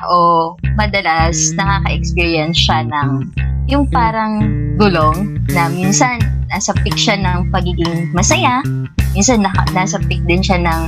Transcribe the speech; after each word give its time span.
tao, 0.00 0.56
madalas 0.80 1.52
nakaka-experience 1.60 2.56
siya 2.56 2.88
ng 2.88 3.28
yung 3.68 3.84
parang 3.92 4.40
gulong 4.80 5.36
na 5.52 5.68
minsan 5.68 6.16
nasa 6.48 6.72
peak 6.82 6.96
siya 6.96 7.20
ng 7.20 7.52
pagiging 7.52 8.08
masaya, 8.16 8.64
minsan 9.12 9.44
naka, 9.44 9.62
nasa 9.76 10.00
peak 10.08 10.24
din 10.24 10.40
siya 10.40 10.58
ng 10.58 10.80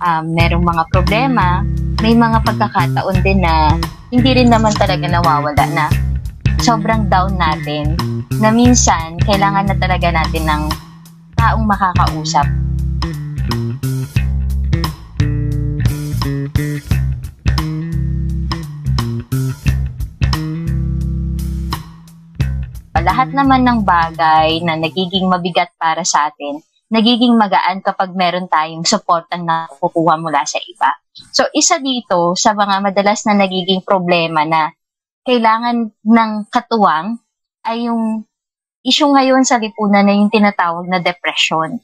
um, 0.00 0.24
merong 0.32 0.64
mga 0.64 0.82
problema, 0.90 1.62
may 2.00 2.16
mga 2.16 2.40
pagkakataon 2.42 3.20
din 3.20 3.44
na 3.44 3.76
hindi 4.10 4.30
rin 4.32 4.48
naman 4.48 4.72
talaga 4.74 5.06
nawawala 5.06 5.64
na 5.76 5.86
sobrang 6.64 7.06
down 7.12 7.36
natin 7.36 7.94
na 8.40 8.48
minsan 8.48 9.20
kailangan 9.28 9.68
na 9.68 9.76
talaga 9.76 10.08
natin 10.08 10.48
ng 10.48 10.62
taong 11.36 11.68
makakausap 11.68 12.48
naman 23.34 23.66
ng 23.66 23.82
bagay 23.82 24.62
na 24.62 24.78
nagiging 24.78 25.26
mabigat 25.26 25.74
para 25.74 26.06
sa 26.06 26.30
atin, 26.30 26.62
nagiging 26.88 27.34
magaan 27.34 27.82
kapag 27.82 28.14
meron 28.14 28.46
tayong 28.46 28.86
supportan 28.86 29.42
na 29.42 29.66
kukuha 29.66 30.14
mula 30.14 30.46
sa 30.46 30.62
iba. 30.62 30.94
So, 31.34 31.46
isa 31.50 31.82
dito 31.82 32.38
sa 32.38 32.54
mga 32.54 32.80
madalas 32.90 33.26
na 33.26 33.34
nagiging 33.34 33.82
problema 33.82 34.46
na 34.46 34.70
kailangan 35.26 35.90
ng 35.90 36.30
katuwang 36.50 37.18
ay 37.66 37.90
yung 37.90 38.22
issue 38.84 39.08
ngayon 39.08 39.42
sa 39.42 39.58
lipunan 39.58 40.04
na 40.04 40.14
yung 40.14 40.30
tinatawag 40.30 40.86
na 40.86 41.00
depression. 41.00 41.80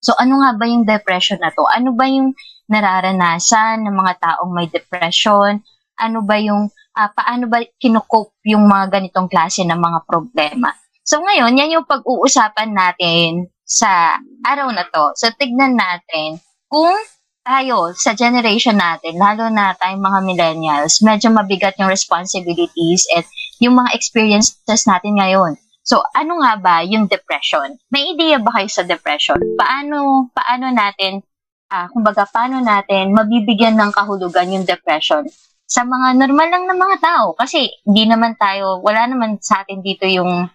So, 0.00 0.14
ano 0.16 0.40
nga 0.40 0.54
ba 0.54 0.64
yung 0.64 0.86
depression 0.86 1.42
na 1.42 1.50
to? 1.50 1.66
Ano 1.66 1.92
ba 1.92 2.06
yung 2.06 2.32
nararanasan 2.70 3.84
ng 3.84 3.94
mga 3.96 4.12
taong 4.22 4.52
may 4.54 4.70
depression? 4.70 5.60
Ano 5.98 6.22
ba 6.22 6.38
yung 6.38 6.70
uh, 6.96 7.10
paano 7.12 7.50
ba 7.50 7.60
kinukope 7.76 8.32
yung 8.48 8.64
mga 8.64 9.00
ganitong 9.00 9.28
klase 9.28 9.66
ng 9.68 9.76
mga 9.76 10.00
problema. 10.08 10.72
So 11.06 11.22
ngayon, 11.22 11.54
yan 11.54 11.70
yung 11.78 11.86
pag-uusapan 11.86 12.74
natin 12.74 13.46
sa 13.62 14.18
araw 14.42 14.74
na 14.74 14.82
to. 14.90 15.14
So 15.14 15.30
tignan 15.38 15.78
natin 15.78 16.42
kung 16.66 16.98
tayo 17.46 17.94
sa 17.94 18.10
generation 18.18 18.74
natin, 18.74 19.14
lalo 19.14 19.46
na 19.46 19.70
tayong 19.78 20.02
mga 20.02 20.20
millennials, 20.26 20.98
medyo 20.98 21.30
mabigat 21.30 21.78
yung 21.78 21.86
responsibilities 21.86 23.06
at 23.14 23.22
yung 23.62 23.78
mga 23.78 23.94
experiences 23.94 24.82
natin 24.82 25.14
ngayon. 25.14 25.54
So, 25.86 26.02
ano 26.10 26.42
nga 26.42 26.58
ba 26.58 26.82
yung 26.82 27.06
depression? 27.06 27.78
May 27.94 28.18
idea 28.18 28.42
ba 28.42 28.50
kayo 28.58 28.66
sa 28.66 28.82
depression? 28.82 29.38
Paano, 29.54 30.26
paano 30.34 30.74
natin, 30.74 31.22
uh, 31.70 31.86
kumbaga, 31.94 32.26
paano 32.26 32.58
natin 32.58 33.14
mabibigyan 33.14 33.78
ng 33.78 33.94
kahulugan 33.94 34.50
yung 34.50 34.66
depression? 34.66 35.22
sa 35.66 35.82
mga 35.82 36.14
normal 36.14 36.48
lang 36.48 36.64
na 36.70 36.78
mga 36.78 36.96
tao. 37.02 37.34
Kasi 37.34 37.66
hindi 37.82 38.06
naman 38.06 38.38
tayo, 38.38 38.78
wala 38.80 39.10
naman 39.10 39.42
sa 39.42 39.66
atin 39.66 39.82
dito 39.82 40.06
yung, 40.06 40.46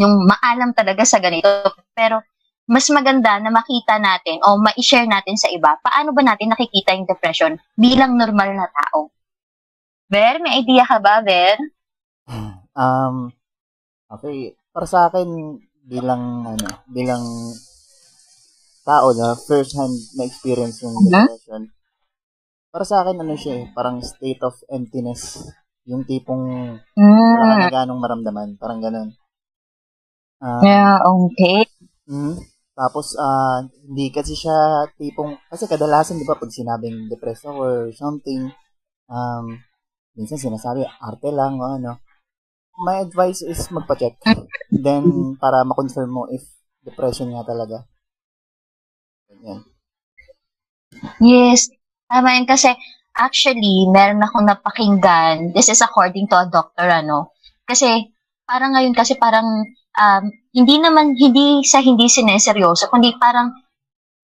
yung 0.00 0.24
maalam 0.24 0.72
talaga 0.72 1.04
sa 1.04 1.20
ganito. 1.20 1.46
Pero 1.92 2.24
mas 2.70 2.88
maganda 2.88 3.36
na 3.42 3.52
makita 3.52 4.00
natin 4.00 4.40
o 4.46 4.56
ma-share 4.56 5.04
natin 5.04 5.36
sa 5.36 5.52
iba, 5.52 5.76
paano 5.84 6.16
ba 6.16 6.22
natin 6.24 6.54
nakikita 6.54 6.96
yung 6.96 7.04
depression 7.04 7.52
bilang 7.76 8.16
normal 8.16 8.56
na 8.56 8.70
tao? 8.70 9.12
Ver, 10.08 10.40
may 10.42 10.64
idea 10.64 10.86
ka 10.88 10.98
ba, 10.98 11.20
Ver? 11.20 11.58
Um, 12.74 13.34
okay. 14.06 14.54
Para 14.70 14.86
sa 14.86 15.10
akin, 15.10 15.58
bilang, 15.82 16.46
ano, 16.46 16.66
bilang 16.86 17.22
tao 18.86 19.10
na 19.14 19.34
first 19.34 19.74
hand 19.74 19.94
na 20.14 20.26
experience 20.26 20.82
yung 20.82 20.94
uh-huh. 20.94 21.26
depression, 21.26 21.74
para 22.70 22.86
sa 22.86 23.02
akin, 23.02 23.18
ano 23.18 23.34
siya 23.34 23.66
eh, 23.66 23.66
parang 23.74 23.98
state 23.98 24.46
of 24.46 24.54
emptiness. 24.70 25.42
Yung 25.90 26.06
tipong 26.06 26.78
mm. 26.78 27.34
wala 27.42 27.66
ka 27.66 27.82
ganong 27.82 27.98
maramdaman. 27.98 28.54
Parang 28.62 28.78
ganun. 28.78 29.10
Uh, 30.40 30.60
yeah, 30.64 30.96
okay. 31.04 31.68
Mm, 32.08 32.40
tapos, 32.72 33.12
uh, 33.14 33.60
hindi 33.84 34.08
kasi 34.08 34.32
siya 34.32 34.88
tipong, 34.96 35.36
kasi 35.52 35.68
kadalasan, 35.68 36.16
di 36.16 36.24
ba, 36.24 36.40
pag 36.40 36.48
sinabing 36.48 37.12
depressed 37.12 37.44
or 37.44 37.92
something, 37.92 38.48
um, 39.06 39.60
minsan 40.16 40.40
sinasabi, 40.40 40.88
arte 41.00 41.28
lang 41.28 41.60
o 41.60 41.76
ano. 41.76 42.00
My 42.80 43.04
advice 43.04 43.44
is 43.44 43.68
magpa-check. 43.68 44.16
Then, 44.72 45.36
para 45.36 45.60
ma-confirm 45.62 46.08
mo 46.08 46.24
if 46.32 46.42
depression 46.80 47.36
nga 47.36 47.44
talaga. 47.44 47.84
Yan. 49.44 49.60
Yes, 51.20 51.68
Tama 52.10 52.34
yun 52.34 52.46
kasi 52.50 52.74
actually, 53.14 53.86
meron 53.86 54.26
akong 54.26 54.42
napakinggan. 54.50 55.54
This 55.54 55.70
is 55.70 55.78
according 55.78 56.26
to 56.26 56.42
a 56.42 56.50
doctor, 56.50 56.90
ano. 56.90 57.30
Kasi 57.62 58.10
parang 58.42 58.74
ngayon 58.74 58.98
kasi 58.98 59.14
parang 59.14 59.46
um, 60.00 60.24
hindi 60.56 60.80
naman, 60.80 61.12
hindi 61.14 61.60
sa 61.68 61.84
hindi 61.84 62.08
sineseryoso, 62.08 62.88
kundi 62.88 63.12
parang 63.20 63.52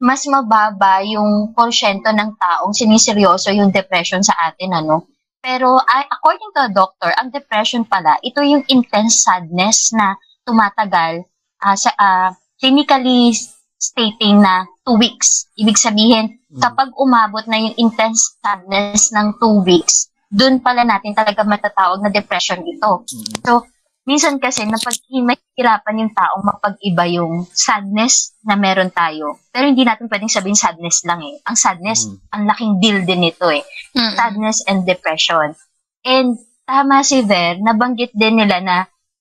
mas 0.00 0.24
mababa 0.28 1.00
yung 1.04 1.52
porsyento 1.56 2.12
ng 2.12 2.36
taong 2.36 2.72
siniseryoso 2.72 3.52
yung 3.52 3.72
depression 3.72 4.20
sa 4.24 4.36
atin, 4.48 4.72
ano. 4.72 5.08
Pero 5.40 5.78
uh, 5.78 6.04
according 6.10 6.50
to 6.56 6.60
a 6.66 6.72
doctor, 6.72 7.12
ang 7.16 7.30
depression 7.30 7.86
pala, 7.86 8.18
ito 8.20 8.42
yung 8.42 8.66
intense 8.66 9.22
sadness 9.22 9.94
na 9.94 10.18
tumatagal 10.42 11.22
uh, 11.62 11.76
sa 11.78 11.90
uh, 11.96 12.30
clinically 12.58 13.32
stating 13.78 14.42
na 14.42 14.66
two 14.82 14.98
weeks. 14.98 15.48
Ibig 15.54 15.78
sabihin, 15.78 16.42
mm. 16.50 16.60
kapag 16.60 16.90
umabot 16.98 17.44
na 17.46 17.62
yung 17.62 17.76
intense 17.78 18.36
sadness 18.42 19.14
ng 19.14 19.38
two 19.38 19.62
weeks, 19.62 20.10
dun 20.26 20.58
pala 20.58 20.82
natin 20.82 21.14
talaga 21.14 21.46
matatawag 21.46 22.02
na 22.02 22.10
depression 22.10 22.60
ito. 22.66 23.06
Mm. 23.06 23.46
So, 23.46 23.64
minsan 24.06 24.38
kasi 24.38 24.62
napag 24.64 24.96
mahihirapan 25.10 26.00
yung 26.06 26.12
taong 26.14 26.44
mapag-iba 26.46 27.04
yung 27.10 27.44
sadness 27.50 28.38
na 28.46 28.54
meron 28.54 28.94
tayo. 28.94 29.42
Pero 29.50 29.66
hindi 29.66 29.82
natin 29.82 30.06
pwedeng 30.06 30.30
sabihin 30.30 30.56
sadness 30.56 31.02
lang 31.02 31.20
eh. 31.26 31.36
Ang 31.42 31.56
sadness, 31.58 32.06
mm. 32.06 32.16
ang 32.32 32.42
laking 32.46 32.72
deal 32.78 32.98
din 33.02 33.20
nito 33.26 33.50
eh. 33.50 33.66
Mm. 33.92 34.14
Sadness 34.14 34.58
and 34.70 34.86
depression. 34.86 35.58
And 36.06 36.38
tama 36.62 37.02
si 37.02 37.26
Ver, 37.26 37.58
nabanggit 37.58 38.14
din 38.14 38.38
nila 38.38 38.62
na 38.62 38.76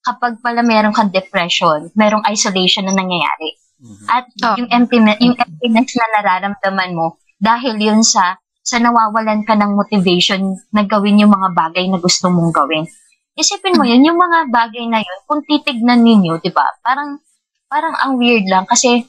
kapag 0.06 0.38
pala 0.38 0.62
meron 0.62 0.94
kang 0.94 1.10
depression, 1.10 1.90
merong 1.98 2.22
isolation 2.30 2.86
na 2.86 2.94
nangyayari. 2.94 3.58
Mm-hmm. 3.82 4.08
At 4.08 4.26
oh. 4.46 4.56
yung 4.62 4.70
emptiness, 4.70 5.18
yung 5.18 5.36
emptiness 5.36 5.98
na 5.98 6.08
nararamdaman 6.22 6.94
mo 6.94 7.18
dahil 7.42 7.76
yun 7.82 8.06
sa 8.06 8.38
sa 8.66 8.82
nawawalan 8.82 9.46
ka 9.46 9.54
ng 9.54 9.78
motivation 9.78 10.58
na 10.74 10.86
gawin 10.90 11.22
yung 11.22 11.30
mga 11.30 11.54
bagay 11.54 11.86
na 11.86 12.02
gusto 12.02 12.34
mong 12.34 12.50
gawin. 12.50 12.90
Isipin 13.36 13.76
mo 13.76 13.84
yun, 13.84 14.00
yung 14.04 14.16
mga 14.16 14.48
bagay 14.48 14.88
na 14.88 15.04
yun, 15.04 15.20
kung 15.28 15.44
titignan 15.44 16.08
ninyo, 16.08 16.40
di 16.40 16.56
ba, 16.56 16.64
parang, 16.80 17.20
parang 17.68 17.92
ang 18.00 18.16
weird 18.16 18.48
lang 18.48 18.64
kasi 18.64 19.04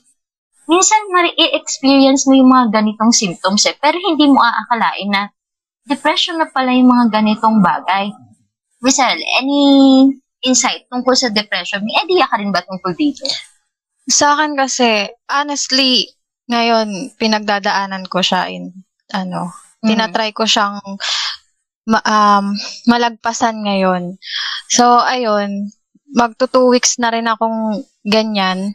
minsan 0.66 0.98
ma-experience 1.14 2.26
mo 2.26 2.34
yung 2.34 2.50
mga 2.50 2.82
ganitong 2.82 3.14
symptoms 3.14 3.70
eh, 3.70 3.78
pero 3.78 3.94
hindi 4.02 4.26
mo 4.26 4.42
aakalain 4.42 5.10
na 5.14 5.22
depression 5.86 6.42
na 6.42 6.50
pala 6.50 6.74
yung 6.74 6.90
mga 6.90 7.22
ganitong 7.22 7.62
bagay. 7.62 8.10
Rizal, 8.82 9.14
any 9.38 9.62
insight 10.42 10.90
tungkol 10.90 11.14
sa 11.14 11.30
depression? 11.30 11.86
May 11.86 12.02
idea 12.02 12.26
ka 12.26 12.36
rin 12.42 12.50
ba 12.50 12.66
tungkol 12.66 12.98
dito? 12.98 13.22
Sa 14.10 14.34
akin 14.34 14.58
kasi, 14.58 15.06
honestly, 15.30 16.10
ngayon, 16.50 17.14
pinagdadaanan 17.18 18.06
ko 18.10 18.22
siya 18.22 18.50
in, 18.50 18.74
ano, 19.14 19.54
mm. 19.82 19.86
tinatry 19.86 20.34
ko 20.34 20.46
siyang 20.46 20.78
ma, 21.86 22.02
um, 22.02 22.52
malagpasan 22.90 23.62
ngayon. 23.62 24.18
So, 24.68 24.98
ayun, 25.00 25.70
magto 26.12 26.50
two 26.50 26.68
weeks 26.70 26.98
na 26.98 27.14
rin 27.14 27.30
akong 27.30 27.86
ganyan. 28.06 28.74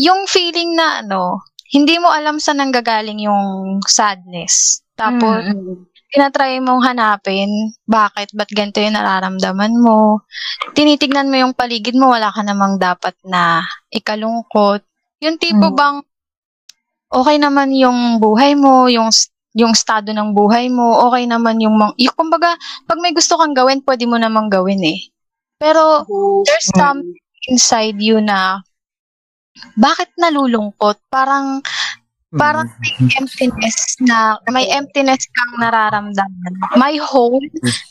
Yung 0.00 0.24
feeling 0.26 0.74
na, 0.76 1.04
ano, 1.04 1.44
hindi 1.70 2.00
mo 2.00 2.08
alam 2.08 2.40
saan 2.40 2.64
nanggagaling 2.64 3.20
yung 3.20 3.78
sadness. 3.84 4.80
Tapos, 4.96 5.44
mm 5.44 5.96
tinatry 6.16 6.62
mong 6.64 6.80
hanapin, 6.80 7.76
bakit, 7.84 8.32
ba't 8.32 8.48
ganito 8.48 8.80
yung 8.80 8.96
nararamdaman 8.96 9.74
mo. 9.76 10.24
Tinitignan 10.72 11.28
mo 11.28 11.36
yung 11.36 11.52
paligid 11.52 11.92
mo, 11.92 12.14
wala 12.14 12.32
ka 12.32 12.40
namang 12.40 12.78
dapat 12.78 13.12
na 13.26 13.60
ikalungkot. 13.92 14.80
Yung 15.20 15.36
tipo 15.36 15.68
hmm. 15.68 15.76
bang, 15.76 15.96
okay 17.12 17.36
naman 17.36 17.74
yung 17.76 18.16
buhay 18.16 18.56
mo, 18.56 18.88
yung 18.88 19.12
yung 19.56 19.72
estado 19.72 20.12
ng 20.12 20.36
buhay 20.36 20.68
mo, 20.68 21.08
okay 21.08 21.24
naman 21.24 21.56
yung, 21.64 21.80
yung 21.96 22.12
kumbaga, 22.12 22.52
pag 22.84 23.00
may 23.00 23.16
gusto 23.16 23.40
kang 23.40 23.56
gawin, 23.56 23.80
pwede 23.88 24.04
mo 24.04 24.20
namang 24.20 24.52
gawin 24.52 24.84
eh. 24.84 25.00
Pero, 25.56 26.04
there's 26.44 26.68
hmm. 26.76 26.80
something 26.80 27.24
inside 27.48 27.96
you 27.96 28.20
na, 28.20 28.60
bakit 29.80 30.12
nalulungkot? 30.20 31.00
Parang, 31.08 31.64
Parang 32.36 32.68
may 32.82 32.92
emptiness 33.16 33.96
na, 34.04 34.36
may 34.52 34.68
emptiness 34.68 35.24
kang 35.32 35.52
nararamdaman. 35.62 36.52
May 36.76 37.00
hole 37.00 37.40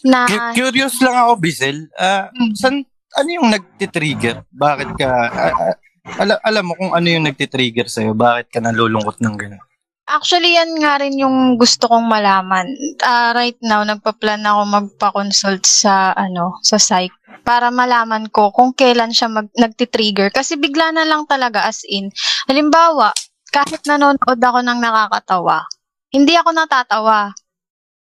na... 0.05 0.29
Curious 0.53 1.01
lang 1.01 1.17
ako, 1.17 1.41
Bizel. 1.41 1.89
Uh, 1.97 2.29
mm. 2.29 2.53
san, 2.53 2.85
ano 3.17 3.29
yung 3.31 3.49
nagtitrigger? 3.49 4.45
Bakit 4.53 4.89
ka... 4.99 5.09
Uh, 5.33 5.73
ala, 6.21 6.37
alam 6.45 6.67
mo 6.67 6.77
kung 6.77 6.93
ano 6.93 7.07
yung 7.09 7.25
nagtitrigger 7.25 7.89
sa'yo? 7.89 8.13
Bakit 8.13 8.53
ka 8.53 8.59
nalulungkot 8.61 9.17
ng 9.23 9.35
gano'n? 9.39 9.63
Actually, 10.05 10.53
yan 10.53 10.77
nga 10.77 11.01
rin 11.01 11.17
yung 11.17 11.57
gusto 11.57 11.89
kong 11.89 12.05
malaman. 12.05 12.69
Ah, 13.01 13.33
right 13.33 13.57
now, 13.65 13.81
nagpa-plan 13.81 14.45
ako 14.45 14.61
magpa-consult 14.69 15.65
sa, 15.65 16.13
ano, 16.13 16.61
sa 16.61 16.77
psych 16.77 17.09
para 17.41 17.73
malaman 17.73 18.29
ko 18.29 18.53
kung 18.53 18.69
kailan 18.77 19.09
siya 19.09 19.33
mag, 19.33 19.49
nagtitrigger. 19.57 20.29
Kasi 20.29 20.61
bigla 20.61 20.93
na 20.93 21.09
lang 21.09 21.25
talaga 21.25 21.65
as 21.65 21.81
in. 21.89 22.13
Halimbawa, 22.45 23.17
kahit 23.49 23.81
nanonood 23.89 24.37
ako 24.37 24.61
ng 24.61 24.77
nakakatawa, 24.77 25.65
hindi 26.13 26.37
ako 26.37 26.49
natatawa. 26.53 27.33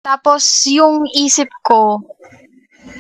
Tapos, 0.05 0.45
yung 0.69 1.09
isip 1.17 1.49
ko, 1.65 2.05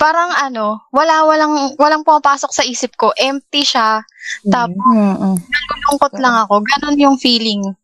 parang 0.01 0.33
ano, 0.33 0.81
wala, 0.97 1.29
walang, 1.29 1.77
walang 1.77 2.09
pumapasok 2.09 2.51
sa 2.57 2.65
isip 2.65 2.97
ko. 2.97 3.13
Empty 3.13 3.69
siya. 3.69 4.01
Tapos, 4.49 4.81
Mm-mm. 4.81 5.37
nalulungkot 5.37 6.13
lang 6.17 6.49
ako. 6.49 6.65
Ganon 6.65 6.97
yung 6.97 7.17
feeling. 7.21 7.77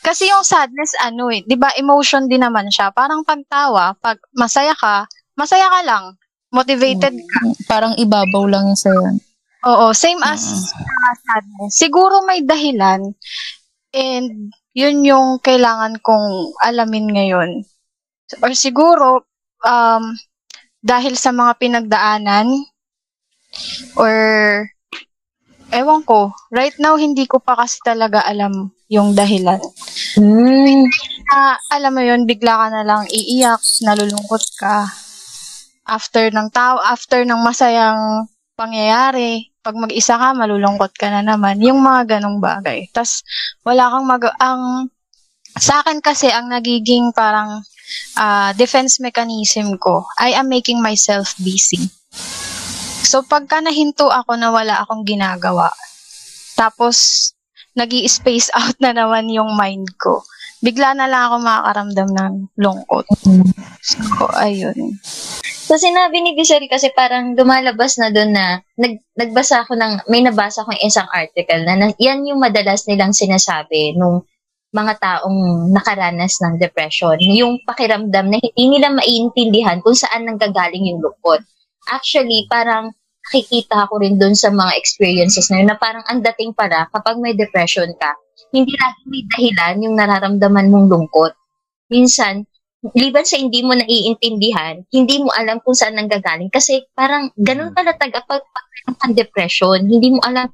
Kasi 0.00 0.28
yung 0.28 0.44
sadness, 0.44 0.96
ano 1.00 1.28
eh, 1.28 1.44
di 1.44 1.56
ba, 1.56 1.72
emotion 1.76 2.28
din 2.28 2.44
naman 2.44 2.68
siya. 2.68 2.92
Parang 2.92 3.24
pagtawa, 3.24 3.96
pag 4.00 4.20
masaya 4.32 4.72
ka, 4.76 5.04
masaya 5.36 5.68
ka 5.68 5.80
lang. 5.84 6.04
Motivated 6.50 7.14
ka. 7.14 7.38
Parang 7.70 7.94
ibabaw 7.94 8.44
lang 8.50 8.66
yung 8.66 8.80
sa'yo. 8.80 9.06
Oo, 9.70 9.92
same 9.92 10.18
as 10.24 10.72
uh, 10.72 11.14
sadness. 11.20 11.76
Siguro 11.76 12.24
may 12.24 12.40
dahilan. 12.40 13.12
And 13.92 14.50
yun 14.72 15.04
yung 15.04 15.38
kailangan 15.44 16.00
kong 16.00 16.56
alamin 16.64 17.06
ngayon. 17.12 17.50
Or 18.40 18.50
siguro, 18.56 19.26
um, 19.62 20.16
dahil 20.80 21.14
sa 21.14 21.30
mga 21.30 21.60
pinagdaanan, 21.60 22.48
or 24.00 24.14
ewan 25.70 26.02
ko, 26.06 26.32
right 26.50 26.74
now 26.80 26.96
hindi 26.96 27.28
ko 27.28 27.38
pa 27.42 27.58
kasi 27.58 27.78
talaga 27.84 28.24
alam 28.24 28.72
yung 28.90 29.14
dahilan. 29.14 29.62
Mm. 30.18 30.90
Na, 31.30 31.54
alam 31.70 31.94
mo 31.94 32.02
yun, 32.02 32.26
bigla 32.26 32.58
ka 32.58 32.66
na 32.74 32.82
lang 32.82 33.06
iiyak, 33.06 33.62
nalulungkot 33.86 34.44
ka. 34.58 34.90
After 35.86 36.26
ng 36.34 36.50
tao, 36.50 36.82
after 36.82 37.22
ng 37.22 37.38
masayang 37.38 38.26
pangyayari, 38.58 39.54
pag 39.62 39.78
mag-isa 39.78 40.18
ka, 40.18 40.34
malulungkot 40.34 40.90
ka 40.98 41.06
na 41.06 41.22
naman. 41.22 41.62
Yung 41.62 41.78
mga 41.78 42.18
ganong 42.18 42.42
bagay. 42.42 42.90
Tas 42.90 43.22
wala 43.62 43.88
kang 43.94 44.06
mag... 44.10 44.24
Ang, 44.42 44.90
sa 45.54 45.86
akin 45.86 46.02
kasi, 46.02 46.26
ang 46.26 46.50
nagiging 46.50 47.14
parang 47.14 47.62
ah, 48.18 48.50
defense 48.58 48.98
mechanism 48.98 49.78
ko, 49.78 50.02
I 50.18 50.34
am 50.34 50.50
making 50.50 50.82
myself 50.82 51.38
busy. 51.38 51.90
So, 53.06 53.22
pagka 53.26 53.62
nahinto 53.62 54.10
ako 54.10 54.38
na 54.38 54.54
wala 54.54 54.82
akong 54.82 55.02
ginagawa, 55.02 55.72
tapos 56.54 57.30
nag 57.74 57.90
space 58.10 58.50
out 58.58 58.76
na 58.82 58.94
naman 58.94 59.30
yung 59.30 59.54
mind 59.54 59.86
ko, 59.98 60.22
bigla 60.60 60.92
na 60.92 61.08
lang 61.08 61.30
ako 61.30 61.36
makakaramdam 61.40 62.08
ng 62.12 62.32
lungkot. 62.60 63.06
So, 63.80 64.28
ayun. 64.36 65.00
So, 65.70 65.78
sinabi 65.78 66.18
ni 66.18 66.34
Giselle 66.34 66.66
kasi 66.66 66.90
parang 66.90 67.38
lumalabas 67.38 67.94
na 67.96 68.10
doon 68.10 68.34
na 68.34 68.58
nag, 68.74 68.98
nagbasa 69.14 69.62
ako 69.62 69.78
ng, 69.78 70.10
may 70.10 70.20
nabasa 70.20 70.66
akong 70.66 70.82
isang 70.82 71.06
article 71.14 71.62
na, 71.62 71.78
na 71.78 71.86
yan 71.96 72.26
yung 72.26 72.42
madalas 72.42 72.90
nilang 72.90 73.14
sinasabi 73.14 73.94
nung 73.94 74.26
mga 74.70 74.98
taong 74.98 75.70
nakaranas 75.70 76.38
ng 76.42 76.58
depression. 76.58 77.18
Yung 77.22 77.62
pakiramdam 77.66 78.30
na 78.30 78.38
hindi 78.38 78.64
nila 78.78 78.94
maiintindihan 78.94 79.82
kung 79.82 79.94
saan 79.94 80.26
nanggagaling 80.26 80.90
yung 80.90 81.02
lungkot. 81.02 81.42
Actually, 81.90 82.46
parang 82.46 82.94
nakikita 83.30 83.86
ko 83.86 84.02
rin 84.02 84.18
doon 84.18 84.34
sa 84.34 84.50
mga 84.50 84.74
experiences 84.74 85.46
na 85.54 85.62
yun 85.62 85.70
na 85.70 85.78
parang 85.78 86.02
ang 86.10 86.18
dating 86.18 86.50
para 86.50 86.90
kapag 86.90 87.22
may 87.22 87.38
depression 87.38 87.86
ka, 87.94 88.18
hindi 88.50 88.74
lagi 88.74 89.00
may 89.06 89.22
dahilan 89.30 89.74
yung 89.86 89.94
nararamdaman 89.94 90.66
mong 90.66 90.90
lungkot. 90.90 91.32
Minsan, 91.94 92.42
liban 92.90 93.22
sa 93.22 93.38
hindi 93.38 93.62
mo 93.62 93.78
naiintindihan, 93.78 94.82
hindi 94.90 95.22
mo 95.22 95.30
alam 95.30 95.62
kung 95.62 95.78
saan 95.78 95.94
nanggagaling. 95.94 96.50
Kasi 96.50 96.90
parang 96.90 97.30
ganun 97.38 97.70
pala 97.70 97.94
taga 97.94 98.26
pag, 98.26 98.42
pag 98.42 98.96
ang 99.06 99.14
depression, 99.14 99.78
hindi 99.86 100.10
mo 100.10 100.18
alam 100.26 100.50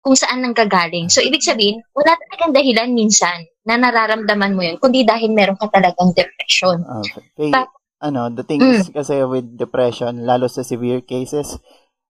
kung 0.00 0.16
saan 0.16 0.40
nanggagaling. 0.40 1.12
So, 1.12 1.20
ibig 1.20 1.44
sabihin, 1.44 1.84
wala 1.92 2.16
talagang 2.16 2.56
dahilan 2.56 2.90
minsan 2.90 3.46
na 3.62 3.78
nararamdaman 3.78 4.56
mo 4.56 4.64
yun, 4.64 4.80
kundi 4.80 5.04
dahil 5.04 5.30
meron 5.30 5.60
ka 5.60 5.68
talagang 5.70 6.10
depression. 6.16 6.82
Okay. 7.04 7.52
Pa- 7.52 7.70
ano, 8.02 8.26
the 8.34 8.42
thing 8.42 8.58
Mm. 8.58 8.82
is 8.82 8.90
kasi 8.90 9.22
with 9.22 9.54
depression, 9.54 10.26
lalo 10.26 10.50
sa 10.50 10.66
severe 10.66 11.06
cases, 11.06 11.62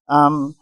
um, 0.09 0.55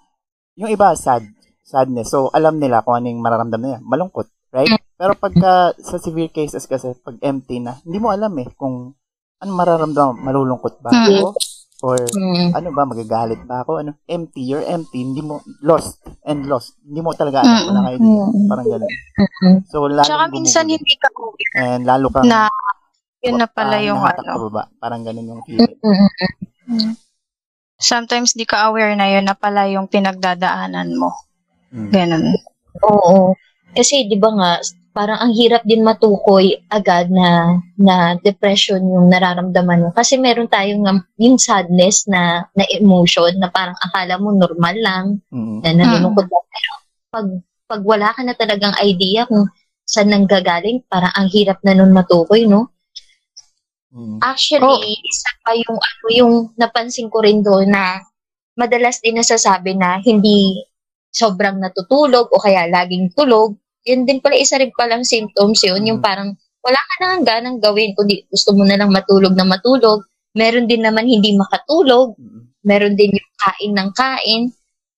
yung 0.59 0.71
iba 0.73 0.93
sad, 0.97 1.25
sadness. 1.65 2.13
So, 2.13 2.29
alam 2.35 2.59
nila 2.59 2.83
kung 2.83 3.01
ano 3.01 3.07
yung 3.09 3.23
mararamdaman 3.23 3.65
nila. 3.65 3.81
Malungkot, 3.81 4.29
right? 4.53 4.69
Pero 5.01 5.17
pagka 5.17 5.73
sa 5.81 5.97
severe 5.97 6.29
cases 6.29 6.67
kasi, 6.67 6.93
pag 7.01 7.17
empty 7.23 7.63
na, 7.63 7.81
hindi 7.87 7.97
mo 7.97 8.13
alam 8.13 8.35
eh 8.43 8.49
kung 8.59 8.93
ano 9.41 9.51
mararamdaman. 9.57 10.21
Malulungkot 10.21 10.85
ba 10.85 10.91
ako? 10.93 11.33
Or 11.81 11.97
Mm. 11.97 12.53
ano 12.53 12.69
ba, 12.77 12.85
magagalit 12.85 13.41
ba 13.49 13.65
ako? 13.65 13.81
Ano? 13.81 13.97
Empty, 14.05 14.45
you're 14.45 14.67
empty. 14.69 15.01
Hindi 15.01 15.25
mo, 15.25 15.41
lost 15.65 15.97
and 16.29 16.45
lost. 16.45 16.77
Hindi 16.85 17.01
mo 17.01 17.17
talaga 17.17 17.41
alam. 17.41 17.81
Kayo 17.89 17.97
dito. 17.97 18.25
Parang 18.53 18.67
gano'n. 18.69 18.93
So, 19.73 19.89
lalo 19.89 20.05
Tsaka 20.05 20.25
minsan 20.29 20.69
hindi 20.69 20.95
ka 21.01 21.09
aware 21.17 21.53
And 21.57 21.83
lalo 21.89 22.13
kang 22.13 22.29
na 22.29 22.53
yun 23.25 23.41
na 23.41 23.49
pala 23.49 23.81
ah, 23.81 23.85
yung 23.85 24.01
ano. 24.01 24.53
Parang 24.77 25.01
ganun 25.05 25.29
yung 25.33 25.43
feeling. 25.49 25.73
Sometimes 27.81 28.37
di 28.37 28.44
ka 28.44 28.69
aware 28.69 28.93
na 28.94 29.09
yun 29.09 29.25
na 29.25 29.35
pala 29.35 29.65
yung 29.67 29.88
pinagdadaanan 29.88 30.93
mo. 30.94 31.17
Mm. 31.73 31.88
Ganun. 31.91 32.25
Oo. 32.85 33.32
Kasi 33.73 34.05
'di 34.05 34.21
ba 34.21 34.31
nga 34.37 34.50
parang 34.91 35.23
ang 35.23 35.32
hirap 35.32 35.62
din 35.62 35.87
matukoy 35.87 36.59
agad 36.67 37.09
na 37.15 37.56
na 37.79 38.19
depression 38.19 38.82
yung 38.82 39.06
nararamdaman 39.06 39.87
mo 39.87 39.91
kasi 39.94 40.19
meron 40.19 40.50
tayong 40.50 40.82
um, 40.82 40.99
yung 41.15 41.38
sadness 41.38 42.11
na 42.11 42.43
na 42.59 42.67
emotion 42.75 43.31
na 43.38 43.47
parang 43.55 43.79
akala 43.79 44.19
mo 44.19 44.35
normal 44.35 44.75
lang 44.82 45.06
Mm. 45.31 45.62
na 45.62 45.71
nalulungkot 45.79 46.27
lang 46.27 46.47
pero 46.50 46.73
pag 47.15 47.27
pag 47.71 47.82
wala 47.87 48.11
ka 48.11 48.21
na 48.27 48.35
talagang 48.35 48.75
idea 48.82 49.31
kung 49.31 49.47
saan 49.87 50.11
nanggagaling 50.11 50.82
parang 50.91 51.15
ang 51.15 51.31
hirap 51.31 51.62
na 51.62 51.79
nun 51.79 51.94
matukoy 51.94 52.50
no 52.50 52.75
Mm. 53.91 54.23
Actually, 54.23 54.95
isa 55.03 55.31
pa 55.43 55.51
yung 55.59 55.75
ano 55.75 56.07
yung 56.15 56.35
napansin 56.55 57.11
ko 57.11 57.19
rin 57.27 57.43
doon 57.43 57.75
na 57.75 57.99
madalas 58.55 59.03
din 59.03 59.19
nasasabi 59.19 59.75
na 59.75 59.99
hindi 59.99 60.63
sobrang 61.11 61.59
natutulog 61.59 62.31
o 62.31 62.39
kaya 62.39 62.71
laging 62.71 63.11
tulog. 63.19 63.59
Yun 63.83 64.07
din 64.07 64.23
pala 64.23 64.39
isa 64.39 64.63
rin 64.63 64.71
palang 64.79 65.03
symptoms 65.03 65.67
yun, 65.67 65.83
yung 65.83 65.99
Mm. 65.99 66.07
parang 66.07 66.31
wala 66.63 66.79
ka 66.79 66.95
nang 67.03 67.25
ganang 67.27 67.59
gawin 67.59 67.97
kundi 67.99 68.23
gusto 68.31 68.55
mo 68.55 68.63
na 68.63 68.79
lang 68.79 68.94
matulog 68.94 69.35
na 69.35 69.43
matulog. 69.43 70.06
Meron 70.39 70.70
din 70.70 70.87
naman 70.87 71.11
hindi 71.11 71.35
makatulog, 71.35 72.15
Mm. 72.15 72.47
meron 72.63 72.94
din 72.94 73.11
yung 73.11 73.32
kain 73.43 73.73
ng 73.75 73.91
kain. 73.97 74.43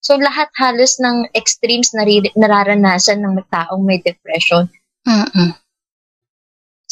So 0.03 0.19
lahat 0.19 0.51
halos 0.59 0.99
ng 0.99 1.31
extremes 1.33 1.95
na 1.95 2.03
nararanasan 2.35 3.23
ng 3.23 3.39
taong 3.49 3.81
may 3.81 4.03
depression. 4.03 4.67
Mm-mm. 5.07 5.62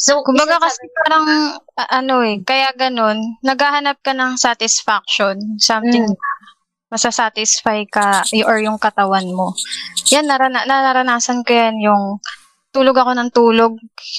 So, 0.02 0.18
Kumbaga 0.26 0.58
kasi 0.58 0.82
parang 0.98 1.24
a- 1.78 2.02
ano 2.02 2.26
eh, 2.26 2.42
kaya 2.42 2.74
ganun, 2.74 3.38
naghahanap 3.38 4.02
ka 4.02 4.10
ng 4.10 4.34
satisfaction, 4.34 5.38
something 5.62 6.10
Mm. 6.10 6.18
masasatisfy 6.90 7.86
ka 7.86 8.26
or 8.42 8.58
yung 8.58 8.76
katawan 8.76 9.24
mo. 9.30 9.54
Yan, 10.10 10.26
narana- 10.26 10.66
naranasan 10.66 11.46
ko 11.46 11.54
yan 11.54 11.78
yung 11.78 12.18
tulog 12.68 12.98
ako 12.98 13.14
ng 13.14 13.30
tulog, 13.30 13.72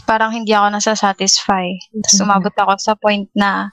parang 0.07 0.31
hindi 0.31 0.55
ako 0.55 0.71
nasasatisfy. 0.71 1.67
Tapos 1.99 2.15
Mhm. 2.15 2.23
umabot 2.23 2.55
ako 2.55 2.73
sa 2.79 2.93
point 2.95 3.27
na 3.35 3.67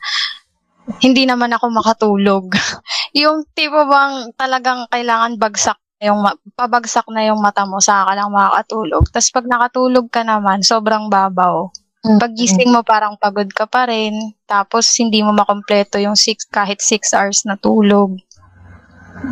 hindi 0.98 1.24
naman 1.24 1.54
ako 1.54 1.70
makatulog. 1.70 2.50
yung 3.14 3.46
tipo 3.54 3.86
bang 3.86 4.34
talagang 4.34 4.90
kailangan 4.90 5.38
bagsak 5.38 5.78
na 6.00 6.10
yung 6.10 6.20
ma- 6.20 6.40
pabagsak 6.56 7.06
na 7.12 7.22
yung 7.22 7.38
mata 7.38 7.62
mo 7.64 7.78
saka 7.78 8.10
ka 8.10 8.12
lang 8.16 8.32
makakatulog. 8.32 9.04
Tapos 9.12 9.30
pag 9.30 9.46
nakatulog 9.46 10.06
ka 10.10 10.24
naman, 10.24 10.60
sobrang 10.60 11.06
babaw. 11.06 11.70
Mm. 12.00 12.16
Pagising 12.16 12.70
mo 12.72 12.80
parang 12.80 13.16
pagod 13.20 13.48
ka 13.52 13.68
pa 13.68 13.84
rin. 13.88 14.16
Tapos 14.48 14.88
hindi 14.96 15.20
mo 15.20 15.36
makompleto 15.36 16.00
yung 16.00 16.16
six, 16.16 16.48
kahit 16.48 16.80
6 16.80 17.12
hours 17.12 17.44
na 17.44 17.60
tulog. 17.60 18.16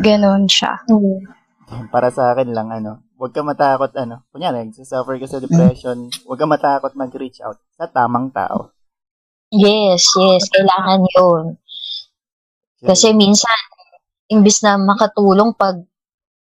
Ganon 0.04 0.44
siya. 0.44 0.84
Mm. 0.88 1.24
Para 1.92 2.08
sa 2.12 2.32
akin 2.32 2.52
lang, 2.52 2.72
ano, 2.72 3.04
huwag 3.20 3.32
ka 3.32 3.44
matakot, 3.44 3.92
ano, 3.96 4.24
kunyari, 4.32 4.64
nagsasuffer 4.68 5.20
ka 5.20 5.26
sa 5.28 5.42
depression, 5.42 6.08
huwag 6.24 6.40
ka 6.40 6.46
matakot 6.48 6.92
mag-reach 6.96 7.44
out 7.44 7.60
sa 7.76 7.84
tamang 7.90 8.32
tao. 8.32 8.72
Yes, 9.52 10.08
yes, 10.16 10.48
kailangan 10.48 11.02
yun. 11.12 11.44
Kasi 12.78 13.12
minsan, 13.12 13.52
imbis 14.30 14.62
na 14.64 14.78
makatulong 14.78 15.52
pag 15.56 15.82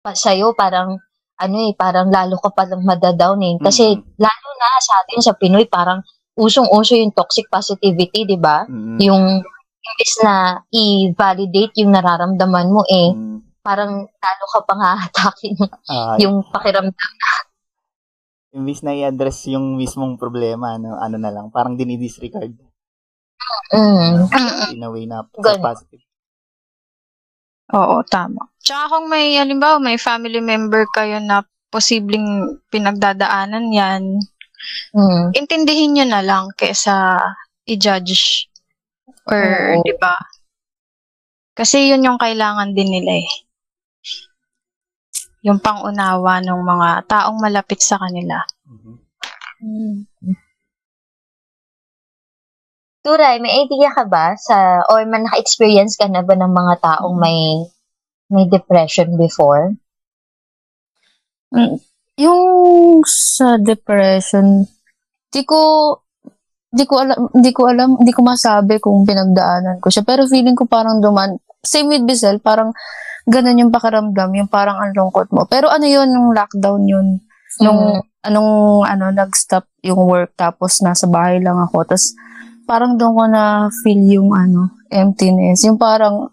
pa, 0.02 0.16
sa'yo, 0.16 0.56
parang, 0.56 0.98
ano 1.34 1.56
eh, 1.66 1.72
parang 1.74 2.08
lalo 2.08 2.38
ka 2.38 2.50
palang 2.50 2.82
madadown 2.82 3.40
eh. 3.42 3.58
Kasi, 3.58 3.98
Mm. 3.98 4.02
lalo 4.18 4.48
na 4.54 4.68
sa 4.78 4.94
atin, 5.02 5.18
sa 5.20 5.34
Pinoy, 5.34 5.66
parang 5.66 5.98
usong-uso 6.34 6.94
yung 6.94 7.10
toxic 7.10 7.46
positivity, 7.48 8.22
di 8.24 8.38
ba? 8.38 8.66
Mm. 8.66 8.98
Yung, 9.02 9.24
imbis 9.84 10.14
na 10.24 10.34
i-validate 10.72 11.76
yung 11.84 11.92
nararamdaman 11.92 12.72
mo 12.72 12.82
eh, 12.88 13.12
Mm. 13.12 13.38
parang 13.60 13.92
lalo 14.00 14.44
ka 14.48 14.60
pang 14.64 14.80
haatakin 14.80 15.56
Ah, 15.86 16.16
yung 16.16 16.40
pakiramdam. 16.48 17.12
imbis 18.54 18.80
na 18.80 18.94
i-address 18.94 19.50
yung 19.50 19.74
mismong 19.76 20.14
problema, 20.16 20.78
ano, 20.78 20.94
ano 20.96 21.16
na 21.18 21.28
lang, 21.28 21.50
parang 21.50 21.74
dinidisregard 21.74 22.54
Mm. 23.74 24.30
in 24.72 24.80
a 24.80 24.88
way 24.88 25.04
na 25.04 25.26
positive. 25.34 26.00
Oo, 27.72 28.00
tama. 28.06 28.53
Tsaka 28.64 28.96
kung 28.96 29.06
may, 29.12 29.36
halimbawa, 29.36 29.76
may 29.76 30.00
family 30.00 30.40
member 30.40 30.88
kayo 30.96 31.20
na 31.20 31.44
posibleng 31.68 32.56
pinagdadaanan 32.72 33.68
yan, 33.68 34.02
Mm. 34.96 35.36
intindihin 35.36 35.92
nyo 35.92 36.04
na 36.08 36.24
lang 36.24 36.48
kesa 36.56 37.20
i-judge. 37.68 38.48
Or, 39.28 39.36
Oo. 39.76 39.84
di 39.84 39.92
ba? 40.00 40.16
Kasi 41.52 41.92
yun 41.92 42.00
yung 42.08 42.16
kailangan 42.16 42.72
din 42.72 42.88
nila 42.88 43.20
eh. 43.20 43.28
Yung 45.44 45.60
pangunawa 45.60 46.40
ng 46.40 46.60
mga 46.64 46.88
taong 47.04 47.36
malapit 47.36 47.84
sa 47.84 48.00
kanila. 48.00 48.40
Mhm. 49.60 50.08
Turay, 53.04 53.36
may 53.36 53.68
idea 53.68 53.92
ka 53.92 54.08
ba 54.08 54.32
sa, 54.40 54.80
or 54.88 55.04
man 55.04 55.28
naka-experience 55.28 56.00
ka 56.00 56.08
na 56.08 56.24
ba 56.24 56.32
ng 56.32 56.48
mga 56.48 56.74
taong 56.80 57.20
may, 57.20 57.68
may 58.30 58.48
depression 58.48 59.16
before? 59.18 59.74
Yung 62.18 62.42
sa 63.06 63.58
depression, 63.58 64.66
di 65.30 65.42
ko, 65.42 65.90
di 66.70 66.84
ko 66.86 66.94
alam, 67.02 67.30
di 67.30 67.50
ko 67.50 67.62
alam, 67.70 67.90
di 68.02 68.10
ko 68.14 68.20
masabi 68.22 68.78
kung 68.78 69.06
pinagdaanan 69.06 69.78
ko 69.78 69.90
siya. 69.90 70.02
Pero 70.06 70.26
feeling 70.26 70.58
ko 70.58 70.66
parang 70.66 70.98
duman, 71.02 71.38
same 71.62 71.90
with 71.90 72.06
Bizel, 72.06 72.38
parang 72.42 72.74
ganun 73.24 73.60
yung 73.60 73.72
pakiramdam, 73.72 74.30
yung 74.36 74.50
parang 74.50 74.78
ang 74.78 74.92
lungkot 74.92 75.32
mo. 75.32 75.48
Pero 75.48 75.72
ano 75.72 75.86
yun, 75.88 76.12
nung 76.12 76.34
lockdown 76.36 76.82
yun, 76.84 77.22
nung, 77.62 78.02
anong, 78.24 78.84
ano, 78.84 79.04
nag-stop 79.14 79.64
yung 79.84 80.04
work, 80.04 80.34
tapos 80.34 80.82
nasa 80.82 81.06
bahay 81.06 81.38
lang 81.38 81.56
ako. 81.56 81.86
Tapos, 81.86 82.12
parang 82.66 82.98
doon 82.98 83.14
ko 83.14 83.24
na 83.30 83.42
feel 83.84 84.02
yung, 84.10 84.34
ano, 84.34 84.74
emptiness. 84.90 85.62
Yung 85.64 85.78
parang, 85.78 86.28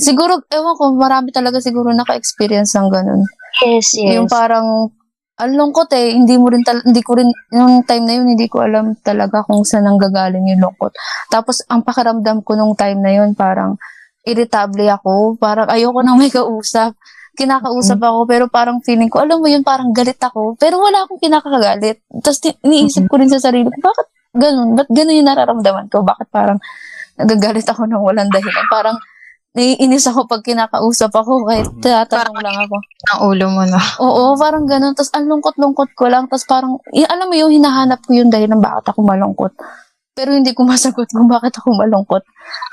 siguro, 0.00 0.40
ewan 0.48 0.74
ko, 0.76 0.84
marami 0.96 1.28
talaga 1.30 1.60
siguro 1.60 1.92
naka-experience 1.92 2.72
ng 2.76 2.88
ganun. 2.88 3.22
Yes, 3.60 3.92
yes. 3.96 4.16
Yung 4.16 4.28
parang, 4.28 4.92
ang 5.36 5.52
lungkot 5.52 5.92
eh, 5.92 6.16
hindi 6.16 6.40
mo 6.40 6.48
rin, 6.48 6.64
tal- 6.64 6.84
hindi 6.84 7.04
ko 7.04 7.20
rin, 7.20 7.28
yung 7.52 7.84
time 7.84 8.04
na 8.08 8.14
yun, 8.16 8.32
hindi 8.32 8.48
ko 8.48 8.64
alam 8.64 8.96
talaga 9.04 9.44
kung 9.44 9.60
saan 9.68 9.84
nanggagaling 9.84 10.48
yung 10.56 10.64
lungkot. 10.64 10.96
Tapos, 11.28 11.60
ang 11.68 11.84
pakiramdam 11.84 12.40
ko 12.40 12.56
nung 12.56 12.72
time 12.72 13.00
na 13.04 13.12
yun, 13.12 13.36
parang, 13.36 13.76
irritable 14.26 14.88
ako, 14.90 15.38
parang 15.38 15.68
ayoko 15.70 16.00
nang 16.02 16.18
may 16.18 16.32
kausap. 16.32 16.96
Kinakausap 17.36 18.00
ako, 18.00 18.24
pero 18.24 18.44
parang 18.48 18.80
feeling 18.80 19.12
ko, 19.12 19.20
alam 19.20 19.44
mo 19.44 19.46
yun, 19.46 19.60
parang 19.60 19.92
galit 19.92 20.16
ako, 20.16 20.56
pero 20.56 20.80
wala 20.80 21.04
akong 21.04 21.20
kinakagalit. 21.20 22.00
Tapos, 22.24 22.40
iniisip 22.64 23.04
ko 23.12 23.20
rin 23.20 23.28
sa 23.28 23.36
sarili 23.36 23.68
ko, 23.68 23.76
bakit 23.84 24.08
ganun? 24.32 24.72
Ba't 24.72 24.88
ganun 24.88 25.20
yung 25.20 25.28
nararamdaman 25.28 25.86
ko? 25.92 26.00
Bakit 26.00 26.32
parang 26.32 26.56
nagagalit 27.20 27.68
ako 27.68 27.84
ng 27.84 28.00
walang 28.00 28.32
dahilan? 28.32 28.64
Parang, 28.72 28.96
naiinis 29.56 30.04
ako 30.04 30.28
pag 30.28 30.44
kinakausap 30.44 31.08
ako, 31.16 31.48
kahit 31.48 31.66
tatanong 31.80 32.44
lang 32.44 32.56
ako. 32.68 32.76
Ang 33.08 33.20
ulo 33.24 33.46
mo 33.48 33.64
na. 33.64 33.80
Oo, 34.04 34.36
parang 34.36 34.68
ganun. 34.68 34.92
Tapos 34.92 35.08
ang 35.16 35.24
lungkot-lungkot 35.32 35.96
ko 35.96 36.12
lang. 36.12 36.28
Tapos 36.28 36.44
parang, 36.44 36.76
y- 36.92 37.08
alam 37.08 37.32
mo 37.32 37.34
yung 37.40 37.48
hinahanap 37.48 38.04
ko 38.04 38.12
yung 38.12 38.28
dahilan 38.28 38.60
bakit 38.60 38.92
ako 38.92 39.00
malungkot. 39.00 39.56
Pero 40.12 40.36
hindi 40.36 40.52
ko 40.52 40.60
masagot 40.68 41.08
kung 41.08 41.24
bakit 41.24 41.56
ako 41.56 41.72
malungkot. 41.72 42.20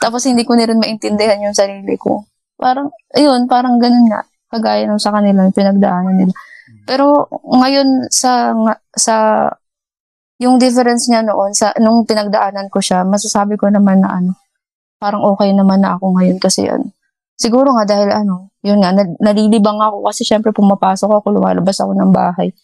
Tapos 0.03 0.27
hindi 0.27 0.43
ko 0.43 0.59
na 0.59 0.67
rin 0.67 0.77
maintindihan 0.77 1.39
yung 1.39 1.55
sarili 1.55 1.95
ko. 1.95 2.27
Parang, 2.59 2.91
ayun, 3.15 3.47
parang 3.47 3.79
ganun 3.79 4.11
nga. 4.11 4.27
Kagaya 4.51 4.83
nung 4.83 4.99
sa 4.99 5.15
kanila, 5.15 5.47
yung 5.47 5.55
pinagdaanan 5.55 6.19
nila. 6.19 6.35
Pero 6.83 7.31
ngayon 7.47 8.11
sa, 8.11 8.51
sa, 8.91 9.15
yung 10.35 10.59
difference 10.59 11.07
niya 11.07 11.23
noon, 11.23 11.55
sa, 11.55 11.71
nung 11.79 12.03
pinagdaanan 12.03 12.67
ko 12.67 12.83
siya, 12.83 13.07
masasabi 13.07 13.55
ko 13.55 13.71
naman 13.71 14.03
na 14.03 14.19
ano, 14.19 14.42
parang 15.03 15.19
okay 15.27 15.51
naman 15.51 15.83
na 15.83 15.99
ako 15.99 16.15
ngayon 16.15 16.39
kasi 16.39 16.63
ano, 16.63 16.87
siguro 17.35 17.75
nga 17.75 17.83
dahil 17.83 18.07
ano, 18.15 18.55
yun 18.63 18.79
nga, 18.79 18.95
nal- 18.95 19.19
nalilibang 19.19 19.83
ako 19.83 20.07
kasi 20.07 20.23
syempre 20.23 20.55
pumapasok 20.55 21.19
ako, 21.19 21.27
lumalabas 21.35 21.75
ako 21.83 21.91
ng 21.91 22.15
bahay. 22.15 22.55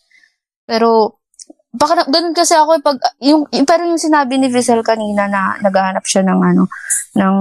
Pero, 0.64 1.20
baka 1.76 2.08
ganun 2.08 2.32
kasi 2.32 2.56
ako 2.56 2.80
eh, 2.80 2.82
pag, 2.82 2.98
yung, 3.20 3.44
yung- 3.52 3.68
pero 3.68 3.84
yung 3.84 4.00
sinabi 4.00 4.40
ni 4.40 4.48
Vizel 4.48 4.80
kanina 4.88 5.28
na 5.28 5.60
naghahanap 5.60 6.08
siya 6.08 6.24
ng 6.24 6.40
ano, 6.40 6.64
ng 7.20 7.36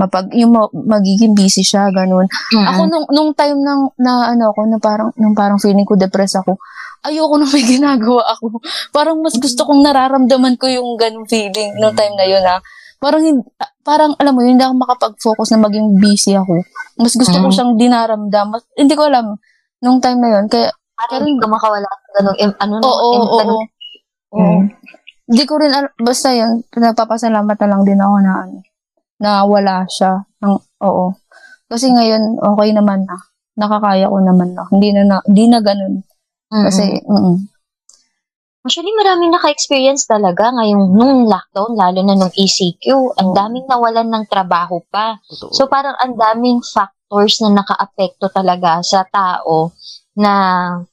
mapag, 0.00 0.32
yung 0.32 0.56
ma- 0.56 0.72
magiging 0.72 1.36
busy 1.36 1.60
siya, 1.60 1.92
ganun. 1.92 2.24
Ako 2.64 2.88
nung, 2.88 3.06
nung 3.12 3.30
time 3.36 3.60
nang, 3.60 3.92
na 4.00 4.32
ano 4.32 4.56
ako, 4.56 4.60
na 4.64 4.78
parang, 4.80 5.12
nung 5.20 5.36
parang 5.36 5.60
feeling 5.60 5.84
ko 5.84 6.00
depressed 6.00 6.40
ako, 6.40 6.56
ayoko 7.04 7.36
na 7.36 7.44
may 7.44 7.64
ginagawa 7.76 8.24
ako. 8.32 8.64
Parang 8.96 9.20
mas 9.20 9.36
gusto 9.36 9.60
kong 9.68 9.84
nararamdaman 9.84 10.56
ko 10.56 10.72
yung 10.72 10.96
ganung 10.96 11.28
feeling 11.28 11.76
nung 11.76 11.92
time 11.92 12.16
na 12.16 12.24
yun 12.24 12.44
ah. 12.48 12.64
Parang, 13.00 13.24
parang 13.80 14.12
alam 14.20 14.32
mo, 14.36 14.44
yun, 14.44 14.54
hindi 14.54 14.64
ako 14.64 14.76
makapag-focus 14.76 15.56
na 15.56 15.64
maging 15.64 15.96
busy 15.96 16.36
ako. 16.36 16.60
Mas 17.00 17.16
gusto 17.16 17.32
ko 17.32 17.48
Mm. 17.48 17.54
siyang 17.56 17.72
dinaramdam. 17.80 18.46
Mas, 18.52 18.62
hindi 18.76 18.92
ko 18.92 19.08
alam, 19.08 19.40
nung 19.80 20.04
time 20.04 20.20
na 20.20 20.30
yun. 20.38 20.44
Kaya, 20.46 20.68
Parang 21.00 21.24
hindi 21.24 21.40
ka 21.40 21.48
makawala 21.48 21.88
sa 21.88 22.08
ganung, 22.20 22.36
em, 22.36 22.52
ano, 22.60 22.74
no, 22.76 22.84
oo, 22.84 23.08
em, 23.16 23.20
oo, 23.24 23.38
ganung- 23.40 23.56
oo. 23.56 24.36
Oo. 24.36 24.58
Hindi 25.24 25.42
ko 25.48 25.54
rin, 25.56 25.72
al- 25.72 25.96
basta 25.96 26.28
yun, 26.36 26.60
nagpapasalamat 26.68 27.56
na 27.56 27.68
lang 27.72 27.82
din 27.88 27.96
ako 27.96 28.16
na, 28.20 28.32
ano, 28.44 28.56
na 29.16 29.30
wala 29.48 29.88
siya. 29.88 30.20
Ng, 30.44 30.60
oo. 30.84 31.16
Kasi 31.72 31.88
ngayon, 31.88 32.36
okay 32.36 32.76
naman 32.76 33.08
na. 33.08 33.16
Nakakaya 33.56 34.12
ko 34.12 34.20
naman 34.20 34.52
na. 34.52 34.68
Hindi 34.68 34.92
na, 34.92 35.02
na 35.08 35.16
hindi 35.24 35.48
na 35.48 35.64
ganun. 35.64 36.04
Kasi, 36.52 37.00
mm 37.00 37.48
Actually, 38.60 38.92
maraming 38.92 39.32
naka-experience 39.32 40.04
talaga 40.04 40.52
ngayong 40.52 40.92
nung 40.92 41.24
lockdown, 41.24 41.72
lalo 41.80 42.00
na 42.04 42.12
nung 42.12 42.32
ECQ. 42.36 43.16
Ang 43.16 43.32
daming 43.32 43.64
nawalan 43.64 44.04
ng 44.12 44.24
trabaho 44.28 44.84
pa. 44.92 45.16
Totoo. 45.32 45.48
So, 45.56 45.64
parang 45.64 45.96
ang 45.96 46.12
daming 46.12 46.60
factors 46.60 47.40
na 47.40 47.56
naka-apekto 47.56 48.28
talaga 48.28 48.84
sa 48.84 49.08
tao 49.08 49.72
na 50.12 50.32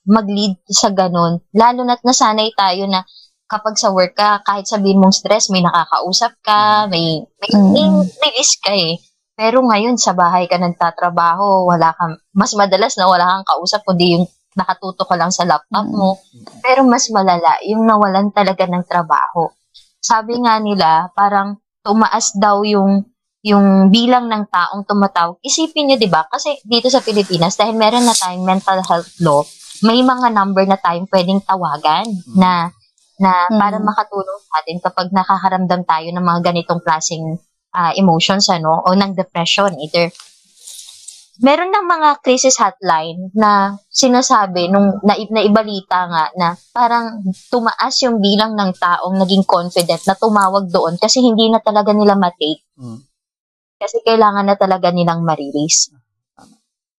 mag-lead 0.08 0.56
sa 0.72 0.96
ganun. 0.96 1.44
Lalo 1.52 1.84
na't 1.84 2.08
nasanay 2.08 2.56
tayo 2.56 2.88
na 2.88 3.04
kapag 3.52 3.76
sa 3.76 3.92
work 3.92 4.16
ka, 4.16 4.40
kahit 4.48 4.64
sabihin 4.64 5.04
mong 5.04 5.20
stress, 5.20 5.52
may 5.52 5.60
nakakausap 5.60 6.40
ka, 6.40 6.88
may, 6.88 7.20
may, 7.44 7.52
may 7.52 7.84
Mm. 7.84 8.08
release 8.24 8.56
ka 8.64 8.72
eh. 8.72 8.96
Pero 9.36 9.60
ngayon, 9.60 10.00
sa 10.00 10.16
bahay 10.16 10.48
ka 10.48 10.56
nagtatrabaho, 10.56 11.68
wala 11.68 11.92
kang, 12.00 12.16
mas 12.32 12.56
madalas 12.56 12.96
na 12.96 13.12
wala 13.12 13.28
kang 13.28 13.46
kausap, 13.48 13.84
kundi 13.84 14.16
yung 14.16 14.26
nakatuto 14.58 15.06
ka 15.06 15.14
lang 15.14 15.30
sa 15.30 15.46
laptop 15.46 15.86
mo. 15.86 16.18
Pero 16.66 16.82
mas 16.84 17.06
malala, 17.14 17.62
yung 17.70 17.86
nawalan 17.86 18.34
talaga 18.34 18.66
ng 18.66 18.84
trabaho. 18.90 19.54
Sabi 20.02 20.42
nga 20.42 20.58
nila, 20.58 21.14
parang 21.14 21.62
tumaas 21.86 22.34
daw 22.34 22.66
yung 22.66 23.06
yung 23.46 23.94
bilang 23.94 24.28
ng 24.28 24.50
taong 24.50 24.84
tumatawag. 24.84 25.38
Isipin 25.40 25.88
niyo, 25.88 25.98
'di 26.02 26.10
ba? 26.10 26.26
Kasi 26.28 26.58
dito 26.66 26.90
sa 26.90 27.00
Pilipinas, 27.00 27.56
dahil 27.56 27.78
meron 27.78 28.04
na 28.04 28.18
tayong 28.18 28.44
mental 28.44 28.82
health 28.84 29.14
law, 29.24 29.46
may 29.86 30.02
mga 30.02 30.34
number 30.34 30.66
na 30.66 30.76
tayong 30.76 31.08
pwedeng 31.08 31.40
tawagan 31.46 32.04
na 32.34 32.74
na 33.18 33.50
para 33.50 33.82
Mm. 33.82 33.86
makatulong 33.86 34.40
sa 34.46 34.62
atin 34.62 34.78
kapag 34.78 35.08
nakakaramdam 35.10 35.82
tayo 35.86 36.08
ng 36.14 36.22
mga 36.22 36.40
ganitong 36.54 36.82
klaseng 36.82 37.42
ah, 37.74 37.94
emotions 37.94 38.50
ano 38.50 38.82
o 38.86 38.94
ng 38.94 39.14
depression 39.14 39.74
either 39.78 40.10
meron 41.40 41.70
ng 41.70 41.86
mga 41.86 42.10
crisis 42.22 42.58
hotline 42.58 43.30
na 43.38 43.78
sinasabi 43.90 44.70
nung 44.70 44.98
na, 45.06 45.14
naibalita 45.30 46.00
nga 46.10 46.26
na 46.34 46.48
parang 46.74 47.22
tumaas 47.50 47.94
yung 48.02 48.18
bilang 48.18 48.58
ng 48.58 48.74
taong 48.78 49.16
naging 49.22 49.46
confident 49.46 50.02
na 50.06 50.18
tumawag 50.18 50.70
doon 50.70 50.98
kasi 50.98 51.22
hindi 51.22 51.50
na 51.50 51.62
talaga 51.62 51.94
nila 51.94 52.18
matake 52.18 52.66
Mm. 52.78 53.02
kasi 53.78 53.98
kailangan 54.06 54.46
na 54.46 54.58
talaga 54.58 54.94
nilang 54.94 55.26
ma-release. 55.26 55.94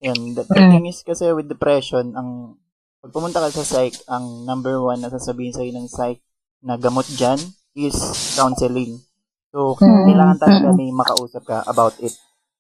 Yan. 0.02 0.38
The, 0.38 0.46
the 0.46 0.62
Mm. 0.62 0.70
thing 0.74 0.86
is 0.90 1.02
kasi 1.02 1.34
with 1.34 1.50
depression, 1.50 2.14
ang 2.14 2.58
pag 3.02 3.14
pumunta 3.14 3.42
ka 3.42 3.50
sa 3.50 3.66
psych, 3.66 3.98
ang 4.06 4.46
number 4.46 4.78
one 4.78 5.02
na 5.02 5.10
sasabihin 5.10 5.54
sa'yo 5.54 5.74
ng 5.74 5.90
psych 5.90 6.22
na 6.62 6.78
gamot 6.78 7.06
dyan 7.14 7.38
is 7.74 7.94
counseling. 8.34 9.02
So, 9.50 9.74
Mm. 9.78 10.06
kailangan 10.06 10.38
talaga 10.38 10.68
Mm. 10.74 10.78
may 10.78 10.90
makausap 10.94 11.46
ka 11.46 11.62
about 11.66 11.98
it. 11.98 12.14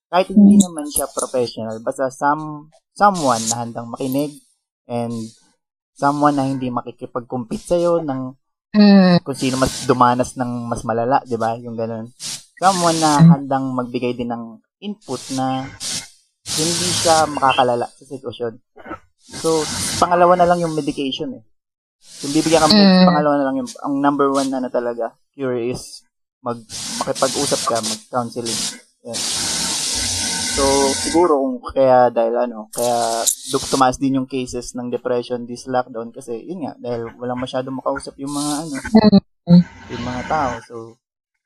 Kahit 0.08 0.32
hindi 0.32 0.56
naman 0.56 0.88
siya 0.88 1.12
professional, 1.12 1.84
basta 1.84 2.08
some, 2.08 2.72
someone 2.96 3.44
na 3.52 3.64
handang 3.64 3.92
makinig 3.92 4.40
and 4.88 5.12
someone 5.92 6.36
na 6.38 6.48
hindi 6.48 6.72
makikipag-compete 6.72 7.76
sa'yo 7.76 8.04
ng 8.04 8.22
Mm. 8.78 9.24
kung 9.24 9.34
sino 9.34 9.56
mas 9.58 9.88
dumanas 9.88 10.36
ng 10.36 10.68
mas 10.68 10.84
malala, 10.84 11.24
di 11.24 11.40
ba? 11.40 11.56
Yung 11.56 11.74
ganun. 11.74 12.12
Someone 12.60 13.00
na 13.00 13.24
handang 13.24 13.74
magbigay 13.74 14.14
din 14.14 14.28
ng 14.30 14.60
input 14.84 15.24
na 15.34 15.66
hindi 16.46 16.90
siya 16.94 17.26
makakalala 17.26 17.88
sa 17.88 18.04
sitwasyon. 18.06 18.54
So, 19.40 19.64
pangalawa 19.98 20.36
na 20.38 20.46
lang 20.46 20.62
yung 20.62 20.76
medication 20.76 21.42
eh. 21.42 21.44
Kung 22.22 22.36
bibigyan 22.36 22.62
ka, 22.62 22.70
Mm. 22.70 23.08
pangalawa 23.08 23.36
na 23.40 23.46
lang 23.50 23.56
yung, 23.66 23.72
ang 23.82 23.96
number 23.98 24.30
one 24.30 24.52
na 24.52 24.62
na 24.62 24.70
talaga, 24.70 25.16
cure 25.34 25.58
is 25.58 26.04
mag, 26.44 26.60
makipag-usap 27.02 27.62
ka, 27.66 27.78
mag-counseling. 27.82 28.62
Yan. 29.10 29.18
So, 30.58 30.66
siguro 30.92 31.38
kung 31.38 31.62
kaya 31.70 32.10
dahil 32.10 32.34
ano, 32.34 32.66
kaya 32.74 33.22
duk 33.54 33.62
tumaas 33.70 34.02
din 34.02 34.18
yung 34.18 34.26
cases 34.26 34.74
ng 34.74 34.90
depression 34.90 35.46
this 35.46 35.70
lockdown 35.70 36.10
kasi 36.10 36.34
yun 36.42 36.66
nga, 36.66 36.74
dahil 36.82 37.14
walang 37.16 37.38
masyadong 37.38 37.78
makausap 37.78 38.18
yung 38.18 38.34
mga 38.34 38.66
ano, 38.66 38.76
yung 39.88 40.04
mga 40.04 40.22
tao. 40.26 40.54
So, 40.66 40.76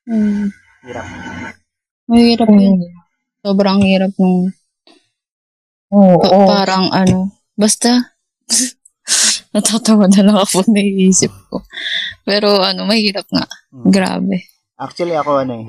Mm. 0.01 0.50
hirap. 0.82 1.06
Mahirap 2.08 2.50
yun. 2.50 2.82
Sobrang 3.39 3.84
hirap 3.86 4.15
nung 4.18 4.50
Oo. 5.91 6.18
pa- 6.18 6.48
parang 6.48 6.89
ano, 6.89 7.36
basta 7.53 8.15
natatawa 9.53 10.08
na 10.08 10.22
lang 10.24 10.38
ako 10.39 10.65
naiisip 10.72 11.30
ko. 11.51 11.62
Pero 12.24 12.63
ano, 12.63 12.88
mahirap 12.88 13.27
nga. 13.30 13.46
Hmm. 13.70 13.91
Grabe. 13.91 14.48
Actually, 14.80 15.13
ako 15.13 15.32
ano 15.38 15.53
eh. 15.53 15.68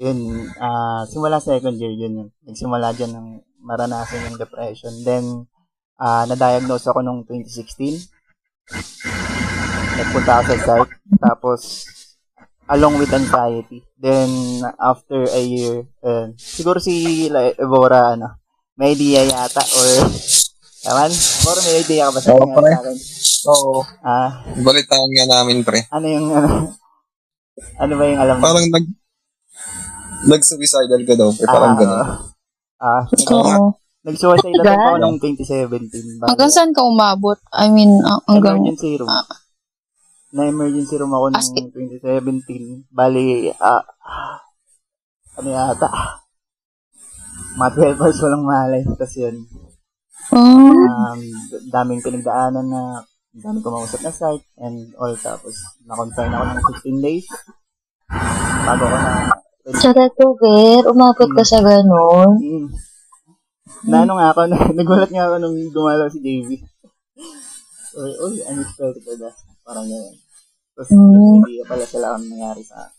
Yun, 0.00 0.18
ah 0.56 1.04
simula 1.04 1.38
second 1.38 1.76
year 1.76 1.92
yun 1.92 2.16
yun. 2.16 2.28
Nagsimula 2.42 2.96
dyan 2.96 3.12
ng 3.12 3.28
maranasan 3.60 4.32
yung 4.32 4.40
depression. 4.40 4.96
Then, 5.04 5.44
ah 6.00 6.24
na-diagnose 6.24 6.88
ako 6.88 7.04
nung 7.04 7.20
2016. 7.28 8.08
Nagpunta 10.00 10.40
ako 10.40 10.44
sa 10.48 10.56
psych. 10.56 10.90
Tapos, 11.20 11.60
along 12.66 12.96
with 12.96 13.12
anxiety. 13.12 13.84
Then, 14.00 14.30
after 14.80 15.28
a 15.28 15.42
year, 15.44 15.84
eh, 16.00 16.32
siguro 16.34 16.80
si 16.80 17.28
La- 17.28 17.52
Evora, 17.52 18.16
ano, 18.16 18.40
may 18.80 18.96
idea 18.96 19.28
yata 19.28 19.60
or 19.60 19.88
Taman? 20.80 21.12
Bora 21.44 21.60
may 21.60 21.76
idea 21.84 22.08
ka 22.08 22.16
ba 22.16 22.20
sa 22.24 22.32
Oo, 22.32 22.56
pre. 22.56 22.72
Oo. 23.52 23.84
Ah, 24.00 24.40
Balitaan 24.64 25.12
nga 25.12 25.26
namin, 25.28 25.60
pre. 25.60 25.84
ano 25.92 26.06
yung, 26.08 26.26
ano, 26.32 26.48
ano 27.84 27.92
ba 28.00 28.04
yung 28.08 28.20
alam 28.24 28.34
mo? 28.40 28.42
Parang 28.48 28.64
nag... 28.64 28.86
Nag-suicidal 30.28 31.02
ka 31.08 31.14
daw, 31.16 31.28
pre. 31.32 31.46
Parang 31.48 31.72
Ah, 31.72 31.78
gano'n. 31.80 32.00
Ah, 32.80 33.02
Oo. 33.36 33.76
nag-suicide 34.04 34.56
attempt 34.56 34.80
ako 34.80 34.96
noong 34.96 35.18
2017. 35.20 36.16
Bago, 36.20 36.28
Hanggang 36.32 36.52
saan 36.52 36.72
ka 36.72 36.80
umabot? 36.84 37.36
I 37.52 37.68
mean, 37.68 37.92
ah, 38.04 38.20
hanggang... 38.24 38.60
emergency 38.60 38.96
room. 38.96 39.08
Ah. 39.08 39.24
Na-emergency 40.32 40.94
room 40.96 41.12
ako 41.12 41.24
noong 41.32 41.48
2017. 42.00 42.88
Bali, 42.88 43.52
ah, 43.60 43.84
ano 45.36 45.48
yata, 45.48 45.88
mga 47.56 47.70
12 47.96 48.00
hours 48.00 48.20
walang 48.20 48.44
malay. 48.44 48.82
Tapos 48.84 49.16
yun, 49.16 49.36
Oh, 50.30 50.38
um, 50.38 51.18
daming 51.74 51.98
pinagdaanan 51.98 52.62
na, 52.62 53.02
daming 53.34 53.66
kumausap 53.66 53.98
na 53.98 54.14
site 54.14 54.46
and 54.62 54.94
all. 54.94 55.10
Tapos, 55.18 55.58
na-confine 55.82 56.30
ako 56.30 56.44
ng 56.46 56.66
16 56.86 57.02
days. 57.02 57.26
Bago 58.62 58.84
ako 58.84 58.96
na, 58.96 59.12
Tsaka 59.60 60.08
to, 60.16 60.26
Ger, 60.40 60.88
umabot 60.88 61.28
ka 61.36 61.44
sa 61.44 61.60
ganun. 61.60 62.40
Mm. 62.40 62.68
Na 63.92 64.04
ano 64.04 64.16
nga 64.16 64.32
ako, 64.32 64.40
na, 64.48 64.56
nagulat 64.76 65.10
nga 65.12 65.28
ako 65.28 65.34
nung 65.36 65.56
gumalaw 65.72 66.08
si 66.08 66.20
JV. 66.20 66.48
Uy, 67.90 68.12
uy, 68.24 68.34
unexpected 68.48 69.20
ah. 69.20 69.34
Parang 69.66 69.84
gano'n. 69.84 70.16
Tapos, 70.72 70.88
Mm. 70.96 71.44
hindi 71.44 71.60
pala 71.68 71.84
sila 71.84 72.06
ang 72.16 72.24
nangyari 72.24 72.62
sa 72.64 72.88
akin. 72.88 72.98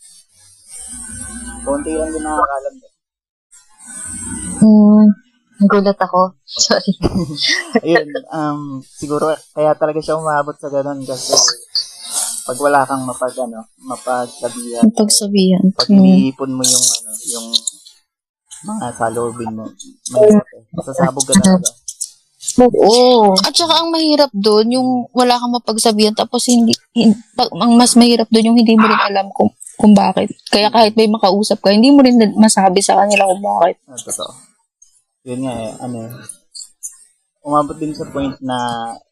Konti 1.66 1.92
lang 1.96 2.12
din 2.14 2.22
nakakalam. 2.22 2.74
Hmm, 4.62 5.06
nagulat 5.58 5.98
ako. 5.98 6.22
Sorry. 6.66 6.94
Ayun, 7.82 8.08
um, 8.30 8.62
siguro 8.86 9.34
kaya 9.56 9.74
talaga 9.74 10.04
siya 10.04 10.20
umabot 10.20 10.54
sa 10.58 10.70
ganun 10.70 11.02
kasi 11.02 11.34
pag 12.42 12.58
wala 12.58 12.80
kang 12.84 13.04
mapag, 13.06 13.36
ano, 13.38 13.66
mapagsabihan, 13.82 14.86
pagsabihan. 14.92 15.64
pag 15.74 15.90
Mm. 15.90 16.02
iniipon 16.02 16.52
mo 16.52 16.64
yung, 16.66 16.86
ano, 16.86 17.10
yung 17.30 17.48
mga 18.62 18.86
salobin 18.94 19.52
mo, 19.58 19.66
eh. 19.66 20.42
Masasabog 20.74 21.26
ka 21.26 21.34
talaga. 21.38 21.70
Oo. 22.60 23.32
At 23.38 23.54
saka 23.54 23.80
ang 23.80 23.94
mahirap 23.94 24.32
doon, 24.34 24.68
yung 24.76 24.90
wala 25.14 25.38
kang 25.38 25.54
mapagsabihan 25.54 26.12
tapos 26.12 26.50
hindi, 26.50 26.74
hin- 26.92 27.18
pag, 27.38 27.54
ang 27.54 27.78
mas 27.78 27.94
mahirap 27.96 28.28
doon 28.28 28.52
yung 28.52 28.58
hindi 28.58 28.76
mo 28.76 28.86
rin 28.90 29.02
alam 29.02 29.30
kung, 29.32 29.54
kung 29.78 29.94
bakit. 29.94 30.34
Kaya 30.50 30.68
kahit 30.70 30.98
may 30.98 31.08
makausap 31.08 31.62
ka, 31.62 31.72
hindi 31.72 31.94
mo 31.94 32.02
rin 32.02 32.18
masabi 32.36 32.82
sa 32.82 32.98
kanila 32.98 33.30
kung 33.30 33.42
bakit. 33.42 33.78
Ah, 33.88 33.98
totoo. 33.98 34.32
Yun 35.26 35.40
nga 35.46 35.54
eh, 35.54 35.72
ano 35.80 35.98
eh. 36.02 36.12
Umabot 37.42 37.74
din 37.74 37.94
sa 37.94 38.06
point 38.06 38.38
na 38.42 38.58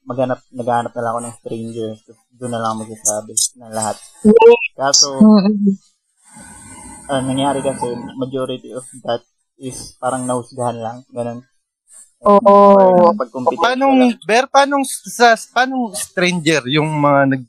maghanap, 0.05 0.41
naghahanap 0.53 0.93
na 0.93 1.01
lang 1.01 1.11
ako 1.13 1.19
ng 1.21 1.35
stranger. 1.41 1.89
Tapos 2.05 2.25
doon 2.39 2.55
na 2.55 2.61
lang 2.63 2.79
magsasabi 2.79 3.35
na 3.59 3.67
lahat. 3.69 3.97
Kaso, 4.79 5.19
ah, 7.11 7.21
nangyari 7.21 7.59
kasi, 7.59 7.91
majority 8.15 8.71
of 8.71 8.87
that 9.03 9.21
is 9.59 9.99
parang 9.99 10.23
nahusgahan 10.23 10.79
lang. 10.79 10.97
Ganun. 11.11 11.43
Oo. 12.23 12.55
Pag-compete. 13.15 13.59
Paano, 13.59 13.91
Ber, 14.23 14.47
paano 14.47 14.83
sa, 14.87 15.35
paano 15.51 15.91
stranger 15.95 16.67
yung 16.67 16.87
mga 16.87 17.21
nag, 17.35 17.43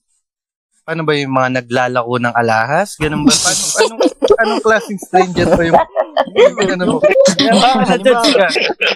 paano 0.91 1.07
ba 1.07 1.15
yung 1.15 1.31
mga 1.39 1.63
naglalako 1.63 2.19
ng 2.19 2.35
alahas? 2.35 2.99
Ganun 2.99 3.23
ba? 3.23 3.31
Paano, 3.31 3.63
paano, 3.63 3.95
anong 4.43 4.63
klaseng 4.67 4.99
stranger 4.99 5.47
pa 5.55 5.63
yung, 5.63 5.79
ano 6.67 6.83
mo? 6.83 6.99
Kaya 7.39 7.53
baka 7.55 7.83
na-judge 7.95 8.31
ka. 8.35 8.49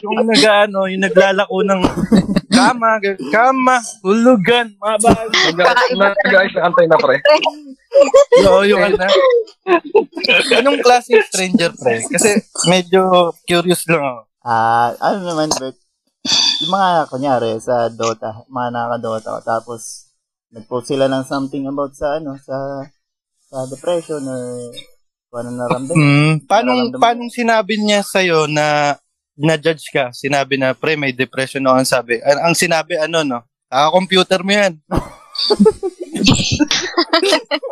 Yung 0.03 0.27
nag, 0.27 0.43
ano, 0.43 0.91
yung 0.91 1.07
naglalako 1.07 1.63
ng 1.63 1.81
kama, 2.51 2.99
kama, 3.31 3.79
hulugan, 4.03 4.75
mga 4.75 4.97
bahay. 5.07 5.27
Nag-ayos 5.95 6.55
na 6.59 6.63
antay 6.67 6.87
na, 6.91 6.99
pre. 6.99 7.23
Oo, 8.43 8.67
yung 8.67 8.83
ano. 8.83 8.99
Anong 10.51 10.83
klaseng 10.83 11.23
stranger, 11.31 11.79
pre? 11.79 12.03
Kasi 12.11 12.43
medyo 12.67 13.31
curious 13.47 13.87
lang 13.87 14.03
ako. 14.03 14.21
Ah, 14.43 14.99
ano 14.99 15.31
naman, 15.31 15.47
Bert? 15.55 15.79
Yung 16.59 16.75
mga, 16.75 17.07
kunyari, 17.07 17.55
sa 17.63 17.87
Dota, 17.87 18.43
mga 18.51 18.69
nakaka-Dota, 18.75 19.47
tapos, 19.47 20.04
nag-post 20.55 20.95
sila 20.95 21.11
ng 21.11 21.27
something 21.27 21.67
about 21.67 21.91
sa, 21.99 22.23
ano, 22.23 22.39
sa, 22.39 22.87
sa 23.51 23.67
depression 23.67 24.23
or 24.23 24.71
ano 25.35 25.51
naramdaman. 25.51 25.99
Mm, 25.99 26.35
paano, 26.47 26.71
paano 26.95 27.27
sinabi 27.27 27.83
niya 27.83 28.07
sa'yo 28.07 28.47
na 28.47 28.95
na-judge 29.35 29.91
ka? 29.91 30.15
Sinabi 30.15 30.55
na, 30.55 30.79
pre, 30.79 30.95
may 30.95 31.11
depression 31.11 31.67
ako. 31.67 31.75
Ang 31.83 31.91
sabi, 31.91 32.23
ang, 32.23 32.41
ang 32.51 32.55
sinabi, 32.55 32.95
ano, 33.03 33.27
no? 33.27 33.43
Ah, 33.67 33.91
computer 33.91 34.47
mo 34.47 34.55
yan. 34.55 34.79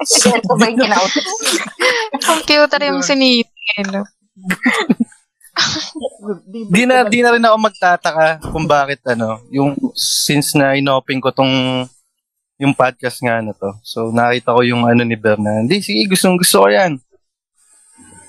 Share 0.03 0.43
ko 0.43 0.59
ba 0.59 0.67
yung? 0.67 0.91
Computer 2.19 2.83
yung 2.91 3.07
sinipin. 3.07 3.87
no? 3.95 4.03
Di, 6.51 6.67
Di 6.67 6.83
na, 6.83 7.07
di 7.07 7.23
na 7.23 7.31
rin 7.39 7.47
ako 7.47 7.57
magtataka 7.63 8.43
kung 8.51 8.67
bakit, 8.67 9.07
ano, 9.07 9.39
yung, 9.55 9.79
since 9.95 10.59
na 10.59 10.75
inoping 10.75 11.23
ko 11.23 11.31
tong, 11.31 11.87
yung 12.63 12.73
podcast 12.73 13.19
nga 13.19 13.43
na 13.43 13.51
to. 13.51 13.75
So, 13.83 14.15
nakita 14.15 14.55
ko 14.55 14.63
yung 14.63 14.87
ano 14.87 15.03
ni 15.03 15.19
Berna. 15.19 15.59
Hindi, 15.59 15.83
sige, 15.83 16.07
gustong 16.07 16.39
gusto 16.39 16.63
ko 16.63 16.69
yan. 16.71 16.95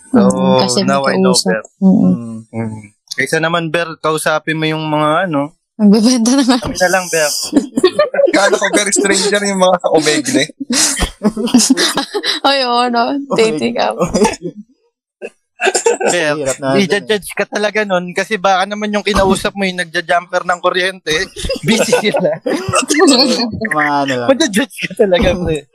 So, 0.10 0.26
Mm, 0.26 0.58
kasi 0.62 0.80
now 0.82 1.06
I 1.06 1.18
know 1.18 1.34
kausap. 1.34 1.54
Ber. 1.54 1.62
Mm. 1.80 2.02
Mm. 2.02 2.38
Mm. 2.50 2.82
Kaysa 3.14 3.38
naman, 3.38 3.70
Ber, 3.70 3.94
kausapin 3.98 4.58
mo 4.58 4.66
yung 4.66 4.82
mga, 4.84 5.30
ano, 5.30 5.54
Nagbebenta 5.74 6.32
na 6.34 6.44
nga. 6.46 6.58
kami 6.62 6.78
na 6.78 6.90
lang, 6.90 7.06
Ber. 7.10 7.32
Kala 8.34 8.58
ko 8.58 8.66
very 8.74 8.90
stranger 8.90 9.42
yung 9.44 9.62
mga 9.62 9.78
omegle. 9.90 10.44
Ay, 12.50 12.66
oo, 12.66 12.90
no. 12.90 13.04
Dating 13.38 13.78
app. 13.78 13.98
Na. 16.60 16.76
i-judge 16.76 17.32
ka 17.34 17.46
talaga 17.48 17.88
nun 17.88 18.12
kasi 18.12 18.36
baka 18.36 18.68
naman 18.68 18.92
yung 18.92 19.06
kinausap 19.06 19.56
mo 19.56 19.64
yung 19.64 19.80
nagja-jumper 19.80 20.44
ng 20.44 20.60
kuryente, 20.60 21.16
busy 21.68 21.94
sila. 22.00 22.40
mga 23.78 23.94
ano 24.06 24.14
lang. 24.24 24.30
Magja-judge 24.30 24.78
ka 24.92 25.08
talaga, 25.08 25.32
pre. 25.44 25.68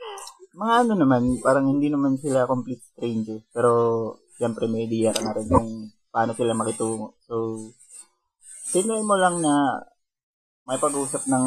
Mga 0.53 0.73
ano 0.85 0.93
naman, 0.93 1.21
parang 1.39 1.65
hindi 1.71 1.87
naman 1.87 2.19
sila 2.19 2.49
complete 2.49 2.83
stranger. 2.93 3.39
Pero, 3.49 3.71
siyempre 4.35 4.67
may 4.67 4.85
idea 4.85 5.15
ka 5.15 5.21
na 5.23 5.33
rin 5.35 5.47
kung 5.47 5.69
paano 6.11 6.31
sila 6.35 6.57
makitungo. 6.57 7.15
So, 7.25 7.57
sinay 8.69 9.01
mo 9.01 9.15
lang 9.17 9.41
na 9.41 9.83
may 10.69 10.77
pag-usap 10.77 11.25
ng 11.25 11.45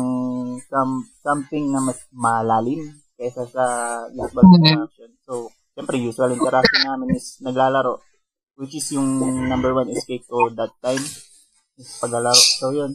some, 0.67 1.07
something 1.23 1.71
na 1.71 1.79
mas 1.79 2.03
malalim 2.11 2.91
kaysa 3.15 3.47
sa 3.47 3.65
usual 4.11 4.45
interaction. 4.59 5.11
So, 5.23 5.47
siyempre, 5.79 5.95
usual 6.03 6.35
interaction 6.35 6.83
namin 6.83 7.15
is 7.15 7.39
naglalaro. 7.39 8.03
Which 8.57 8.77
is 8.77 8.93
yung 8.93 9.09
number 9.49 9.73
one 9.73 9.89
escape 9.89 10.29
ko 10.29 10.53
that 10.53 10.73
time. 10.85 11.01
Is 11.81 11.89
paglalaro. 11.97 12.37
So, 12.61 12.69
yun. 12.71 12.93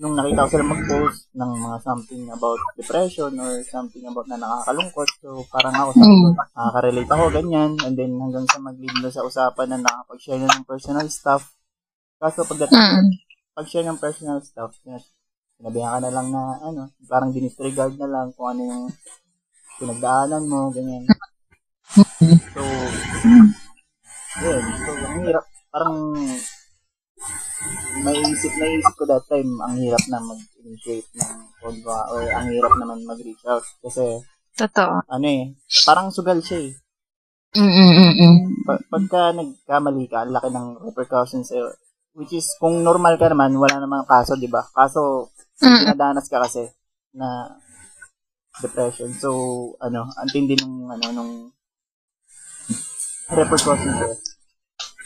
Nung 0.00 0.16
nakita 0.16 0.46
ko 0.46 0.48
sila 0.48 0.72
mag-post 0.72 1.28
ng 1.36 1.52
mga 1.60 1.76
something 1.84 2.22
about 2.32 2.60
depression 2.78 3.36
or 3.36 3.60
something 3.68 4.00
about 4.06 4.24
na 4.30 4.40
nakakalungkot. 4.40 5.10
So, 5.20 5.44
parang 5.52 5.76
ako 5.76 5.90
sa 5.92 6.04
Mm. 6.06 6.32
nakaka-relate 6.56 7.10
ako, 7.12 7.24
ganyan. 7.34 7.70
And 7.84 7.94
then, 7.98 8.16
hanggang 8.16 8.46
sa 8.48 8.62
mag-lead 8.62 8.96
na 8.96 9.10
sa 9.12 9.26
usapan 9.26 9.74
na 9.74 9.84
nakapag-share 9.84 10.40
na 10.40 10.48
ng 10.54 10.64
personal 10.64 11.04
stuff. 11.12 11.52
Kaso, 12.16 12.46
pagdating, 12.48 12.80
Mm. 12.80 13.10
pag-share 13.52 13.84
ng 13.84 14.00
personal 14.00 14.40
stuff, 14.40 14.72
sinabihan 14.80 15.98
ka 15.98 16.08
na 16.08 16.10
lang 16.14 16.26
na, 16.32 16.42
ano, 16.64 16.82
parang 17.04 17.34
dinisregard 17.34 17.98
na 18.00 18.08
lang 18.08 18.32
kung 18.32 18.56
ano 18.56 18.62
yung 18.64 18.84
pinagdaanan 19.76 20.48
mo, 20.48 20.72
ganyan. 20.72 21.04
So, 22.56 22.62
yun. 24.38 24.62
So, 24.62 24.90
ang 24.94 25.22
hirap. 25.26 25.44
Parang, 25.70 25.94
naisip, 28.00 28.52
naisip 28.56 28.94
ko 28.94 29.04
that 29.10 29.26
time, 29.26 29.50
ang 29.60 29.74
hirap 29.78 30.02
na 30.06 30.18
mag-initiate 30.22 31.10
ng 31.18 31.32
conva 31.58 31.98
or 32.14 32.22
ang 32.30 32.46
hirap 32.50 32.72
naman 32.78 33.02
mag-reach 33.06 33.42
out. 33.50 33.66
Kasi, 33.82 34.22
Totoo. 34.54 35.02
ano 35.06 35.26
eh, 35.26 35.54
parang 35.86 36.14
sugal 36.14 36.38
siya 36.42 36.70
eh. 36.70 36.72
Mm-mm-mm. 37.58 38.62
Pag, 38.62 38.80
pagka 38.86 39.34
nagkamali 39.34 40.06
ka, 40.06 40.22
ang 40.22 40.32
laki 40.38 40.48
ng 40.54 40.68
repercussions 40.86 41.50
sa'yo. 41.50 41.66
Which 42.14 42.34
is, 42.34 42.46
kung 42.58 42.82
normal 42.82 43.18
ka 43.18 43.30
naman, 43.30 43.54
wala 43.58 43.78
namang 43.82 44.06
kaso, 44.06 44.38
di 44.38 44.46
ba? 44.50 44.62
Kaso, 44.70 45.30
Mm. 45.60 45.92
pinadanas 45.92 46.24
ka 46.32 46.40
kasi 46.40 46.72
na 47.12 47.52
depression. 48.64 49.12
So, 49.12 49.28
ano, 49.76 50.08
ang 50.08 50.28
tindi 50.32 50.56
nung, 50.56 50.88
ano, 50.88 51.04
nung 51.12 51.32
repercussions. 53.34 54.30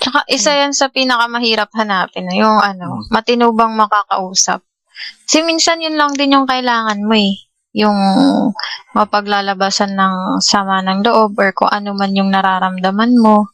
Tsaka 0.00 0.20
isa 0.28 0.52
yan 0.52 0.76
sa 0.76 0.92
pinakamahirap 0.92 1.72
hanapin, 1.72 2.28
yung 2.34 2.60
ano, 2.60 3.06
matinubang 3.08 3.72
makakausap. 3.72 4.60
Kasi 5.24 5.42
minsan 5.42 5.82
yun 5.82 5.96
lang 5.96 6.12
din 6.14 6.37
yung 6.37 6.46
kailangan 6.46 7.00
mo 7.02 7.14
eh. 7.16 7.34
Yung 7.74 7.98
mapaglalabasan 8.94 9.98
ng 9.98 10.38
sama 10.38 10.78
ng 10.87 11.02
loob 11.02 11.34
or 11.40 11.50
kung 11.50 11.72
ano 11.72 11.96
man 11.96 12.14
yung 12.14 12.30
nararamdaman 12.30 13.18
mo. 13.18 13.50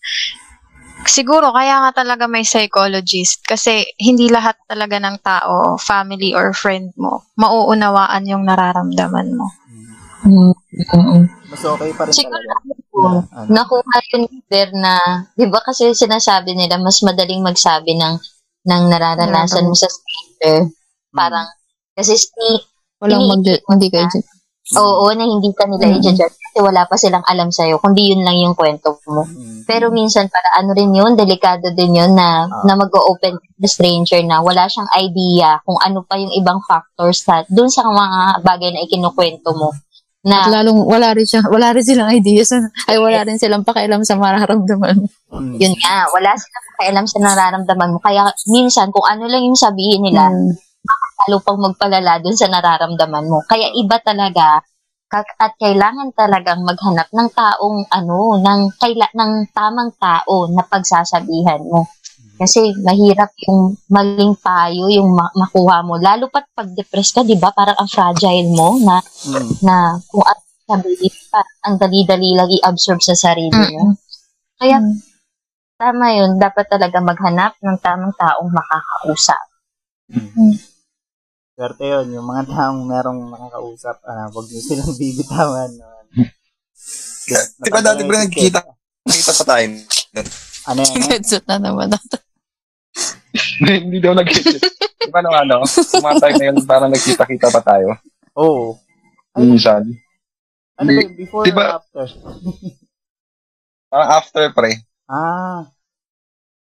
Siguro 1.09 1.48
kaya 1.56 1.80
nga 1.80 2.04
talaga 2.04 2.28
may 2.28 2.44
psychologist 2.44 3.40
kasi 3.48 3.88
hindi 3.96 4.28
lahat 4.28 4.61
talaga 4.68 5.00
ng 5.00 5.16
tao, 5.24 5.80
family 5.80 6.37
or 6.37 6.52
friend 6.52 6.92
mo, 7.00 7.24
mauunawaan 7.40 8.28
yung 8.28 8.44
nararamdaman 8.44 9.33
mo. 9.33 9.48
Mm-mm. 10.86 11.22
Mas 11.46 11.62
okay 11.62 11.90
pa 11.92 12.02
rin 12.04 12.12
Siguro 12.12 12.38
talaga. 12.38 12.54
ako, 12.56 12.98
Na, 13.00 13.08
ano, 13.34 13.48
nakuha 13.50 13.96
yun 14.10 14.22
there 14.46 14.72
na, 14.72 14.94
di 15.32 15.46
ba 15.46 15.60
kasi 15.60 15.92
sinasabi 15.92 16.52
nila, 16.52 16.76
mas 16.76 17.00
madaling 17.00 17.40
magsabi 17.40 17.94
ng, 17.94 18.14
ng 18.62 18.82
nararanasan 18.88 19.64
mo 19.64 19.74
sa 19.74 19.86
stranger. 19.86 20.68
Parang, 21.10 21.46
kasi 21.92 22.14
si, 22.14 22.28
Walang 22.98 23.24
mag 23.26 23.40
hindi 23.40 23.88
kayo 23.88 24.04
dyan. 24.06 24.24
oo, 24.70 25.08
na 25.10 25.24
hindi 25.24 25.50
ka 25.50 25.64
nila 25.64 25.88
Mm. 25.88 25.96
i-judge 25.98 26.20
kasi 26.20 26.58
wala 26.58 26.84
pa 26.84 26.94
silang 26.94 27.24
alam 27.24 27.48
sa'yo, 27.48 27.80
kundi 27.80 28.12
yun 28.12 28.22
lang 28.22 28.36
yung 28.36 28.52
kwento 28.52 29.00
mo. 29.08 29.24
mm, 29.24 29.64
Pero 29.64 29.88
minsan, 29.88 30.28
para 30.28 30.60
ano 30.60 30.70
rin 30.70 30.92
yun, 30.92 31.16
delikado 31.16 31.72
din 31.72 31.96
yun 31.96 32.12
na, 32.12 32.44
Ah. 32.44 32.62
na 32.62 32.76
mag-open 32.76 33.34
the 33.56 33.66
stranger 33.66 34.20
na 34.22 34.38
wala 34.38 34.68
siyang 34.68 34.86
idea 34.94 35.58
kung 35.64 35.80
ano 35.80 36.04
pa 36.04 36.14
yung 36.14 36.30
ibang 36.30 36.60
factors 36.62 37.24
sa, 37.24 37.42
dun 37.48 37.66
sa 37.66 37.82
mga 37.82 38.18
bagay 38.40 38.70
na 38.70 38.84
ikinukwento 38.84 39.50
mo. 39.52 39.72
At 40.20 40.52
Na, 40.52 40.61
lalong 40.61 40.85
wala 40.85 41.16
rin 41.16 41.24
siya, 41.24 41.40
wala 41.48 41.72
rin 41.72 41.80
silang 41.80 42.12
idea 42.12 42.44
sa, 42.44 42.61
ay 42.92 43.00
wala 43.00 43.24
rin 43.24 43.40
silang 43.40 43.64
pakialam 43.64 44.04
sa 44.04 44.20
mararamdaman 44.20 45.00
mo. 45.00 45.09
mm, 45.33 45.56
yun 45.56 45.72
nga, 45.80 46.04
wala 46.12 46.37
silang 46.37 46.66
pakialam 46.76 47.06
sa 47.09 47.18
nararamdaman 47.24 47.90
mo. 47.96 47.98
Kaya 48.04 48.28
minsan, 48.52 48.92
kung 48.92 49.09
ano 49.09 49.24
lang 49.24 49.48
yung 49.48 49.56
sabihin 49.56 50.04
nila, 50.04 50.28
Mm. 50.28 50.52
lalo 51.24 51.37
pang 51.40 51.56
magpalala 51.56 52.20
dun 52.20 52.37
sa 52.37 52.52
nararamdaman 52.52 53.33
mo. 53.33 53.40
Kaya 53.48 53.72
iba 53.72 53.96
talaga, 54.04 54.61
at 55.11 55.52
kailangan 55.59 56.14
talagang 56.14 56.62
maghanap 56.62 57.09
ng 57.11 57.28
taong 57.35 57.88
ano, 57.88 58.37
ng, 58.38 58.61
kaila, 58.76 59.09
ng 59.16 59.33
tamang 59.56 59.90
tao 59.96 60.46
na 60.52 60.62
pagsasabihan 60.68 61.64
mo. 61.64 61.88
Kasi 62.40 62.72
mahirap 62.81 63.37
yung 63.44 63.76
maling 63.87 64.33
payo, 64.40 64.88
yung 64.88 65.12
ma- 65.12 65.29
makuha 65.37 65.85
mo. 65.85 66.00
Lalo 66.00 66.33
pat 66.33 66.48
pag 66.50 66.72
depressed 66.72 67.12
ka, 67.12 67.20
di 67.20 67.37
ba? 67.37 67.53
Parang 67.53 67.76
ang 67.76 67.85
fragile 67.85 68.48
mo 68.48 68.81
na, 68.81 68.96
mm, 69.29 69.61
na 69.61 69.76
kung 70.09 70.24
at 70.24 70.40
sabihin 70.64 71.12
pa, 71.29 71.44
ang 71.61 71.76
dali-dali 71.76 72.33
lang 72.33 72.48
i-absorb 72.48 73.05
sa 73.05 73.12
sarili 73.12 73.53
mo. 73.76 73.92
Kaya 74.57 74.81
Mm. 74.81 74.96
tama 75.76 76.07
yun, 76.14 76.31
dapat 76.37 76.64
talaga 76.64 76.96
maghanap 76.98 77.61
ng 77.61 77.76
tamang 77.79 78.16
taong 78.16 78.48
makakausap. 78.48 79.42
mm. 80.09 80.55
Swerte 81.53 81.85
yun, 81.85 82.16
yung 82.16 82.24
mga 82.24 82.48
taong 82.48 82.88
merong 82.88 83.20
nakakausap, 83.29 84.00
ah, 84.03 84.33
wag 84.33 84.46
niyo 84.48 84.61
silang 84.64 84.96
bibitawan. 85.00 85.70
no? 85.76 85.88
Di 87.61 87.68
ba 87.68 87.85
dati 87.85 88.00
bro 88.03 88.16
nagkita, 88.16 88.64
nakita 89.05 89.33
pa 89.37 89.44
tayo. 89.44 89.66
Ano 90.66 90.81
yan? 90.83 91.03
Headset 91.05 91.44
na 91.44 91.61
naman. 91.61 91.92
Hindi 93.60 93.98
daw 93.98 94.12
nagkita. 94.12 94.58
Di 95.00 95.10
ba 95.10 95.20
nung 95.22 95.34
ano, 95.34 95.64
time 96.18 96.36
na 96.36 96.46
yun, 96.50 96.58
parang 96.66 96.90
nagkita-kita 96.90 97.48
pa 97.48 97.60
tayo. 97.62 97.94
Oo. 98.36 98.76
Ay, 99.32 99.46
Minsan. 99.46 99.86
ano 100.76 100.88
ba? 100.90 101.00
Before 101.14 101.44
Di 101.46 101.52
ba- 101.52 101.70
or 101.70 101.76
after? 101.78 102.04
Parang 103.90 104.10
after 104.18 104.42
pre. 104.50 104.72
Ah. 105.06 105.70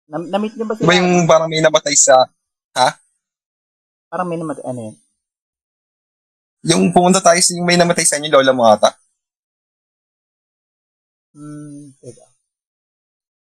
Na- 0.06 0.28
na-meet 0.30 0.54
niyo 0.54 0.66
ba 0.66 0.74
sila? 0.76 0.86
ba 0.86 0.94
yung 0.94 1.24
parang 1.24 1.48
may 1.48 1.60
namatay 1.60 1.96
sa, 1.96 2.14
Parang 4.06 4.30
may 4.30 4.38
naman, 4.38 4.54
ano 4.62 4.80
yun? 4.92 4.96
yung 6.64 6.94
pumunta 6.94 7.20
tayo 7.20 7.36
sa 7.44 7.52
yung 7.52 7.66
may 7.68 7.76
namatay 7.76 8.06
sa 8.08 8.16
inyo, 8.16 8.30
lola 8.30 8.52
mo 8.56 8.64
ata. 8.64 8.88
Hmm, 11.34 11.90
teka. 11.98 12.24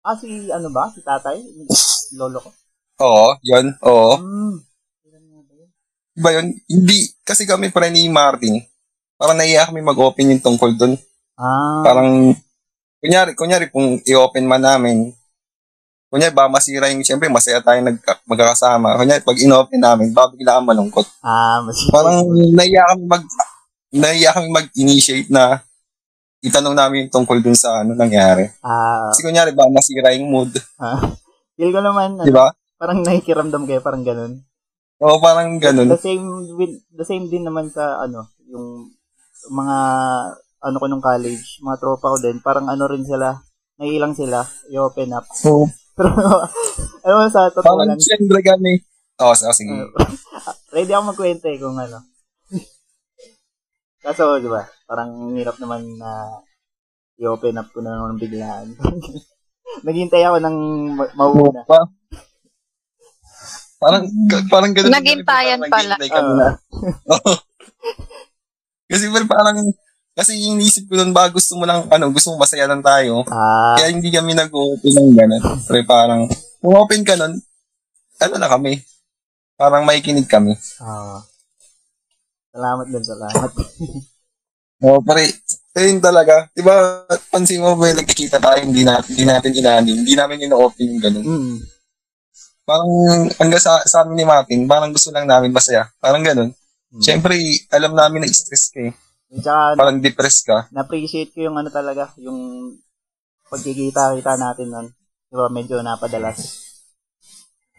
Ah, 0.03 0.15
si, 0.19 0.51
ano 0.51 0.67
ba? 0.69 0.91
Si 0.91 0.99
tatay? 1.01 1.39
Lolo 2.13 2.39
ko. 2.43 2.49
Oo, 2.97 3.37
yun, 3.45 3.65
oo. 3.85 4.11
Hmm. 4.17 4.55
Ba 6.17 6.33
yun? 6.33 6.49
Hindi, 6.65 7.13
kasi 7.21 7.45
kami 7.45 7.69
pre 7.69 7.93
ni 7.93 8.09
Martin, 8.09 8.57
parang 9.15 9.37
naiya 9.37 9.69
kami 9.69 9.85
mag-open 9.85 10.33
yung 10.33 10.41
tungkol 10.41 10.73
dun. 10.73 10.97
Ah. 11.37 11.85
Parang, 11.85 12.33
kunyari, 12.97 13.37
kunyari, 13.37 13.65
kung 13.69 14.01
i-open 14.01 14.49
man 14.49 14.65
namin, 14.65 15.13
kunyari, 16.09 16.33
ba 16.33 16.49
masira 16.49 16.89
yung, 16.89 17.05
siyempre, 17.05 17.29
masaya 17.29 17.61
tayo 17.61 17.77
nag, 17.85 18.01
magkakasama. 18.25 18.97
Kunyari, 18.97 19.21
pag 19.21 19.37
in-open 19.37 19.77
namin, 19.77 20.09
baka 20.09 20.33
bigla 20.33 20.57
kang 20.57 20.65
malungkot. 20.65 21.05
ah, 21.21 21.61
Parang, 21.93 22.25
naiya 22.33 22.81
kami 22.89 23.03
mag, 23.05 23.23
naiya 23.93 24.29
kami 24.33 24.49
mag-initiate 24.49 25.29
na 25.29 25.61
itanong 26.41 26.73
namin 26.73 27.05
yung 27.05 27.13
tungkol 27.13 27.37
dun 27.45 27.53
sa 27.53 27.85
ano 27.85 27.93
nangyari. 27.93 28.49
Ah, 28.65 29.13
Kasi 29.13 29.21
kunyari, 29.21 29.53
ba 29.53 29.69
masira 29.69 30.17
yung 30.17 30.33
mood. 30.33 30.49
ah. 30.81 30.97
Feel 31.53 31.69
ko 31.69 31.81
naman, 31.85 32.17
Di 32.17 32.33
ano, 32.33 32.41
ba? 32.41 32.47
Parang 32.77 33.01
nakikiramdam 33.01 33.65
kayo, 33.65 33.81
parang 33.81 34.05
ganun. 34.05 34.45
Oo, 35.01 35.17
parang 35.21 35.57
ganun. 35.61 35.89
The 35.89 36.01
same, 36.01 36.25
with, 36.57 36.81
the 36.93 37.05
same 37.05 37.29
din 37.29 37.45
naman 37.45 37.69
sa, 37.69 38.01
ano, 38.01 38.29
yung 38.49 38.93
mga, 39.53 39.77
ano 40.57 40.75
ko 40.81 40.85
nung 40.89 41.03
college, 41.03 41.61
mga 41.61 41.77
tropa 41.77 42.13
ko 42.13 42.17
din, 42.17 42.41
parang 42.41 42.69
ano 42.69 42.89
rin 42.89 43.05
sila, 43.05 43.37
naiilang 43.77 44.17
sila, 44.17 44.41
i-open 44.73 45.13
up. 45.13 45.25
So, 45.33 45.69
Pero, 45.97 46.13
ano 47.05 47.13
mo 47.17 47.29
sa 47.33 47.49
totoo 47.49 47.65
parang 47.65 47.97
lang, 47.97 48.01
siyempre 48.01 48.41
kami. 48.45 48.81
Oo, 49.17 49.33
oh, 49.33 49.53
sige. 49.53 49.73
ready 50.77 50.93
ako 50.93 51.03
magkwento 51.09 51.49
eh 51.49 51.57
kung 51.57 51.77
ano. 51.77 52.05
Kaso, 54.05 54.37
di 54.37 54.45
ba, 54.45 54.61
parang 54.85 55.33
hirap 55.33 55.57
naman 55.57 55.97
na 55.97 56.37
i-open 57.17 57.57
up 57.57 57.73
ko 57.73 57.81
na 57.81 57.97
naman 57.97 58.21
biglaan. 58.21 58.77
Naghintay 59.81 60.21
ako 60.21 60.37
ng 60.37 60.57
ma- 60.93 61.13
mauna. 61.17 61.65
Pa. 61.65 61.81
Parang, 63.77 64.03
parang 64.49 64.71
ganun. 64.73 64.89
Nagintayan 64.89 65.61
pala. 65.69 65.95
kami 66.01 66.31
na. 66.33 66.47
Oo. 67.13 67.33
kasi 68.89 69.05
well, 69.13 69.27
parang, 69.29 69.69
kasi 70.17 70.33
iniisip 70.33 70.89
ko 70.89 70.97
nun 70.97 71.13
ba 71.13 71.29
gusto 71.29 71.53
mo 71.53 71.69
lang, 71.69 71.85
ano, 71.93 72.09
gusto 72.09 72.33
mo 72.33 72.41
masaya 72.41 72.65
lang 72.65 72.81
tayo. 72.81 73.21
Ah, 73.29 73.77
Kaya 73.77 73.93
hindi 73.93 74.09
kami 74.09 74.33
nag-open 74.33 74.93
ng 74.97 75.13
gano'n. 75.13 75.43
Pero 75.69 75.85
parang, 75.85 76.25
kung 76.57 76.73
open 76.73 77.05
ka 77.05 77.13
nun, 77.13 77.37
ano 78.17 78.33
na 78.41 78.49
kami? 78.49 78.81
Parang 79.53 79.85
may 79.85 80.01
kinig 80.01 80.25
kami. 80.25 80.57
ah. 80.81 81.21
Salamat 82.49 82.85
din, 82.89 83.05
salamat. 83.05 83.51
Oo, 84.89 85.01
pare, 85.05 85.29
ayun 85.77 86.01
talaga. 86.01 86.49
Di 86.53 86.65
ba, 86.65 87.05
pansin 87.29 87.61
mo 87.61 87.77
ba, 87.77 87.93
nagkikita 87.93 88.41
tayo, 88.41 88.57
hindi 88.65 88.81
natin, 88.81 89.13
hindi 89.13 89.25
natin 89.25 89.51
inani, 89.53 89.91
hindi 90.01 90.13
namin 90.17 90.45
ino-open 90.49 90.85
yung 90.97 91.01
gano'n. 91.01 91.25
Mm. 91.25 91.57
Parang, 92.67 92.91
hanggang 93.39 93.63
sa, 93.63 93.79
sa 93.87 94.03
amin 94.03 94.19
ni 94.19 94.25
Martin, 94.27 94.67
parang 94.67 94.91
gusto 94.91 95.07
lang 95.15 95.23
namin 95.23 95.55
masaya. 95.55 95.87
Parang 96.03 96.19
gano'n. 96.19 96.51
Mm. 96.91 96.99
Siyempre, 96.99 97.39
alam 97.71 97.95
namin 97.95 98.23
na 98.23 98.27
stress 98.27 98.75
ka 98.75 98.91
eh. 98.91 98.93
Parang 99.79 100.03
depressed 100.03 100.43
ka. 100.43 100.67
na-appreciate 100.75 101.31
ko 101.31 101.47
yung 101.47 101.55
ano 101.55 101.71
talaga, 101.71 102.11
yung 102.19 102.71
pagkikita-kita 103.47 104.35
natin 104.35 104.67
nun. 104.67 104.87
Di 105.31 105.35
ba, 105.35 105.47
medyo 105.47 105.79
napadalas. 105.79 106.67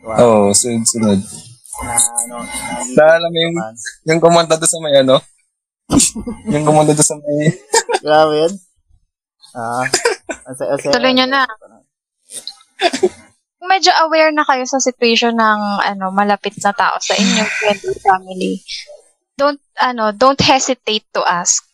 Diba? 0.00 0.16
Oo, 0.24 0.48
oh, 0.48 0.56
sunod-sunod. 0.56 1.20
Na, 1.84 1.92
ano, 1.92 2.34
nagiging- 2.48 2.96
Na 2.96 3.04
alam 3.12 3.28
mo 3.28 3.38
yung, 3.44 3.56
yung 4.08 4.20
kumanta 4.24 4.56
doon 4.56 4.72
sa 4.72 4.80
may 4.80 4.94
ano? 5.04 5.16
yung 6.52 6.64
kumanta 6.64 6.96
doon 6.96 7.08
sa 7.12 7.16
may... 7.20 7.52
Grabe 8.00 8.34
yun. 8.40 8.52
Ah, 9.52 9.84
ang 10.48 10.56
saya- 10.56 10.70
ang 10.72 10.80
saya. 10.80 10.94
Tuloy 10.96 11.12
niyo 11.12 11.26
na. 11.28 11.44
Medyo 13.58 13.90
aware 14.06 14.30
na 14.30 14.46
kayo 14.46 14.62
sa 14.64 14.78
situation 14.78 15.34
ng 15.34 15.60
ano 15.82 16.14
malapit 16.14 16.54
na 16.62 16.70
tao 16.70 16.94
sa 17.02 17.18
inyong 17.18 17.50
friend 17.58 17.80
family, 18.00 18.62
don't 19.34 19.62
ano, 19.82 20.14
don't 20.14 20.38
hesitate 20.38 21.04
to 21.10 21.22
ask. 21.26 21.66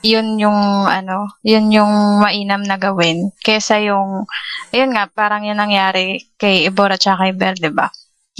Yun 0.00 0.40
yung 0.40 0.88
ano, 0.88 1.28
yun 1.44 1.68
yung 1.72 2.24
mainam 2.24 2.64
na 2.64 2.80
gawin 2.80 3.32
kaysa 3.44 3.80
yung 3.84 4.24
ayun 4.72 4.92
nga 4.96 5.08
parang 5.12 5.44
yung 5.44 5.60
nangyari 5.60 6.24
kay 6.40 6.68
Ibora 6.68 6.96
at 6.96 7.04
kay 7.04 7.32
Bel, 7.36 7.56
'di 7.56 7.72
ba? 7.72 7.88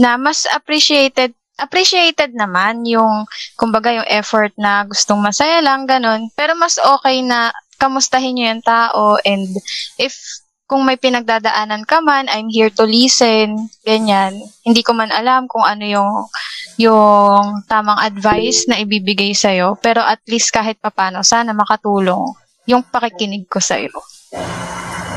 na 0.01 0.17
mas 0.17 0.49
appreciated 0.57 1.37
appreciated 1.61 2.33
naman 2.33 2.89
yung 2.89 3.29
kumbaga 3.61 3.93
yung 3.93 4.09
effort 4.09 4.57
na 4.57 4.89
gustong 4.89 5.21
masaya 5.21 5.61
lang 5.61 5.85
ganun 5.85 6.33
pero 6.33 6.57
mas 6.57 6.81
okay 6.81 7.21
na 7.21 7.53
kamustahin 7.77 8.33
niyo 8.33 8.57
yung 8.57 8.65
tao 8.65 9.21
and 9.29 9.45
if 10.01 10.17
kung 10.71 10.87
may 10.87 10.95
pinagdadaanan 10.95 11.83
ka 11.83 11.99
man 11.99 12.31
I'm 12.31 12.47
here 12.47 12.71
to 12.79 12.87
listen 12.87 13.67
ganyan 13.83 14.39
hindi 14.63 14.87
ko 14.87 14.95
man 14.95 15.11
alam 15.11 15.51
kung 15.51 15.67
ano 15.67 15.83
yung 15.83 16.11
yung 16.79 17.67
tamang 17.67 17.99
advice 17.99 18.71
na 18.71 18.79
ibibigay 18.79 19.35
sa'yo 19.35 19.75
pero 19.83 19.99
at 20.07 20.23
least 20.31 20.55
kahit 20.55 20.79
papano 20.79 21.27
sana 21.27 21.51
makatulong 21.51 22.23
yung 22.71 22.87
pakikinig 22.87 23.51
ko 23.51 23.59
sa'yo 23.59 23.91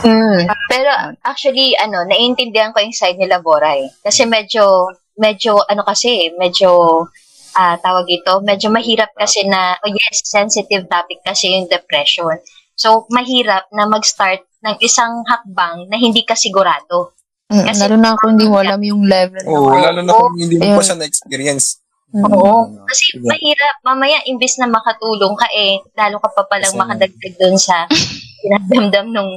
Mm. 0.03 0.51
Pero 0.67 0.91
actually, 1.23 1.79
ano, 1.79 2.03
naiintindihan 2.03 2.75
ko 2.75 2.83
yung 2.83 2.91
side 2.91 3.15
nila 3.15 3.39
Bora 3.39 3.79
eh. 3.79 3.87
Kasi 4.03 4.27
medyo, 4.27 4.91
medyo, 5.15 5.63
ano 5.63 5.87
kasi, 5.87 6.27
medyo, 6.35 7.07
ah 7.55 7.79
tawag 7.79 8.09
ito, 8.11 8.43
medyo 8.43 8.67
mahirap 8.67 9.15
kasi 9.15 9.47
na, 9.47 9.79
oh 9.79 9.87
yes, 9.87 10.27
sensitive 10.27 10.91
topic 10.91 11.23
kasi 11.23 11.55
yung 11.55 11.71
depression. 11.71 12.35
So, 12.75 13.07
mahirap 13.15 13.71
na 13.71 13.87
mag-start 13.87 14.43
ng 14.63 14.75
isang 14.79 15.21
hakbang 15.27 15.91
na 15.91 15.99
hindi 15.99 16.23
ka 16.23 16.33
sigurado. 16.33 17.11
Mm, 17.51 17.65
Kasi- 17.67 17.81
lalo 17.83 17.95
na 17.99 18.15
kung 18.15 18.31
hindi 18.33 18.47
mo 18.47 18.57
alam 18.57 18.79
yung 18.79 19.03
level. 19.03 19.43
Oo, 19.45 19.69
Oo. 19.69 19.77
lalo 19.77 19.99
na 20.01 20.11
kung 20.11 20.33
hindi 20.33 20.55
mo 20.55 20.79
pa 20.79 20.83
siya 20.83 20.97
na-experience. 20.97 21.83
Mm. 22.15 22.23
Oo. 22.25 22.71
Mm. 22.71 22.85
Kasi 22.87 23.03
Diba? 23.13 23.27
mahirap, 23.29 23.75
mamaya, 23.83 24.17
imbes 24.25 24.55
na 24.57 24.67
makatulong 24.67 25.35
ka 25.35 25.47
eh, 25.51 25.83
lalo 25.93 26.17
ka 26.17 26.29
pa 26.31 26.43
palang 26.47 26.71
Kasi- 26.71 26.81
makadagdag 26.81 27.33
dun 27.35 27.57
sa 27.59 27.85
pinagdamdam 28.41 29.11
nung, 29.11 29.31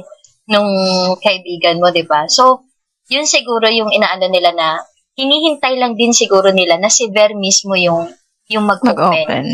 nung 0.47 0.69
kaibigan 1.19 1.77
mo, 1.77 1.91
di 1.91 2.07
ba? 2.07 2.25
So, 2.27 2.63
yun 3.07 3.27
siguro 3.27 3.67
yung 3.67 3.91
inaano 3.91 4.31
nila 4.31 4.55
na, 4.55 4.79
hinihintay 5.17 5.75
lang 5.75 5.97
din 5.97 6.13
siguro 6.13 6.53
nila 6.53 6.77
na 6.77 6.87
si 6.87 7.09
Ver 7.09 7.33
mismo 7.33 7.73
yung, 7.75 8.07
yung 8.47 8.63
mag-open. 8.63 8.95
mag-open 8.95 9.45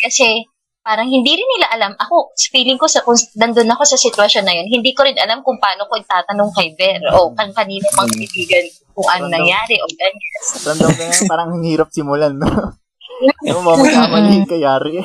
Kasi, 0.00 0.48
parang 0.82 1.06
hindi 1.06 1.32
rin 1.32 1.48
nila 1.56 1.66
alam. 1.72 1.92
Ako, 1.96 2.34
feeling 2.50 2.76
ko, 2.76 2.90
sa, 2.90 3.00
kung 3.00 3.14
nandun 3.38 3.70
ako 3.70 3.82
sa 3.86 3.96
sitwasyon 3.96 4.44
na 4.44 4.54
yun, 4.54 4.66
hindi 4.68 4.90
ko 4.92 5.06
rin 5.06 5.14
alam 5.16 5.40
kung 5.40 5.56
paano 5.56 5.86
ko 5.86 5.94
itatanong 5.94 6.50
kay 6.52 6.74
Ver 6.74 6.98
o 7.14 7.30
kan 7.32 7.54
kanino 7.54 7.86
mang 7.94 8.10
kaibigan 8.10 8.66
kung 8.92 9.06
ano 9.08 9.24
Random. 9.24 9.32
nangyari 9.32 9.74
o 9.78 9.86
ganyan. 9.88 10.42
Random 10.66 10.90
ka 10.90 11.02
nga, 11.02 11.18
parang 11.30 11.48
ang 11.54 11.64
hirap 11.64 11.88
simulan, 11.88 12.34
no? 12.34 12.50
Ano 13.22 13.62
mo, 13.62 13.78
magkamali 13.78 14.42
ka 14.50 14.58
yari. 14.58 14.98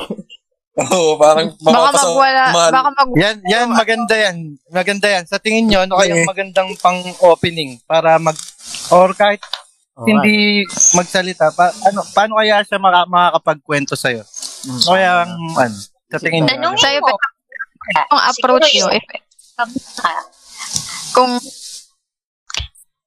Oo, 0.78 1.14
parang 1.14 1.54
baka 1.58 1.90
magwala 1.94 2.42
mahal. 2.50 2.70
baka 2.70 2.90
mag 2.94 3.08
Yan, 3.14 3.36
yan, 3.46 3.66
maganda 3.70 4.14
yan. 4.14 4.36
Maganda 4.70 5.06
yan. 5.06 5.24
Sa 5.26 5.38
tingin 5.38 5.70
nyo, 5.70 5.86
ano 5.86 5.94
kayang 5.94 6.26
magandang 6.26 6.74
pang-opening 6.78 7.78
para 7.86 8.18
mag, 8.18 8.34
or 8.90 9.14
kahit 9.14 9.38
Oo, 9.94 10.06
hindi 10.06 10.62
magsalita, 10.94 11.50
pa, 11.50 11.70
ano, 11.86 12.02
paano 12.10 12.38
kaya 12.38 12.62
siya 12.62 12.78
maka, 12.78 13.06
makakapagkwento 13.06 13.94
sa'yo? 13.94 14.22
ano. 14.22 14.37
Ano 14.66 14.82
kaya, 14.82 15.10
ang, 15.22 15.32
ano, 15.54 15.76
sa 16.10 16.18
tingin 16.18 16.42
nyo? 16.42 16.50
Tanungin 16.50 16.82
Sa'yo, 16.82 17.00
mo. 17.04 17.14
ang 18.10 18.22
approach 18.34 18.68
nyo 18.74 18.92
if 18.92 19.04
kung 21.16 21.40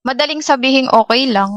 madaling 0.01 0.41
sabihin 0.41 0.89
okay 0.89 1.29
lang 1.29 1.53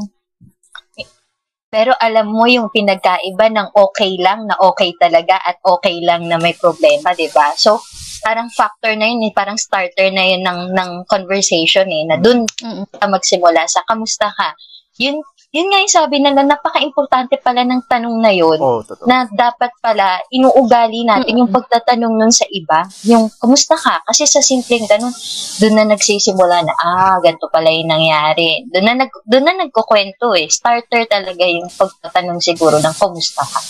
Pero 1.73 1.91
alam 1.99 2.31
mo 2.31 2.47
yung 2.47 2.71
pinagkaiba 2.71 3.51
ng 3.51 3.75
okay 3.75 4.15
lang 4.15 4.47
na 4.47 4.55
okay 4.63 4.95
talaga 4.95 5.35
at 5.43 5.59
okay 5.59 5.99
lang 5.99 6.23
na 6.23 6.39
may 6.39 6.55
problema, 6.55 7.11
'di 7.11 7.27
ba? 7.35 7.51
So, 7.59 7.83
parang 8.23 8.47
factor 8.47 8.95
na 8.95 9.11
yun, 9.11 9.27
eh, 9.27 9.33
parang 9.35 9.59
starter 9.59 10.07
na 10.15 10.23
yun 10.23 10.39
ng, 10.39 10.71
ng 10.71 10.91
conversation 11.03 11.83
eh, 11.91 12.07
na 12.07 12.15
dun 12.15 12.47
Mm. 12.63 12.87
ka 12.95 13.11
magsimula 13.11 13.67
sa 13.67 13.83
kamusta 13.83 14.31
ka. 14.31 14.55
Yun, 15.03 15.19
yun 15.55 15.71
nga 15.71 15.79
yung 15.79 15.95
sabi 15.95 16.19
nila, 16.19 16.43
napaka-importante 16.43 17.39
pala 17.39 17.63
ng 17.63 17.87
tanong 17.87 18.19
na 18.19 18.27
yun 18.35 18.59
totoo. 18.59 19.07
na 19.07 19.23
dapat 19.31 19.71
pala 19.79 20.19
inuugali 20.27 21.07
natin 21.07 21.39
yung 21.39 21.47
pagtatanong 21.47 22.11
nun 22.11 22.33
sa 22.35 22.43
iba, 22.51 22.83
yung 23.07 23.31
kumusta 23.39 23.79
ka? 23.79 24.03
Kasi 24.03 24.27
sa 24.27 24.43
simpleng 24.43 24.83
ganun, 24.83 25.15
doon 25.63 25.75
na 25.79 25.95
nagsisimula 25.95 26.59
na, 26.59 26.75
ah, 26.75 27.15
ganito 27.23 27.47
pala 27.47 27.71
yung 27.71 27.87
nangyari. 27.87 28.67
Doon 28.67 28.83
na, 28.83 28.93
nag, 29.07 29.11
doon 29.23 29.45
na 29.47 29.53
nagkukwento 29.63 30.35
eh. 30.35 30.51
Starter 30.51 31.07
talaga 31.07 31.47
yung 31.47 31.71
pagtatanong 31.71 32.43
siguro 32.43 32.75
ng 32.83 32.95
kumusta 32.99 33.47
ka. 33.47 33.63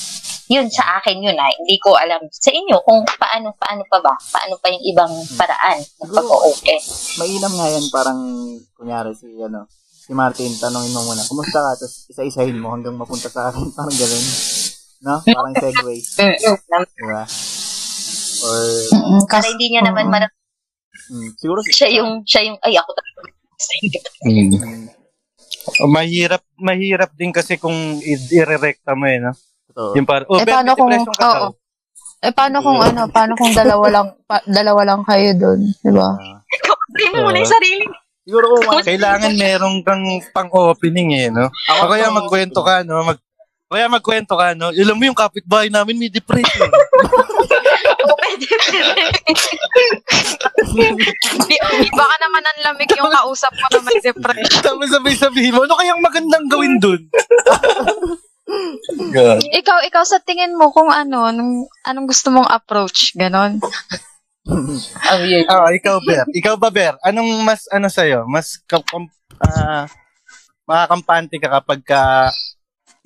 Yun, 0.49 0.65
sa 0.73 0.97
akin 1.01 1.21
yun 1.21 1.37
ay, 1.37 1.53
hindi 1.61 1.77
ko 1.77 1.93
alam 1.93 2.21
sa 2.33 2.49
inyo 2.49 2.81
kung 2.81 3.05
paano, 3.05 3.53
paano 3.61 3.85
pa 3.85 4.01
ba? 4.01 4.13
Paano 4.33 4.57
pa 4.57 4.73
yung 4.73 4.85
ibang 4.89 5.13
paraan 5.37 5.81
ng 5.81 6.09
pag-open? 6.09 6.81
Mainam 7.21 7.53
nga 7.53 7.67
yan, 7.69 7.85
parang, 7.93 8.19
kunyari 8.73 9.13
si, 9.13 9.29
ano, 9.37 9.69
si 10.05 10.13
Martin, 10.13 10.53
tanongin 10.55 10.93
mo 10.93 11.01
muna, 11.03 11.23
kumusta 11.23 11.57
ka? 11.57 11.71
Tapos 11.75 12.05
isa-isahin 12.07 12.55
mo 12.55 12.69
hanggang 12.69 12.93
mapunta 12.93 13.25
sa 13.25 13.49
akin, 13.49 13.65
parang 13.75 13.89
gano'n. 13.91 14.25
No? 15.01 15.15
Parang 15.23 15.53
segue. 15.53 15.95
Diba? 15.97 17.23
Or, 18.41 18.61
Mm, 18.91 19.21
Kasi, 19.25 19.47
hindi 19.49 19.67
niya 19.71 19.81
naman 19.83 20.05
Oo. 20.05 20.13
marap 20.13 20.31
mm, 21.07 21.29
siguro, 21.35 21.59
siya 21.63 21.89
yung, 21.91 22.21
siya 22.21 22.41
yung, 22.43 22.57
ay, 22.61 22.75
ako 22.75 22.89
talaga. 22.91 23.19
mm, 24.21 24.93
O, 25.75 25.87
mahirap, 25.87 26.45
mahirap 26.55 27.09
din 27.13 27.31
kasi 27.31 27.57
kung 27.57 27.73
i- 27.97 28.29
i-recta 28.31 28.93
mo 28.93 29.05
eh, 29.05 29.17
no? 29.17 29.33
totoo. 29.67 29.97
Yung 29.97 30.05
par- 30.05 30.27
oh, 30.27 30.37
Eh, 30.37 30.45
pero 30.45 30.55
paano 30.55 30.71
kung- 30.73 30.91
depression 30.91 31.15
ka 31.15 31.25
daw. 31.25 31.41
oo. 31.41 31.49
eh, 32.21 32.31
paano 32.31 32.57
kung 32.61 32.79
ano, 32.79 33.01
paano 33.09 33.33
kung 33.33 33.49
dalawa 33.51 33.85
lang, 33.91 34.07
pa, 34.23 34.37
dalawa 34.45 34.81
lang 34.85 35.01
kayo 35.03 35.29
doon, 35.33 35.59
di 35.73 35.91
ba? 35.91 36.09
Ah, 36.11 36.37
Hindi 36.87 37.05
mo 37.09 37.17
muna 37.23 37.37
yung 37.39 37.49
sarili. 37.51 37.85
Siguro 38.25 38.57
kung 38.57 38.81
Kailangan 38.81 39.31
meron 39.38 39.85
kang 39.85 40.03
pang-opening 40.33 41.09
eh, 41.13 41.29
no? 41.29 41.53
Ako 41.69 41.81
O 41.85 41.91
kaya 41.93 42.09
magkwento 42.09 42.59
ka, 42.65 42.81
no? 42.81 43.05
Mag, 43.05 43.21
o 43.69 43.73
kaya 43.77 43.88
magkwento 43.88 44.33
ka, 44.33 44.57
no? 44.57 44.73
Alam 44.73 44.97
mo 44.97 45.03
yung 45.05 45.17
kapitbahay 45.17 45.69
namin 45.69 46.01
may 46.01 46.09
depression. 46.09 46.69
Pwede, 48.05 48.45
pwede. 48.67 49.21
Di- 51.47 51.93
baka 51.93 52.15
naman 52.19 52.43
ang 52.43 52.59
lamig 52.67 52.89
yung 52.91 53.07
kausap 53.07 53.53
mo 53.55 53.65
na 53.71 53.79
may 53.79 53.99
depression 54.01 54.61
Tapos 54.61 54.89
sabi-sabihin 54.91 55.55
mo, 55.55 55.63
ano 55.63 55.77
kayang 55.77 56.01
magandang 56.03 56.45
gawin 56.49 56.75
dun? 56.81 57.01
God. 59.15 59.41
ikaw 59.41 59.81
ikaw 59.89 60.05
sa 60.05 60.21
tingin 60.21 60.53
mo 60.53 60.69
kung 60.69 60.93
ano 60.93 61.25
anong, 61.25 61.65
anong 61.81 62.05
gusto 62.05 62.29
mong 62.29 62.45
approach 62.45 63.17
ganon 63.17 63.57
Oh, 65.12 65.21
yun. 65.25 65.45
Ah, 65.49 65.69
ikaw, 65.73 65.97
Ber. 66.01 66.25
Ikaw 66.29 66.55
ba, 66.58 66.69
Ber? 66.69 66.93
Anong 67.01 67.41
mas, 67.41 67.65
ano 67.73 67.89
sa'yo? 67.89 68.29
Mas, 68.29 68.62
ah, 69.41 69.89
makakampante 70.65 71.38
ka 71.38 71.49
kapag 71.62 71.81
ka 71.86 72.29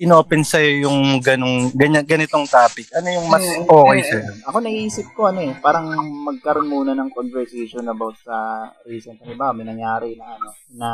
inopen 0.00 0.40
sa'yo 0.40 0.88
yung 0.88 1.20
ganong, 1.20 1.72
ganyan, 1.76 2.04
ganitong 2.04 2.48
topic? 2.48 2.88
Ano 2.96 3.08
yung 3.12 3.26
mas 3.28 3.44
okay 3.44 4.00
sa'yo? 4.00 4.32
ako 4.48 4.56
naiisip 4.64 5.06
ko 5.12 5.28
ano 5.28 5.44
eh, 5.44 5.52
parang 5.60 5.92
magkaroon 6.24 6.72
muna 6.72 6.96
ng 6.96 7.12
conversation 7.12 7.84
about 7.84 8.16
sa 8.24 8.64
recent, 8.88 9.20
halimbawa 9.20 9.52
may 9.52 9.68
nangyari 9.68 10.16
na 10.16 10.40
ano, 10.40 10.48
na 10.72 10.90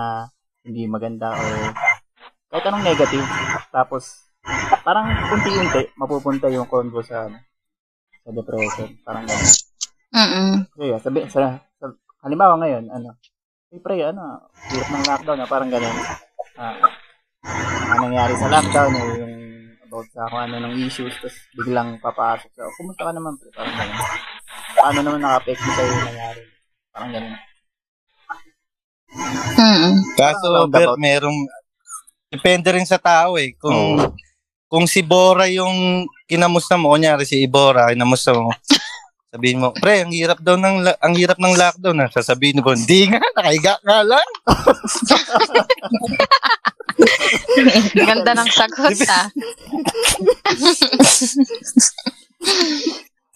hindi 0.66 0.90
maganda 0.90 1.30
or 1.38 1.70
kahit 2.50 2.66
anong 2.66 2.82
negative. 2.82 3.26
Tapos, 3.70 4.26
parang 4.82 5.06
unti-unti, 5.06 5.94
mapupunta 5.94 6.50
yung 6.50 6.66
convo 6.66 6.98
sa, 7.02 7.30
ano, 7.30 7.38
sa 8.26 8.30
depression. 8.34 8.90
Parang 9.06 9.22
gano'n. 9.22 9.75
Mm-mm. 10.16 10.64
Kaya, 10.72 10.96
sabi, 10.96 11.28
sa, 11.28 11.60
sa, 11.76 11.86
halimbawa 12.24 12.56
ngayon, 12.56 12.88
ano, 12.88 13.20
hey 13.68 13.80
pre, 13.84 14.00
ano, 14.00 14.48
hirap 14.72 14.88
ng 14.88 15.04
lockdown, 15.04 15.40
ah, 15.44 15.50
parang 15.50 15.68
gano'n. 15.68 15.96
Ah, 16.56 16.76
ang 17.92 18.00
nangyari 18.08 18.32
sa 18.40 18.48
lockdown, 18.48 18.92
eh, 18.96 19.06
yung 19.20 19.34
about 19.84 20.08
sa 20.16 20.24
kung 20.32 20.40
ano 20.40 20.56
ng 20.64 20.74
issues, 20.80 21.12
tapos 21.20 21.36
biglang 21.52 22.00
papasok 22.00 22.50
sa, 22.56 22.64
oh, 22.64 22.74
kumusta 22.80 23.04
ka 23.04 23.12
naman 23.12 23.36
pre, 23.36 23.52
parang 23.52 23.76
gano'n. 23.76 24.00
Paano 24.76 24.98
naman 25.04 25.20
naka-affect 25.20 25.60
sa'yo 25.60 25.92
yung 25.92 26.06
nangyari? 26.08 26.42
Parang 26.96 27.10
gano'n. 27.12 27.36
Mm-mm. 29.56 29.94
Kaso, 30.16 30.46
Roundabout. 30.48 30.96
Ber, 30.96 31.00
merong, 31.00 31.38
depende 32.32 32.68
rin 32.72 32.88
sa 32.88 32.96
tao 32.96 33.36
eh. 33.36 33.52
Kung, 33.56 34.00
kung 34.66 34.84
si 34.88 35.04
Bora 35.04 35.44
yung 35.48 36.08
kinamusta 36.24 36.74
mo, 36.80 36.92
kunyari 36.92 37.28
si 37.28 37.44
Ibora, 37.44 37.92
kinamusta 37.92 38.32
mo, 38.32 38.48
sabihin 39.36 39.60
mo, 39.60 39.68
pre, 39.76 40.00
ang 40.00 40.16
hirap 40.16 40.40
daw 40.40 40.56
ng, 40.56 40.80
la- 40.80 40.96
ang 41.04 41.12
hirap 41.12 41.36
ng 41.36 41.52
lockdown 41.52 41.96
na. 42.00 42.08
Sasabihin 42.08 42.64
mo, 42.64 42.72
hindi 42.72 43.04
nga, 43.04 43.20
nakahiga 43.36 43.76
nga 43.84 44.00
lang. 44.00 44.28
ganda 48.08 48.32
ng 48.32 48.48
sagot 48.48 48.96
ah 49.12 49.28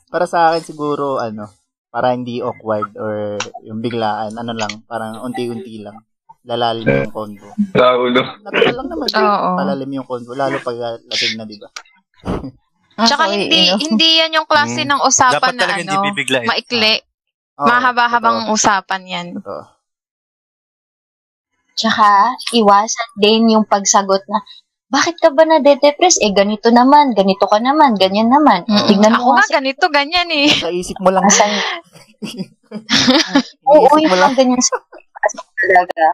Para 0.08 0.24
sa 0.24 0.48
akin 0.50 0.64
siguro, 0.64 1.20
ano, 1.20 1.52
para 1.92 2.16
hindi 2.16 2.40
awkward 2.40 2.96
or 2.96 3.36
yung 3.68 3.84
biglaan, 3.84 4.32
ano 4.40 4.56
lang, 4.56 4.80
parang 4.88 5.20
unti-unti 5.20 5.84
lang. 5.84 6.00
Lalalim 6.48 6.88
yung 6.88 7.12
convo. 7.12 7.52
Laulo. 7.76 8.40
Natural 8.40 8.76
lang 8.80 8.88
naman. 8.88 9.08
Oo. 9.12 9.48
Palalim 9.60 9.90
yung 10.00 10.08
convo, 10.08 10.32
lalo 10.32 10.56
pag 10.64 10.96
lasing 11.12 11.36
na, 11.36 11.44
di 11.44 11.60
ba? 11.60 11.68
tsaka 13.02 13.24
Ako, 13.24 13.32
hindi 13.32 13.58
you 13.60 13.68
know. 13.68 13.78
hindi 13.78 14.08
yan 14.18 14.32
yung 14.34 14.48
klase 14.48 14.80
Mm. 14.82 14.88
ng 14.88 15.00
usapan 15.02 15.36
Dapat 15.36 15.54
na 15.54 15.62
talaga 15.62 15.80
hindi 15.80 15.96
ano 15.96 16.04
eh. 16.10 16.46
maikli 16.46 16.94
Oo, 17.56 17.66
mahaba-habang 17.66 18.38
usapan 18.48 19.02
yan 19.04 19.26
Totoo. 19.36 19.62
Tsaka, 21.72 22.08
iwasan 22.52 23.08
din 23.16 23.50
yung 23.50 23.64
pagsagot 23.64 24.20
na, 24.26 24.44
bakit 24.90 25.16
ka 25.16 25.30
ba 25.30 25.46
na-depress? 25.46 26.20
Eh, 26.20 26.28
ganito 26.30 26.68
naman, 26.68 27.14
ganito 27.14 27.46
ka 27.46 27.56
naman, 27.56 27.94
ganyan 27.94 28.28
naman. 28.28 28.66
Mm-mm. 28.66 28.84
Tignan 28.84 29.16
Ako 29.16 29.22
mo 29.22 29.30
nga, 29.32 29.46
kasi, 29.46 29.54
ganito, 29.54 29.84
ganyan 29.88 30.28
eh. 30.28 30.50
Sa 30.50 30.68
isip 30.68 30.98
mo 31.00 31.08
lang. 31.08 31.24
oo, 33.64 33.86
Iniisip 33.86 33.96
yung 33.96 34.10
mo 34.10 34.16
lang. 34.18 34.28
mga 34.28 34.36
ganyan 34.36 34.60
sa 34.60 34.76
talaga. 35.22 36.04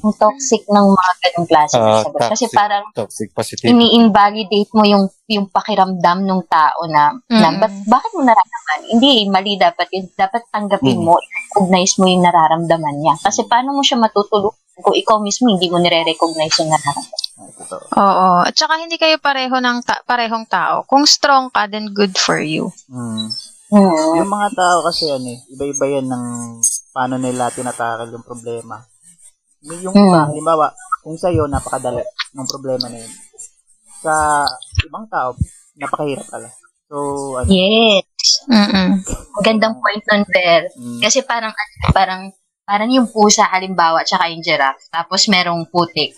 Yung 0.00 0.14
toxic 0.14 0.62
ng 0.64 0.86
mga 0.90 1.12
ganong 1.20 1.48
klase 1.48 1.74
ng 1.74 1.84
Ah, 1.84 2.00
sagot. 2.00 2.20
Kasi 2.26 2.44
toxic. 2.44 2.54
parang, 2.54 2.84
Toxic 2.92 3.28
positive. 3.30 3.68
ini-invalidate 3.68 4.70
mo 4.72 4.82
yung 4.82 5.04
yung 5.24 5.48
pakiramdam 5.48 6.20
ng 6.20 6.40
tao 6.46 6.84
na, 6.84 7.16
na 7.26 7.48
Mm-mm. 7.48 7.58
ba't, 7.58 7.72
bakit 7.86 8.10
mo 8.12 8.22
nararamdaman? 8.22 8.78
Hindi, 8.90 9.12
mali 9.26 9.56
dapat 9.56 9.88
yun. 9.88 10.04
Dapat 10.10 10.48
tanggapin 10.48 10.94
Mm. 10.94 11.02
mo, 11.02 11.16
recognize 11.16 11.96
mo 11.96 12.04
yung 12.04 12.20
nararamdaman 12.20 12.96
niya. 12.98 13.16
Kasi 13.18 13.44
paano 13.44 13.72
mo 13.72 13.80
siya 13.80 13.96
matutulungan 13.98 14.52
kung 14.76 14.92
ikaw 14.92 15.16
mismo 15.18 15.48
hindi 15.48 15.66
mo 15.66 15.78
nire-recognize 15.78 16.56
yung 16.58 16.70
nararamdaman? 16.70 17.22
Ah, 17.34 17.50
totoo. 17.56 17.84
Oo. 17.90 18.26
At 18.42 18.52
saka 18.52 18.76
hindi 18.76 18.94
kayo 18.94 19.16
pareho 19.16 19.56
ng 19.56 19.80
ta- 19.80 20.02
parehong 20.02 20.44
tao. 20.44 20.84
Kung 20.84 21.04
strong 21.04 21.48
ka, 21.48 21.64
then 21.66 21.88
good 21.88 22.12
for 22.14 22.36
you. 22.36 22.68
Hmm. 22.86 23.32
Hmm. 23.66 23.90
Yung 24.14 24.28
mga 24.28 24.52
tao 24.52 24.84
kasi 24.84 25.08
ano 25.08 25.24
eh, 25.26 25.40
iba-iba 25.48 25.86
yan 25.90 26.06
ng 26.06 26.24
paano 26.94 27.18
nila 27.18 27.50
tinatakal 27.50 28.06
yung 28.08 28.22
problema. 28.22 28.78
May 29.66 29.82
Yung 29.82 29.96
Mm. 29.96 30.06
iba, 30.06 30.20
halimbawa, 30.30 30.66
kung 31.02 31.18
sa'yo, 31.18 31.50
napakadali 31.50 31.98
ng 32.32 32.46
problema 32.46 32.86
na 32.86 33.02
yun. 33.02 33.12
Sa 33.98 34.44
ibang 34.86 35.10
tao, 35.10 35.34
napakahirap 35.74 36.24
pala. 36.30 36.48
So, 36.86 36.96
ano, 37.34 37.48
Yes. 37.50 38.46
Mm-mm. 38.46 39.02
Magandang 39.34 39.80
point 39.82 40.04
nun, 40.06 40.22
Ver. 40.30 40.70
mm, 40.70 41.00
Kasi 41.02 41.24
parang, 41.24 41.50
parang, 41.90 42.30
parang 42.62 42.88
yung 42.88 43.08
pusa, 43.10 43.48
halimbawa, 43.50 44.04
tsaka 44.06 44.30
yung 44.30 44.44
giraffe. 44.44 44.86
Tapos 44.88 45.26
merong 45.26 45.66
putik. 45.68 46.14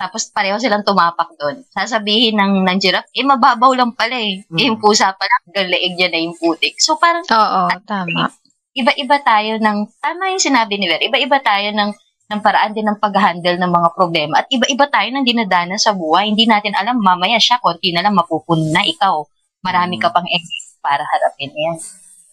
Tapos 0.00 0.32
pareho 0.32 0.56
silang 0.56 0.80
tumapak 0.80 1.28
doon. 1.36 1.60
Sasabihin 1.68 2.36
ng, 2.36 2.64
ng 2.64 2.78
giraffe, 2.80 3.08
eh, 3.12 3.24
mababaw 3.24 3.72
lang 3.76 3.92
pala 3.92 4.16
eh. 4.16 4.40
Eh, 4.56 4.64
yung 4.68 4.80
pusa 4.80 5.12
pala, 5.12 5.34
leeg 5.68 5.96
niya 5.96 6.08
na 6.08 6.20
yung 6.20 6.36
putik. 6.36 6.76
So, 6.80 6.96
parang, 6.96 7.24
Oo, 7.28 7.62
tama. 7.84 8.32
Iba-iba 8.74 9.16
tayo 9.22 9.58
ng, 9.58 9.78
tama 9.98 10.30
yung 10.34 10.42
sinabi 10.42 10.78
ni 10.78 10.86
Ver, 10.86 11.02
iba-iba 11.02 11.38
tayo 11.42 11.74
ng, 11.74 11.90
ng 12.30 12.40
paraan 12.40 12.70
din 12.70 12.86
ng 12.86 12.98
pag-handle 13.02 13.58
ng 13.58 13.70
mga 13.70 13.88
problema. 13.98 14.34
At 14.42 14.48
iba-iba 14.50 14.86
tayo 14.86 15.08
ng 15.10 15.26
dinadana 15.26 15.74
sa 15.74 15.90
buhay. 15.90 16.30
Hindi 16.30 16.46
natin 16.46 16.78
alam, 16.78 17.02
mamaya 17.02 17.42
siya, 17.42 17.58
konti 17.58 17.90
na 17.90 18.06
lang 18.06 18.14
mapupuno 18.14 18.70
na 18.70 18.86
ikaw. 18.86 19.26
Marami 19.66 19.98
ka 19.98 20.14
pang 20.14 20.26
exit 20.30 20.78
para 20.78 21.02
harapin 21.02 21.50
yan. 21.50 21.76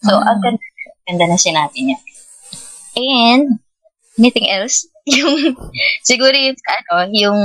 So, 0.06 0.14
ang 0.22 0.38
ganda, 0.38 0.66
ganda 1.04 1.24
na 1.26 1.38
sinabi 1.38 1.78
niya. 1.82 1.98
And, 2.94 3.58
anything 4.14 4.46
else? 4.46 4.86
yung, 5.18 5.58
siguro 6.06 6.32
yung, 6.32 6.54
ano, 6.54 6.94
yung, 7.10 7.38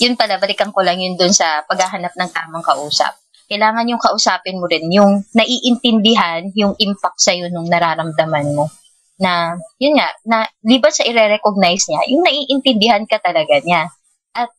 yun 0.00 0.16
pala, 0.16 0.40
balikan 0.40 0.72
ko 0.72 0.80
lang 0.80 0.96
yun 0.96 1.20
dun 1.20 1.36
sa 1.36 1.60
paghahanap 1.68 2.16
ng 2.16 2.30
tamang 2.32 2.64
kausap 2.64 3.12
kailangan 3.48 3.88
yung 3.88 3.98
kausapin 3.98 4.60
mo 4.60 4.68
rin, 4.68 4.84
yung 4.92 5.24
naiintindihan 5.32 6.52
yung 6.52 6.76
impact 6.76 7.18
sa'yo 7.18 7.48
nung 7.48 7.66
nararamdaman 7.66 8.52
mo. 8.52 8.68
Na, 9.18 9.58
yun 9.82 9.98
nga, 9.98 10.08
na, 10.22 10.46
libat 10.62 10.94
sa 10.94 11.02
i-recognize 11.02 11.90
niya, 11.90 12.02
yung 12.12 12.22
naiintindihan 12.22 13.02
ka 13.08 13.18
talaga 13.18 13.58
niya. 13.64 13.90
At, 14.36 14.52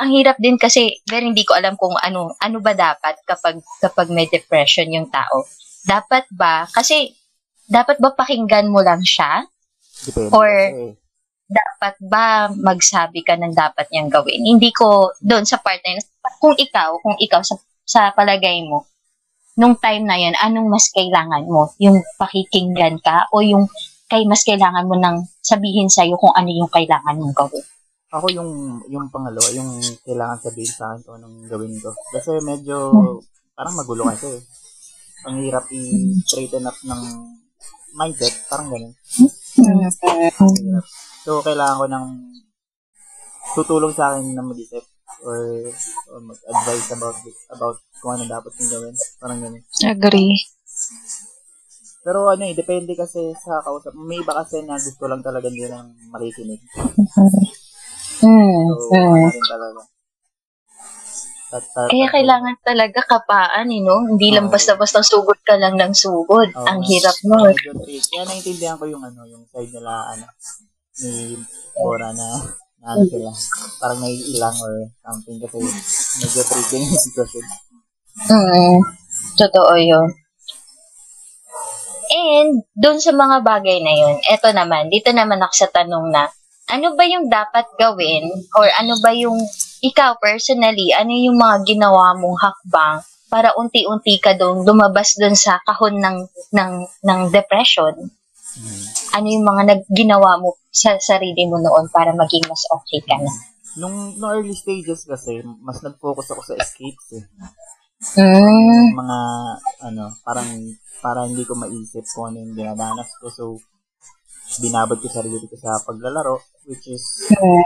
ang 0.00 0.14
hirap 0.14 0.40
din 0.40 0.56
kasi, 0.56 1.04
very 1.04 1.28
hindi 1.28 1.44
ko 1.44 1.52
alam 1.58 1.76
kung 1.76 1.92
ano, 2.00 2.32
ano 2.40 2.58
ba 2.64 2.72
dapat 2.72 3.20
kapag, 3.28 3.60
kapag 3.82 4.08
may 4.08 4.30
depression 4.30 4.88
yung 4.88 5.12
tao. 5.12 5.44
Dapat 5.84 6.30
ba, 6.32 6.64
kasi, 6.72 7.12
dapat 7.68 8.00
ba 8.00 8.16
pakinggan 8.16 8.72
mo 8.72 8.80
lang 8.80 9.04
siya? 9.04 9.44
depende. 10.06 10.32
or- 10.32 10.72
kasi, 10.72 11.02
dapat 11.44 11.94
ba 12.00 12.48
magsabi 12.50 13.20
ka 13.20 13.36
ng 13.36 13.52
dapat 13.52 13.86
niyang 13.92 14.08
gawin? 14.08 14.40
Hindi 14.40 14.72
ko 14.72 15.12
doon 15.20 15.44
sa 15.44 15.60
part 15.60 15.78
na 15.84 15.96
yun. 15.96 16.02
Kung 16.40 16.56
ikaw, 16.56 16.96
kung 17.04 17.16
ikaw 17.20 17.44
sa, 17.44 17.60
sa 17.84 18.10
palagay 18.16 18.64
mo, 18.64 18.88
nung 19.60 19.78
time 19.78 20.04
na 20.08 20.18
yun, 20.18 20.34
anong 20.40 20.68
mas 20.68 20.90
kailangan 20.90 21.46
mo? 21.46 21.70
Yung 21.78 22.02
pakikinggan 22.18 22.98
ka 22.98 23.30
o 23.30 23.44
yung 23.44 23.70
kay 24.10 24.26
mas 24.28 24.42
kailangan 24.44 24.88
mo 24.88 24.96
nang 24.98 25.24
sabihin 25.40 25.88
sa'yo 25.88 26.18
kung 26.20 26.34
ano 26.34 26.50
yung 26.52 26.68
kailangan 26.68 27.16
mong 27.16 27.36
gawin? 27.36 27.64
ako 28.14 28.30
yung, 28.30 28.78
yung 28.86 29.10
pangalawa, 29.10 29.42
yung 29.50 29.82
kailangan 30.06 30.38
sabihin 30.38 30.70
sa 30.70 30.94
akin 30.94 31.02
kung 31.02 31.18
anong 31.18 31.50
gawin 31.50 31.74
ko. 31.82 31.90
Kasi 32.14 32.38
medyo, 32.46 32.94
parang 33.58 33.74
magulo 33.74 34.06
kasi. 34.06 34.38
Ang 35.26 35.42
hirap 35.42 35.66
i-straighten 35.74 36.62
up 36.62 36.78
ng 36.86 37.02
mindset, 37.98 38.46
parang 38.46 38.70
ganun. 38.70 38.94
Hirap. 39.58 40.86
So, 41.26 41.42
kailangan 41.42 41.80
ko 41.82 41.86
ng 41.90 42.06
tutulong 43.58 43.90
sa 43.90 44.14
akin 44.14 44.30
na 44.30 44.46
mag-isip 44.46 44.93
or, 45.24 45.72
or 46.12 46.20
mag-advise 46.20 46.88
about 46.92 47.16
about 47.50 47.76
kung 47.98 48.20
ano 48.20 48.24
dapat 48.28 48.52
yung 48.60 48.70
gawin. 48.70 48.94
Parang 49.18 49.38
ganun. 49.40 49.64
Agree. 49.82 50.36
Pero 52.04 52.28
ano 52.28 52.44
eh, 52.44 52.52
depende 52.52 52.92
kasi 52.92 53.32
sa 53.40 53.64
kausap. 53.64 53.96
May 53.96 54.20
iba 54.20 54.36
kasi 54.36 54.60
na 54.60 54.76
gusto 54.76 55.08
lang 55.08 55.24
talaga 55.24 55.48
nila 55.48 55.80
ng 55.80 56.12
makikinig. 56.12 56.60
Hmm. 58.20 58.64
So, 58.76 58.92
rin 58.92 59.40
talaga. 59.48 59.80
Kaya 61.86 62.06
kailangan 62.10 62.56
talaga 62.66 63.00
kapaan, 63.06 63.70
eh, 63.70 63.78
no? 63.78 64.02
Hindi 64.02 64.34
lang 64.34 64.50
basta-basta 64.50 65.06
sugod 65.06 65.38
ka 65.46 65.54
lang 65.54 65.78
ng 65.78 65.94
sugod. 65.94 66.50
Oo. 66.50 66.66
Ang 66.66 66.82
hirap 66.82 67.14
tricky. 67.14 68.02
Kaya 68.10 68.26
naintindihan 68.26 68.74
ko 68.74 68.90
yung 68.90 69.06
ano, 69.06 69.22
yung 69.22 69.46
side 69.54 69.70
nila, 69.70 70.18
ano, 70.18 70.26
ni 70.98 71.38
Bora 71.78 72.10
na, 72.10 72.42
na 72.84 72.92
ano 72.92 73.04
sila, 73.08 73.32
parang 73.80 73.98
naiilang 74.04 74.56
or 74.60 74.74
something 75.00 75.40
kasi 75.40 75.56
medyo 76.20 76.42
tricky 76.44 76.76
yung 76.84 77.00
sitwasyon. 77.00 77.44
Mm, 78.28 78.76
totoo 79.40 79.72
yun. 79.80 80.08
And, 82.14 82.62
doon 82.76 83.00
sa 83.00 83.16
mga 83.16 83.40
bagay 83.40 83.80
na 83.80 83.94
yun, 83.96 84.20
eto 84.28 84.52
naman, 84.52 84.92
dito 84.92 85.08
naman 85.16 85.40
ako 85.40 85.54
sa 85.64 85.68
tanong 85.72 86.12
na, 86.12 86.28
ano 86.68 86.92
ba 86.92 87.04
yung 87.08 87.32
dapat 87.32 87.64
gawin 87.80 88.28
or 88.56 88.68
ano 88.76 89.00
ba 89.00 89.12
yung 89.16 89.36
ikaw 89.84 90.16
personally, 90.20 90.92
ano 90.92 91.12
yung 91.12 91.36
mga 91.40 91.64
ginawa 91.64 92.16
mong 92.16 92.36
hakbang 92.40 92.96
para 93.28 93.52
unti-unti 93.56 94.20
ka 94.20 94.36
doon 94.36 94.64
lumabas 94.64 95.16
doon 95.18 95.36
sa 95.36 95.60
kahon 95.64 96.00
ng 96.00 96.18
ng 96.54 96.72
ng 97.04 97.20
depression? 97.32 97.92
Ano 99.14 99.26
yung 99.30 99.46
mga 99.46 99.62
nag, 99.70 99.80
ginawa 99.94 100.42
mo 100.42 100.58
sa 100.74 100.98
sarili 100.98 101.46
mo 101.46 101.62
noon 101.62 101.86
para 101.94 102.10
maging 102.10 102.50
mas 102.50 102.66
okay 102.66 102.98
ka 103.06 103.14
na? 103.22 103.30
Nung, 103.78 104.18
nung 104.18 104.30
early 104.30 104.54
stages 104.54 105.06
kasi, 105.06 105.38
mas 105.62 105.78
nag-focus 105.82 106.34
ako 106.34 106.42
sa 106.42 106.58
escapes 106.58 107.08
eh. 107.14 107.24
Mm, 108.18 108.92
Mga, 108.98 109.18
ano, 109.86 110.04
parang, 110.26 110.50
para 110.98 111.30
hindi 111.30 111.46
ko 111.46 111.54
maisip 111.54 112.02
kung 112.10 112.34
ano 112.34 112.42
yung 112.42 112.54
dinadanas 112.58 113.10
ko. 113.22 113.30
So, 113.30 113.44
binabad 114.58 114.98
ko 114.98 115.06
sarili 115.06 115.46
ko 115.46 115.56
sa 115.58 115.78
paglalaro, 115.82 116.42
which 116.66 116.90
is, 116.90 117.02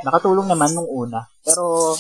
nakatulong 0.04 0.48
naman 0.48 0.72
nung 0.76 0.88
una. 0.88 1.24
Pero, 1.40 1.96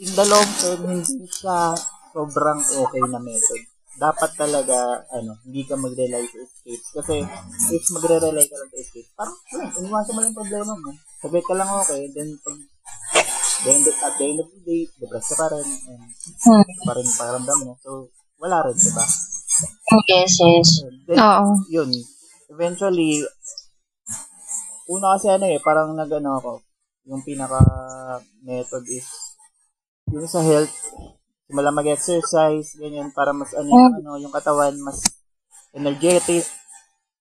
in 0.00 0.10
the 0.16 0.26
long 0.26 0.50
term, 0.60 0.80
hindi 0.88 1.28
siya 1.28 1.76
sobrang 2.12 2.60
okay 2.60 3.04
na 3.04 3.20
method. 3.20 3.62
Dapat 3.96 4.30
talaga, 4.36 5.08
ano, 5.08 5.40
hindi 5.48 5.64
ka 5.64 5.72
mag-rely 5.80 6.24
sa 6.28 6.38
escapes. 6.44 6.88
Kasi, 6.92 7.14
if 7.72 7.84
magre-rely 7.96 8.44
ka 8.44 8.56
lang 8.60 8.68
sa 8.68 8.78
escapes, 8.80 9.12
parang, 9.16 9.36
wala, 9.52 9.64
iniwasan 9.80 10.12
mo 10.12 10.18
lang 10.20 10.28
yung 10.28 10.40
problema 10.44 10.72
mo. 10.76 10.90
Sabi 11.16 11.40
ka 11.40 11.52
lang 11.56 11.68
okay, 11.80 12.02
then, 12.12 12.28
pag, 12.44 12.56
then, 13.64 13.80
at 13.80 14.14
the 14.20 14.24
end 14.28 14.40
of 14.44 14.48
the 14.52 14.60
day, 14.68 14.84
depressed 15.00 15.32
ka 15.32 15.36
pa 15.40 15.46
rin, 15.56 15.68
and, 15.88 16.04
Hmm. 16.44 16.64
pa 16.84 16.92
rin 16.92 17.08
pakiramdam 17.08 17.58
mo. 17.64 17.72
So, 17.80 18.12
wala 18.36 18.68
rin, 18.68 18.76
di 18.76 18.90
ba? 18.92 19.04
yes, 20.12 20.34
yes. 20.44 20.70
Then, 21.08 21.16
Oo. 21.16 21.44
yun, 21.72 21.88
eventually, 22.52 23.24
una 24.92 25.16
kasi 25.16 25.32
ano 25.32 25.48
eh, 25.48 25.58
parang 25.64 25.96
nagano 25.96 26.36
ako, 26.36 26.52
yung 27.08 27.24
pinaka 27.24 27.58
method 28.44 28.84
is, 28.92 29.08
yung 30.12 30.28
sa 30.28 30.44
health, 30.44 30.70
simula 31.46 31.70
mag-exercise, 31.70 32.74
ganyan, 32.74 33.14
para 33.14 33.30
mas 33.30 33.54
ano, 33.54 33.70
yung, 33.70 33.94
ano, 34.02 34.12
yung 34.18 34.34
katawan, 34.34 34.74
mas 34.82 34.98
energetic, 35.70 36.42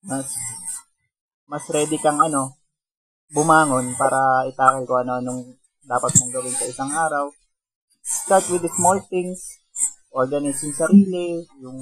mas, 0.02 0.26
mas 1.46 1.64
ready 1.70 2.02
kang 2.02 2.18
ano, 2.18 2.58
bumangon 3.30 3.94
para 3.98 4.50
itakil 4.50 4.86
ko 4.90 4.98
ano, 5.02 5.22
anong 5.22 5.42
dapat 5.86 6.10
mong 6.18 6.34
gawin 6.34 6.56
sa 6.58 6.66
isang 6.66 6.90
araw. 6.90 7.30
Start 8.02 8.46
with 8.50 8.66
the 8.66 8.72
small 8.74 8.98
things, 9.10 9.62
organize 10.10 10.62
yung 10.66 10.78
sarili, 10.78 11.46
yung 11.62 11.78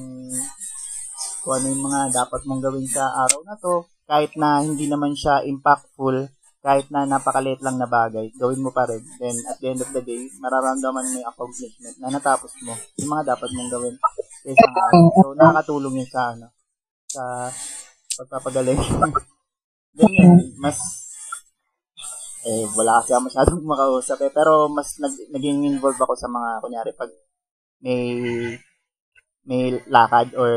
kung 1.43 1.53
ano 1.59 1.65
yung 1.71 1.83
mga 1.83 2.11
dapat 2.11 2.43
mong 2.47 2.63
gawin 2.63 2.87
sa 2.87 3.07
araw 3.27 3.39
na 3.47 3.55
to, 3.59 3.87
kahit 4.07 4.31
na 4.35 4.59
hindi 4.63 4.87
naman 4.91 5.15
siya 5.15 5.47
impactful, 5.47 6.27
kahit 6.64 6.88
na 6.88 7.03
napakaliit 7.03 7.59
lang 7.59 7.76
na 7.76 7.84
bagay, 7.91 8.32
gawin 8.39 8.64
mo 8.64 8.72
pa 8.72 8.88
rin. 8.88 9.03
Then, 9.20 9.36
at 9.51 9.59
the 9.59 9.68
end 9.68 9.84
of 9.84 9.91
the 9.91 9.99
day, 9.99 10.32
mararamdaman 10.39 11.03
mo 11.03 11.16
yung 11.20 11.28
accomplishment 11.28 11.99
na 11.99 12.07
natapos 12.07 12.55
mo, 12.64 12.72
yung 12.95 13.11
mga 13.11 13.36
dapat 13.36 13.51
mong 13.51 13.68
gawin 13.68 13.95
sa 13.99 14.47
isang 14.47 14.76
araw. 14.80 15.03
So, 15.11 15.36
nakakatulong 15.36 15.95
yun 15.99 16.07
sa, 16.07 16.22
ano, 16.32 16.47
sa 17.11 17.24
pagpapagaling. 18.16 18.80
Then, 19.99 20.11
yun, 20.16 20.55
mas, 20.55 20.80
eh, 22.47 22.64
wala 22.80 23.03
kasi 23.03 23.11
ako 23.11 23.28
masyadong 23.28 23.61
makausap 23.68 24.18
eh. 24.24 24.32
Pero 24.32 24.72
mas 24.72 24.95
nag, 25.03 25.14
naging 25.36 25.68
involved 25.68 25.99
ako 25.99 26.16
sa 26.16 26.32
mga, 26.32 26.64
kunyari, 26.64 26.91
pag 26.95 27.11
may 27.84 27.99
may 29.43 29.76
lakad 29.91 30.32
or 30.39 30.51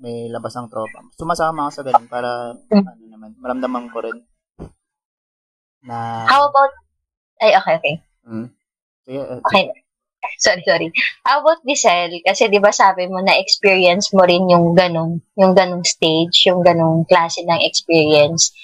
may 0.00 0.32
labas 0.32 0.56
ng 0.56 0.72
tropa. 0.72 1.04
Sumasama 1.20 1.68
ako 1.68 1.72
sa 1.76 1.84
ganun 1.84 2.08
para, 2.08 2.56
ano 2.56 3.04
naman, 3.04 3.36
maramdaman 3.36 3.92
ko 3.92 4.00
rin 4.00 4.16
na, 5.86 6.26
How 6.26 6.48
about, 6.48 6.72
ay, 7.42 7.58
okay, 7.58 7.74
okay. 7.78 7.94
mm, 8.26 8.48
sige, 9.06 9.20
eh, 9.20 9.40
Okay. 9.42 9.64
Sorry, 10.38 10.62
sorry. 10.62 10.88
How 11.26 11.42
about 11.42 11.66
Bisel? 11.66 12.14
Kasi 12.22 12.46
di 12.46 12.62
ba 12.62 12.70
sabi 12.70 13.10
mo 13.10 13.18
na 13.18 13.34
experience 13.34 14.14
mo 14.14 14.22
rin 14.22 14.46
yung 14.46 14.70
ganong, 14.78 15.18
yung 15.34 15.50
ganong 15.50 15.82
stage, 15.82 16.46
yung 16.46 16.62
ganong 16.62 17.02
klase 17.10 17.42
ng 17.42 17.58
experience. 17.66 18.54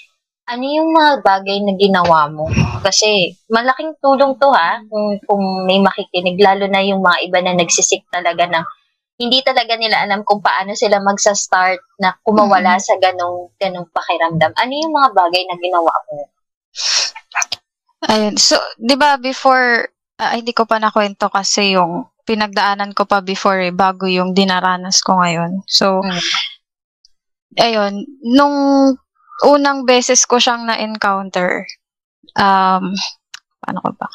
Ano 0.47 0.63
yung 0.63 0.95
mga 0.95 1.19
bagay 1.19 1.59
na 1.61 1.75
ginawa 1.75 2.31
mo? 2.31 2.47
Kasi 2.79 3.35
malaking 3.51 3.99
tulong 3.99 4.39
to 4.39 4.49
ha, 4.55 4.79
kung, 4.87 5.19
kung 5.27 5.43
may 5.67 5.83
makikinig, 5.83 6.39
lalo 6.39 6.65
na 6.71 6.79
yung 6.79 7.03
mga 7.03 7.27
iba 7.27 7.39
na 7.43 7.53
nagsisik 7.59 8.07
talaga 8.07 8.47
ng 8.47 8.65
hindi 9.19 9.43
talaga 9.43 9.75
nila 9.75 9.99
alam 10.07 10.23
kung 10.23 10.39
paano 10.39 10.71
sila 10.79 11.03
magsa-start 11.03 11.99
na 11.99 12.15
kumawala 12.23 12.79
sa 12.79 12.95
ganong, 13.03 13.51
ganong 13.59 13.91
pakiramdam. 13.91 14.55
Ano 14.55 14.71
yung 14.71 14.95
mga 14.95 15.09
bagay 15.11 15.43
na 15.43 15.59
ginawa 15.59 15.91
mo? 16.07 16.31
Ayun. 18.07 18.39
So, 18.39 18.55
'di 18.79 18.95
ba 18.95 19.19
before 19.19 19.91
ah, 20.19 20.35
hindi 20.35 20.51
ko 20.55 20.63
pa 20.67 20.79
nakwento 20.79 21.27
kasi 21.31 21.75
yung 21.75 22.07
pinagdaanan 22.29 22.93
ko 22.93 23.09
pa 23.09 23.25
before 23.25 23.57
eh, 23.57 23.73
bago 23.73 24.05
yung 24.05 24.37
dinaranas 24.37 25.01
ko 25.01 25.17
ngayon. 25.17 25.65
So, 25.65 26.05
Mm. 26.05 26.21
ayun, 27.57 27.93
nung 28.21 28.57
unang 29.49 29.87
beses 29.89 30.29
ko 30.29 30.37
siyang 30.37 30.69
na-encounter, 30.69 31.65
um, 32.37 32.93
paano 33.63 33.79
ko 33.81 33.89
ba? 33.97 34.07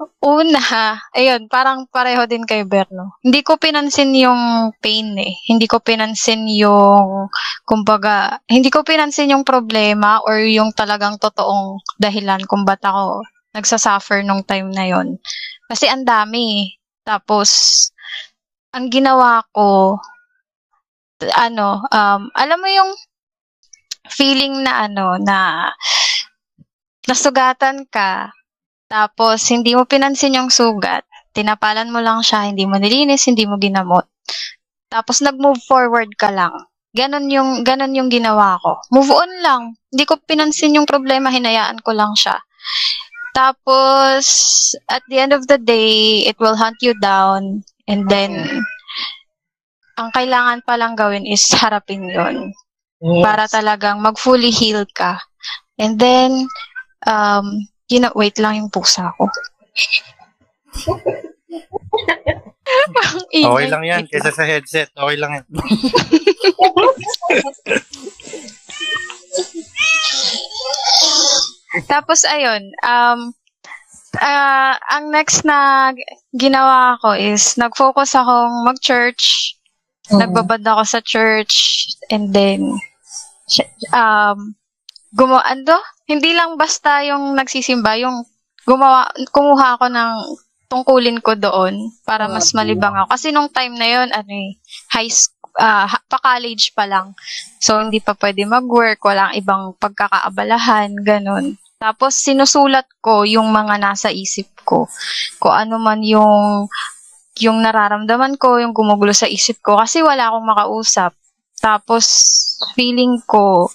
Una, 0.00 0.96
ayun, 1.12 1.44
parang 1.52 1.84
pareho 1.84 2.24
din 2.24 2.48
kay 2.48 2.64
Berno. 2.64 3.20
Hindi 3.20 3.44
ko 3.44 3.60
pinansin 3.60 4.16
yung 4.16 4.72
pain 4.80 5.12
eh. 5.20 5.36
Hindi 5.44 5.68
ko 5.68 5.76
pinansin 5.76 6.48
yung, 6.48 7.28
kumbaga, 7.68 8.40
hindi 8.48 8.72
ko 8.72 8.80
pinansin 8.80 9.36
yung 9.36 9.44
problema 9.44 10.24
or 10.24 10.40
yung 10.40 10.72
talagang 10.72 11.20
totoong 11.20 11.84
dahilan 12.00 12.40
kung 12.48 12.64
ba't 12.64 12.80
ako 12.80 13.28
nagsasuffer 13.52 14.24
nung 14.24 14.40
time 14.40 14.72
na 14.72 14.88
yon. 14.88 15.20
Kasi 15.68 15.84
ang 15.84 16.08
dami. 16.08 16.64
eh. 16.64 16.66
Tapos, 17.04 17.92
ang 18.72 18.88
ginawa 18.88 19.44
ko, 19.52 20.00
ano, 21.36 21.84
um, 21.92 22.22
alam 22.32 22.56
mo 22.56 22.68
yung 22.72 22.90
feeling 24.08 24.64
na 24.64 24.88
ano, 24.88 25.20
na 25.20 25.68
nasugatan 27.04 27.84
ka, 27.92 28.32
tapos 28.90 29.38
hindi 29.54 29.78
mo 29.78 29.86
pinansin 29.86 30.34
yung 30.34 30.50
sugat, 30.50 31.06
tinapalan 31.30 31.94
mo 31.94 32.02
lang 32.02 32.26
siya, 32.26 32.50
hindi 32.50 32.66
mo 32.66 32.74
nilinis, 32.74 33.30
hindi 33.30 33.46
mo 33.46 33.54
ginamot. 33.54 34.10
Tapos 34.90 35.22
nag-move 35.22 35.62
forward 35.62 36.10
ka 36.18 36.34
lang. 36.34 36.50
Ganon 36.90 37.30
yung, 37.30 37.62
ganon 37.62 37.94
yung 37.94 38.10
ginawa 38.10 38.58
ko. 38.58 38.82
Move 38.90 39.14
on 39.14 39.30
lang. 39.46 39.62
Hindi 39.94 40.04
ko 40.10 40.18
pinansin 40.18 40.74
yung 40.74 40.90
problema, 40.90 41.30
hinayaan 41.30 41.78
ko 41.86 41.94
lang 41.94 42.18
siya. 42.18 42.34
Tapos, 43.30 44.26
at 44.90 45.06
the 45.06 45.22
end 45.22 45.30
of 45.30 45.46
the 45.46 45.54
day, 45.54 46.26
it 46.26 46.34
will 46.42 46.58
hunt 46.58 46.82
you 46.82 46.98
down. 46.98 47.62
And 47.86 48.10
then, 48.10 48.34
ang 49.94 50.10
kailangan 50.10 50.66
palang 50.66 50.98
gawin 50.98 51.30
is 51.30 51.46
harapin 51.54 52.10
yon 52.10 52.50
para 53.22 53.46
talagang 53.46 54.02
mag-fully 54.02 54.50
heal 54.50 54.82
ka. 54.90 55.22
And 55.78 55.94
then, 55.94 56.50
um, 57.06 57.70
gina- 57.90 58.14
wait 58.14 58.38
lang 58.38 58.62
yung 58.62 58.70
pusa 58.70 59.10
ko. 59.18 59.26
Okay 63.34 63.66
lang 63.66 63.82
yan. 63.82 64.06
Kaysa 64.06 64.30
sa 64.30 64.46
headset. 64.46 64.94
Okay 64.94 65.18
lang 65.18 65.42
yan. 65.42 65.46
Tapos, 71.86 72.26
ayun, 72.26 72.74
um, 72.82 73.30
ah, 74.18 74.74
ang 74.90 75.10
next 75.10 75.46
na 75.46 75.90
ginawa 76.34 76.98
ko 76.98 77.14
is, 77.14 77.54
nag-focus 77.58 78.18
akong 78.18 78.66
mag-church, 78.66 79.54
nagbabad 80.10 80.62
ako 80.66 80.82
sa 80.82 81.00
church, 81.02 81.86
and 82.10 82.34
then, 82.34 82.74
um, 83.94 84.58
gumawa, 85.14 85.42
ano? 85.46 85.78
Hindi 86.06 86.34
lang 86.34 86.58
basta 86.58 87.02
yung 87.06 87.34
nagsisimba, 87.34 87.98
yung 88.02 88.26
gumawa, 88.66 89.10
kumuha 89.30 89.78
ako 89.78 89.86
ng 89.90 90.12
tungkulin 90.70 91.18
ko 91.18 91.34
doon 91.34 91.90
para 92.06 92.30
mas 92.30 92.54
malibang 92.54 92.94
ako. 92.94 93.08
Kasi 93.10 93.34
nung 93.34 93.50
time 93.50 93.74
na 93.74 93.88
yon 93.90 94.08
ano 94.14 94.30
eh, 94.30 94.54
high 94.94 95.10
school, 95.10 95.38
pa-college 96.06 96.70
pa 96.78 96.86
lang. 96.86 97.10
So, 97.58 97.82
hindi 97.82 97.98
pa 97.98 98.14
pwede 98.14 98.46
mag-work, 98.46 99.02
walang 99.02 99.34
ibang 99.34 99.74
pagkakaabalahan, 99.82 100.94
ganun. 101.02 101.58
Tapos, 101.80 102.14
sinusulat 102.14 102.86
ko 103.02 103.26
yung 103.26 103.50
mga 103.50 103.82
nasa 103.82 104.14
isip 104.14 104.46
ko. 104.62 104.86
Kung 105.42 105.54
ano 105.54 105.82
man 105.82 106.04
yung 106.06 106.68
yung 107.40 107.64
nararamdaman 107.64 108.36
ko, 108.36 108.60
yung 108.60 108.76
gumugulo 108.76 109.16
sa 109.16 109.24
isip 109.24 109.64
ko. 109.64 109.80
Kasi 109.80 110.04
wala 110.04 110.28
akong 110.28 110.44
makausap. 110.44 111.16
Tapos, 111.56 112.04
feeling 112.76 113.16
ko, 113.24 113.72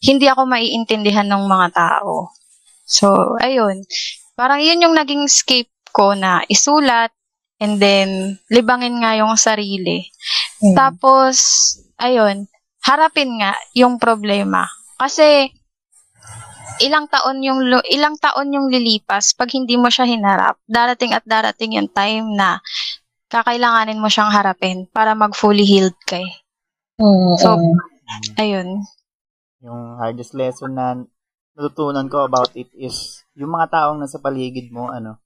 hindi 0.00 0.26
ako 0.28 0.44
maiintindihan 0.44 1.26
ng 1.28 1.44
mga 1.48 1.68
tao. 1.72 2.32
So, 2.86 3.36
ayun. 3.42 3.82
Parang 4.36 4.60
yun 4.60 4.84
yung 4.84 4.94
naging 4.94 5.26
escape 5.26 5.72
ko 5.90 6.12
na 6.12 6.44
isulat 6.46 7.10
and 7.56 7.80
then 7.80 8.36
libangin 8.52 9.00
nga 9.00 9.16
yung 9.16 9.34
sarili. 9.40 10.06
Mm. 10.60 10.76
Tapos, 10.76 11.36
ayun, 11.96 12.44
harapin 12.84 13.40
nga 13.40 13.56
yung 13.72 13.96
problema. 13.96 14.68
Kasi, 15.00 15.50
ilang 16.84 17.08
taon 17.08 17.40
yung 17.40 17.64
ilang 17.88 18.20
taon 18.20 18.52
yung 18.52 18.68
lilipas 18.68 19.32
pag 19.32 19.48
hindi 19.56 19.80
mo 19.80 19.88
siya 19.88 20.04
hinarap. 20.04 20.60
Darating 20.68 21.16
at 21.16 21.24
darating 21.24 21.80
yung 21.80 21.88
time 21.88 22.36
na 22.36 22.60
kakailanganin 23.32 23.98
mo 23.98 24.06
siyang 24.12 24.30
harapin 24.30 24.86
para 24.92 25.16
mag 25.16 25.32
fully 25.32 25.64
healed 25.64 25.96
kay. 26.04 26.24
Mm, 27.00 27.34
So, 27.40 27.56
mm. 27.56 27.76
ayun. 28.38 28.68
Yung 29.64 29.96
hardest 29.96 30.36
lesson 30.36 30.76
na 30.76 31.00
natutunan 31.56 32.06
ko 32.12 32.28
about 32.28 32.52
it 32.52 32.68
is 32.76 33.24
yung 33.32 33.56
mga 33.56 33.72
taong 33.72 33.98
nasa 34.00 34.20
paligid 34.20 34.68
mo, 34.68 34.92
ano, 34.92 35.16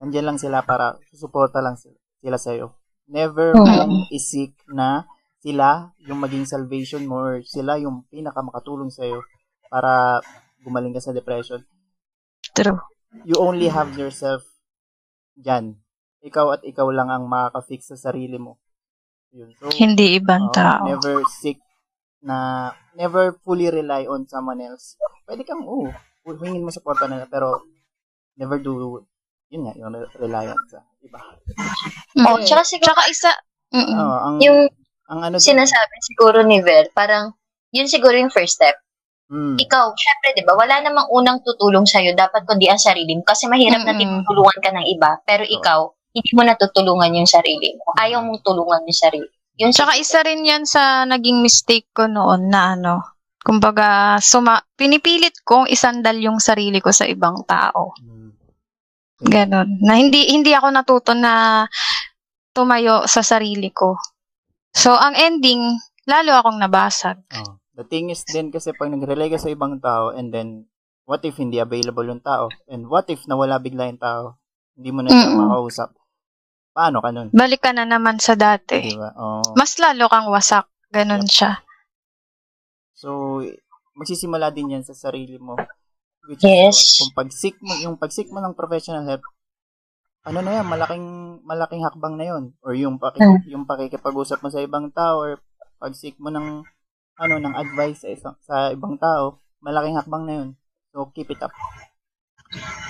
nandiyan 0.00 0.32
lang 0.32 0.38
sila 0.40 0.64
para 0.64 0.96
susuporta 1.12 1.60
lang 1.60 1.76
sila, 1.76 1.98
sila 2.24 2.38
sa'yo. 2.40 2.66
Never 3.08 3.56
mong 3.56 4.08
isik 4.12 4.56
na 4.68 5.08
sila 5.40 5.92
yung 6.04 6.20
maging 6.20 6.44
salvation 6.44 7.08
mo 7.08 7.24
or 7.24 7.40
sila 7.44 7.80
yung 7.80 8.04
pinakamakatulong 8.08 8.92
sa'yo 8.92 9.24
para 9.68 10.20
gumaling 10.64 10.96
ka 10.96 11.00
sa 11.00 11.12
depression. 11.12 11.64
True. 12.56 12.80
You 13.24 13.40
only 13.40 13.72
have 13.72 13.96
yourself 13.96 14.44
dyan. 15.36 15.80
Ikaw 16.24 16.60
at 16.60 16.62
ikaw 16.66 16.90
lang 16.90 17.08
ang 17.08 17.30
makaka-fix 17.30 17.94
sa 17.94 18.10
sarili 18.10 18.36
mo. 18.36 18.58
Yun. 19.32 19.52
So, 19.56 19.70
Hindi 19.72 20.18
ibang 20.18 20.50
Oo, 20.50 20.54
tao. 20.56 20.84
Never 20.88 21.22
seek 21.28 21.60
na 22.20 22.68
never 22.94 23.34
fully 23.40 23.70
rely 23.70 24.04
on 24.04 24.26
someone 24.26 24.58
else. 24.58 24.98
Pwede 25.22 25.46
kang, 25.46 25.62
oo, 25.62 25.90
hingin 26.26 26.60
mo 26.60 26.70
support 26.70 26.98
nila, 27.02 27.24
pero 27.24 27.62
never 28.36 28.58
do, 28.58 29.02
yun 29.48 29.64
nga, 29.64 29.74
yung 29.74 29.94
re- 29.94 30.12
reliance 30.18 30.68
sa 30.70 30.82
iba. 31.00 31.20
Oh, 32.26 32.36
Mm. 32.36 32.44
tsaka 32.44 32.62
siguro, 32.66 32.92
Tsaka 32.92 33.04
isa, 33.08 33.30
mm 33.72 33.94
Oo, 33.94 34.18
ang, 34.18 34.36
yung 34.42 34.58
ang 35.08 35.20
ano 35.24 35.36
dun- 35.38 35.46
sinasabi 35.46 35.94
siguro 36.04 36.42
ni 36.44 36.60
Ver, 36.60 36.90
parang, 36.92 37.32
yun 37.70 37.88
siguro 37.88 38.12
yung 38.12 38.32
first 38.32 38.58
step. 38.58 38.76
Mm, 39.28 39.60
Ikaw, 39.60 39.86
syempre, 39.92 40.28
di 40.32 40.44
ba, 40.44 40.56
wala 40.56 40.80
namang 40.80 41.04
unang 41.12 41.44
tutulong 41.44 41.84
sa'yo, 41.84 42.16
dapat 42.16 42.48
kundi 42.48 42.64
ang 42.64 42.80
sarili 42.80 43.12
mo. 43.12 43.20
Kasi 43.22 43.44
mahirap 43.44 43.84
na 43.84 43.92
Mm-mm. 43.92 44.24
tinutulungan 44.24 44.58
ka 44.64 44.70
ng 44.72 44.86
iba, 44.88 45.20
pero 45.22 45.44
ikaw, 45.44 45.84
hindi 46.16 46.30
mo 46.32 46.42
natutulungan 46.48 47.12
yung 47.12 47.28
sarili 47.28 47.76
mo. 47.76 47.92
Ayaw 48.00 48.24
mong 48.24 48.40
tulungan 48.40 48.88
yung 48.88 48.96
sarili. 48.96 49.28
Yun 49.58 49.74
Tsaka 49.74 49.98
isa 49.98 50.22
rin 50.22 50.46
yan 50.46 50.62
sa 50.64 51.02
naging 51.02 51.42
mistake 51.42 51.90
ko 51.90 52.06
noon 52.06 52.46
na 52.46 52.78
ano, 52.78 53.02
kumbaga, 53.42 54.16
suma, 54.22 54.62
pinipilit 54.78 55.42
kong 55.42 55.66
isandal 55.66 56.14
yung 56.14 56.38
sarili 56.38 56.78
ko 56.78 56.94
sa 56.94 57.10
ibang 57.10 57.42
tao. 57.42 57.94
mm, 57.98 58.30
Ganon. 59.18 59.82
Na 59.82 59.98
hindi, 59.98 60.30
hindi 60.30 60.54
ako 60.54 60.68
natuto 60.70 61.10
na 61.10 61.66
tumayo 62.54 63.02
sa 63.10 63.26
sarili 63.26 63.74
ko. 63.74 63.98
So, 64.70 64.94
ang 64.94 65.18
ending, 65.18 65.74
lalo 66.06 66.38
akong 66.38 66.58
nabasag. 66.62 67.18
oh. 67.34 67.58
The 67.74 67.86
thing 67.86 68.10
is 68.10 68.26
din 68.26 68.50
kasi 68.50 68.74
pag 68.74 68.90
nag-rely 68.90 69.30
ka 69.30 69.38
sa 69.38 69.54
ibang 69.54 69.78
tao 69.78 70.10
and 70.10 70.34
then 70.34 70.66
what 71.06 71.22
if 71.22 71.38
hindi 71.38 71.62
available 71.62 72.02
yung 72.02 72.18
tao? 72.22 72.50
And 72.66 72.90
what 72.90 73.06
if 73.06 73.22
nawala 73.30 73.62
bigla 73.62 73.86
yung 73.86 74.02
tao? 74.02 74.34
Hindi 74.74 74.90
mo 74.90 75.06
na 75.06 75.14
siya 75.14 75.30
Mm-mm. 75.30 75.38
makausap. 75.46 75.88
Paano 76.78 77.02
ka 77.02 77.10
nun? 77.10 77.34
Balik 77.34 77.58
ka 77.66 77.74
na 77.74 77.82
naman 77.82 78.22
sa 78.22 78.38
dati. 78.38 78.78
Di 78.78 78.94
ba? 78.94 79.10
Oo. 79.18 79.58
Mas 79.58 79.74
lalo 79.82 80.06
kang 80.06 80.30
wasak. 80.30 80.70
Ganon 80.94 81.26
siya. 81.26 81.58
So, 82.94 83.42
magsisimula 83.98 84.54
din 84.54 84.78
yan 84.78 84.86
sa 84.86 84.94
sarili 84.94 85.42
mo. 85.42 85.58
Which 86.30 86.46
Yes. 86.46 86.78
is, 86.78 87.02
kung 87.02 87.18
pag-seek 87.18 87.58
mo, 87.58 87.74
yung 87.82 87.98
pag-seek 87.98 88.30
mo 88.30 88.38
ng 88.38 88.54
professional 88.54 89.02
help, 89.10 89.26
ano 90.22 90.38
na 90.38 90.62
yan, 90.62 90.66
malaking, 90.70 91.06
malaking 91.42 91.82
hakbang 91.82 92.14
na 92.14 92.26
yun. 92.30 92.44
Or 92.62 92.78
yung, 92.78 93.02
paki, 93.02 93.18
Hmm. 93.18 93.42
yung 93.50 93.64
pakikipag-usap 93.66 94.38
mo 94.38 94.46
sa 94.46 94.62
ibang 94.62 94.94
tao, 94.94 95.18
or 95.18 95.42
pag-seek 95.82 96.14
mo 96.22 96.30
ng, 96.30 96.62
ano, 97.18 97.34
ng 97.42 97.54
advice 97.58 98.06
sa, 98.06 98.08
isang, 98.12 98.36
sa 98.46 98.70
ibang 98.70 98.94
tao, 99.02 99.42
malaking 99.58 99.98
hakbang 99.98 100.24
na 100.30 100.34
yun. 100.38 100.48
So, 100.94 101.10
keep 101.10 101.26
it 101.32 101.42
up. 101.42 101.50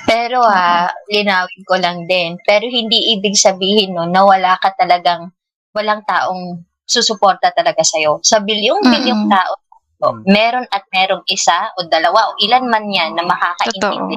Pero 0.04 0.40
ha, 0.40 0.88
linawin 1.10 1.62
ko 1.68 1.74
lang 1.76 2.08
din. 2.08 2.38
Pero 2.42 2.64
hindi 2.64 3.12
ibig 3.12 3.36
sabihin 3.36 3.92
no, 3.92 4.08
na 4.08 4.24
wala 4.24 4.56
ka 4.56 4.72
talagang, 4.74 5.28
walang 5.74 6.00
taong 6.04 6.64
susuporta 6.88 7.52
talaga 7.52 7.84
sa'yo. 7.84 8.24
Sa 8.24 8.40
bilyong-bilyong 8.40 9.28
Mm-mm. 9.28 9.34
tao, 9.34 9.54
o, 9.98 10.06
Mm. 10.14 10.22
meron 10.30 10.66
at 10.70 10.86
merong 10.88 11.26
isa 11.26 11.74
o 11.74 11.84
dalawa 11.84 12.30
o 12.30 12.38
ilan 12.38 12.64
man 12.64 12.86
yan 12.86 13.18
na 13.18 13.26
makakaintindi. 13.26 14.16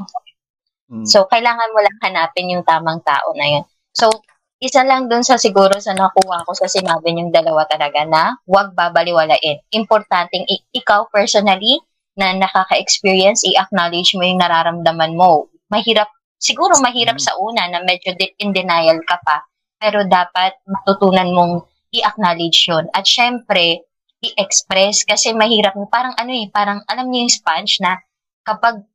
Mm. 0.94 1.10
So, 1.10 1.26
kailangan 1.26 1.74
mo 1.74 1.82
lang 1.82 1.98
hanapin 2.06 2.54
yung 2.54 2.62
tamang 2.62 3.02
tao 3.02 3.34
na 3.34 3.50
yun. 3.50 3.64
So, 3.92 4.14
isa 4.62 4.86
lang 4.86 5.10
dun 5.10 5.26
sa 5.26 5.42
siguro 5.42 5.82
sa 5.82 5.98
nakuha 5.98 6.46
ko 6.46 6.54
sa 6.54 6.70
sinabi 6.70 7.18
niyong 7.18 7.34
dalawa 7.34 7.66
talaga 7.66 8.06
na 8.06 8.38
huwag 8.46 8.78
babaliwalain. 8.78 9.58
Importanteng 9.74 10.46
i- 10.46 10.70
ikaw 10.72 11.10
personally 11.10 11.82
na 12.20 12.36
nakaka-experience, 12.36 13.48
i-acknowledge 13.48 14.16
mo 14.16 14.24
yung 14.28 14.42
nararamdaman 14.42 15.16
mo. 15.16 15.48
Mahirap, 15.72 16.12
siguro 16.36 16.76
mahirap 16.84 17.16
Mm. 17.16 17.24
sa 17.24 17.32
una 17.40 17.64
na 17.72 17.80
medyo 17.84 18.12
in 18.40 18.52
denial 18.52 19.00
ka 19.08 19.20
pa. 19.24 19.48
Pero 19.82 20.06
dapat 20.06 20.60
matutunan 20.68 21.32
mong 21.32 21.54
i-acknowledge 21.96 22.68
yun. 22.70 22.86
At 22.94 23.08
syempre, 23.08 23.88
i-express 24.22 25.04
kasi 25.08 25.34
mahirap. 25.34 25.74
Parang 25.90 26.14
ano 26.14 26.32
eh, 26.32 26.46
parang 26.54 26.86
alam 26.86 27.10
niyo 27.10 27.26
yung 27.26 27.34
sponge 27.34 27.82
na 27.82 27.98
kapag 28.46 28.86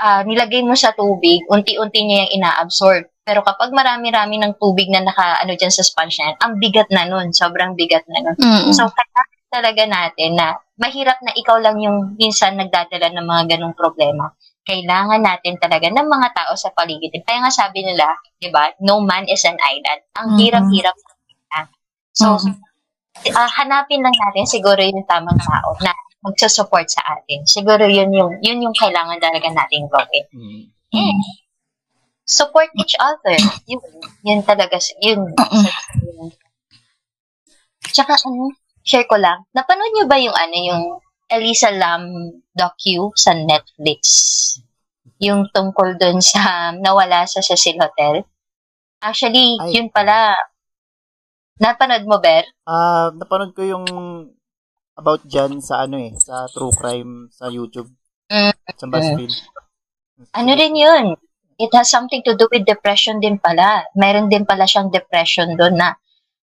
ah, 0.00 0.24
nilagay 0.24 0.64
mo 0.64 0.72
sa 0.72 0.96
tubig, 0.96 1.44
unti-unti 1.52 2.00
niya 2.00 2.24
yung 2.24 2.32
ina-absorb. 2.40 3.04
Pero 3.20 3.44
kapag 3.44 3.68
marami-rami 3.76 4.40
ng 4.40 4.56
tubig 4.56 4.88
na 4.88 5.04
naka, 5.04 5.38
ano 5.44 5.52
dyan 5.52 5.68
sa 5.68 5.84
sponge 5.84 6.16
na 6.18 6.32
yan, 6.32 6.36
ang 6.40 6.52
bigat 6.56 6.88
na 6.88 7.04
nun. 7.04 7.36
Sobrang 7.36 7.76
bigat 7.76 8.08
na 8.08 8.24
nun. 8.24 8.36
Mm-mm. 8.40 8.72
So, 8.72 8.88
kailangan 8.88 9.39
talaga 9.50 9.82
natin 9.84 10.38
na 10.38 10.54
mahirap 10.78 11.18
na 11.20 11.34
ikaw 11.34 11.58
lang 11.58 11.76
yung 11.82 12.14
minsan 12.16 12.54
nagdadala 12.56 13.10
ng 13.10 13.26
mga 13.26 13.42
ganong 13.58 13.74
problema. 13.74 14.30
Kailangan 14.62 15.20
natin 15.20 15.58
talaga 15.58 15.90
ng 15.90 16.06
mga 16.06 16.28
tao 16.30 16.54
sa 16.54 16.70
paligid. 16.70 17.10
Kaya 17.26 17.42
nga 17.42 17.50
sabi 17.52 17.82
nila, 17.82 18.06
di 18.38 18.48
ba, 18.48 18.70
no 18.80 19.02
man 19.02 19.26
is 19.26 19.42
an 19.42 19.58
island. 19.58 20.00
Ang 20.16 20.28
Mhm. 20.32 20.38
hirap-hirap. 20.40 20.96
na. 21.50 21.66
So, 22.14 22.38
Mhm. 22.38 22.54
ah, 23.34 23.50
hanapin 23.58 24.06
lang 24.06 24.14
natin 24.14 24.46
siguro 24.46 24.78
yung 24.78 25.02
tamang 25.02 25.42
tao 25.42 25.74
na 25.82 25.90
magsusupport 26.22 26.86
sa 26.86 27.02
atin. 27.18 27.42
Siguro 27.42 27.90
yun 27.90 28.14
yung, 28.14 28.38
yun 28.38 28.62
yung 28.62 28.76
kailangan 28.78 29.18
talaga 29.18 29.50
nating 29.50 29.90
gawin. 29.90 30.24
Mm. 30.30 30.62
Eh, 30.94 31.14
support 32.22 32.70
each 32.78 32.94
other. 33.02 33.34
Yun, 33.66 33.82
yun 34.22 34.40
talaga, 34.46 34.78
yun. 35.02 35.26
yun. 35.34 36.30
Tsaka 37.90 38.14
ano, 38.14 38.54
share 38.90 39.06
ko 39.06 39.14
lang, 39.14 39.46
napanood 39.54 39.94
nyo 39.94 40.04
ba 40.10 40.18
yung 40.18 40.34
ano, 40.34 40.56
yung 40.58 40.84
Elisa 41.30 41.70
Lam 41.70 42.34
docu 42.50 43.14
sa 43.14 43.30
Netflix? 43.38 44.02
Yung 45.22 45.46
tungkol 45.54 45.94
dun 45.94 46.18
sa 46.18 46.42
nawala 46.84 47.22
sa 47.30 47.38
Cecil 47.38 47.78
Hotel? 47.78 48.26
Actually, 48.98 49.54
Ay. 49.62 49.78
yun 49.78 49.88
pala, 49.94 50.34
napanood 51.62 52.02
mo, 52.04 52.18
Ber? 52.18 52.50
Ah, 52.66 53.14
napanood 53.14 53.54
ko 53.54 53.62
yung 53.62 53.86
about 54.98 55.22
dyan 55.24 55.62
sa 55.62 55.86
ano 55.86 55.96
eh, 55.96 56.12
sa 56.18 56.50
true 56.50 56.74
crime 56.74 57.30
sa 57.30 57.46
YouTube. 57.48 57.88
Mm. 58.28 58.52
Sa 58.76 58.86
BuzzFeed. 58.90 59.32
Ano 60.36 60.50
rin 60.52 60.74
yun? 60.76 61.16
It 61.56 61.72
has 61.72 61.88
something 61.88 62.20
to 62.28 62.36
do 62.36 62.48
with 62.52 62.68
depression 62.68 63.20
din 63.20 63.40
pala. 63.40 63.88
Meron 63.96 64.28
din 64.28 64.44
pala 64.44 64.68
siyang 64.68 64.92
depression 64.92 65.56
doon 65.56 65.80
na 65.80 65.96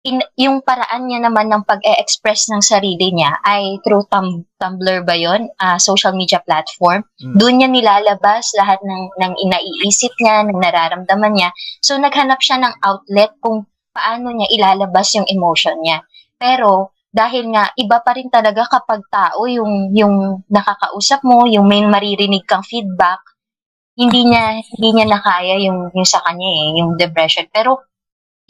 in, 0.05 0.25
yung 0.37 0.65
paraan 0.65 1.09
niya 1.09 1.21
naman 1.29 1.53
ng 1.53 1.65
pag-e-express 1.69 2.49
ng 2.53 2.63
sarili 2.65 3.13
niya 3.13 3.37
ay 3.45 3.81
through 3.85 4.05
tum- 4.09 4.49
Tumblr 4.61 5.09
ba 5.09 5.17
yun? 5.17 5.49
Ah, 5.57 5.81
social 5.81 6.13
media 6.13 6.41
platform. 6.45 7.01
Mm. 7.21 7.37
Doon 7.37 7.55
niya 7.57 7.69
nilalabas 7.73 8.53
lahat 8.57 8.81
ng, 8.85 9.03
ng 9.17 9.33
inaiisip 9.41 10.13
niya, 10.21 10.45
ng 10.45 10.61
nararamdaman 10.61 11.33
niya. 11.33 11.49
So, 11.81 11.97
naghanap 11.97 12.41
siya 12.45 12.61
ng 12.61 12.75
outlet 12.85 13.33
kung 13.41 13.65
paano 13.97 14.37
niya 14.37 14.49
ilalabas 14.53 15.17
yung 15.17 15.25
emotion 15.29 15.81
niya. 15.81 16.05
Pero, 16.37 16.93
dahil 17.09 17.49
nga, 17.57 17.73
iba 17.73 18.05
pa 18.05 18.13
rin 18.13 18.29
talaga 18.29 18.69
kapag 18.69 19.01
tao 19.09 19.49
yung, 19.49 19.97
yung 19.97 20.45
nakakausap 20.53 21.25
mo, 21.25 21.49
yung 21.49 21.65
may 21.65 21.81
maririnig 21.89 22.45
kang 22.45 22.65
feedback, 22.65 23.25
hindi 24.01 24.33
niya 24.33 24.57
hindi 24.57 24.89
niya 24.97 25.07
nakaya 25.13 25.61
yung 25.61 25.93
yung 25.93 26.09
sa 26.09 26.25
kanya 26.25 26.49
eh, 26.49 26.67
yung 26.81 26.97
depression. 26.97 27.45
Pero 27.53 27.90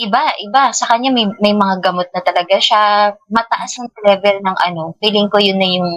iba, 0.01 0.35
iba 0.41 0.73
sa 0.73 0.89
kanya 0.89 1.13
may 1.13 1.29
may 1.39 1.53
mga 1.53 1.85
gamot 1.85 2.09
na 2.11 2.23
talaga 2.25 2.57
siya. 2.57 3.13
Mataas 3.29 3.77
ang 3.79 3.89
level 4.01 4.41
ng 4.41 4.57
ano, 4.57 4.97
feeling 4.99 5.29
ko 5.29 5.37
yun 5.37 5.61
na 5.61 5.69
yung 5.69 5.91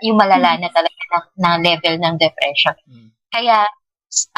yung 0.00 0.18
malala 0.18 0.56
na 0.56 0.70
talaga 0.70 1.00
na, 1.12 1.18
na 1.36 1.50
level 1.60 2.00
ng 2.00 2.14
depression. 2.16 2.74
Mm. 2.88 3.08
Kaya 3.28 3.68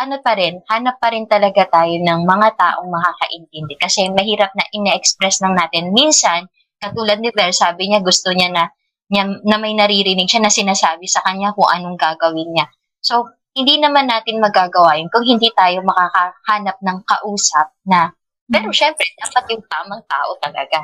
ano 0.00 0.16
pa 0.24 0.32
rin, 0.32 0.64
hanap 0.72 0.96
pa 0.96 1.12
rin 1.12 1.28
talaga 1.28 1.68
tayo 1.68 1.92
ng 2.00 2.20
mga 2.24 2.48
taong 2.56 2.88
makakaintindi 2.88 3.76
kasi 3.76 4.08
mahirap 4.08 4.48
na 4.56 4.64
ina-express 4.72 5.44
lang 5.44 5.52
natin. 5.52 5.92
Minsan, 5.92 6.48
katulad 6.80 7.20
ni 7.20 7.28
Ver, 7.36 7.52
sabi 7.52 7.92
niya 7.92 8.00
gusto 8.00 8.32
niya 8.32 8.48
na 8.48 8.64
niya, 9.12 9.28
na 9.46 9.56
may 9.60 9.76
naririnig 9.76 10.26
siya 10.26 10.42
na 10.42 10.50
sinasabi 10.50 11.06
sa 11.06 11.22
kanya 11.22 11.54
kung 11.54 11.68
anong 11.68 11.94
gagawin 11.94 12.50
niya. 12.50 12.66
So, 12.98 13.30
hindi 13.56 13.80
naman 13.80 14.10
natin 14.10 14.42
magagawa 14.42 15.00
yun 15.00 15.08
kung 15.08 15.24
hindi 15.24 15.48
tayo 15.54 15.80
makakahanap 15.80 16.76
ng 16.82 16.98
kausap 17.06 17.72
na, 17.88 18.12
pero 18.46 18.70
syempre, 18.70 19.06
dapat 19.18 19.44
yung 19.52 19.64
tamang 19.66 20.02
tao 20.06 20.30
talaga. 20.38 20.78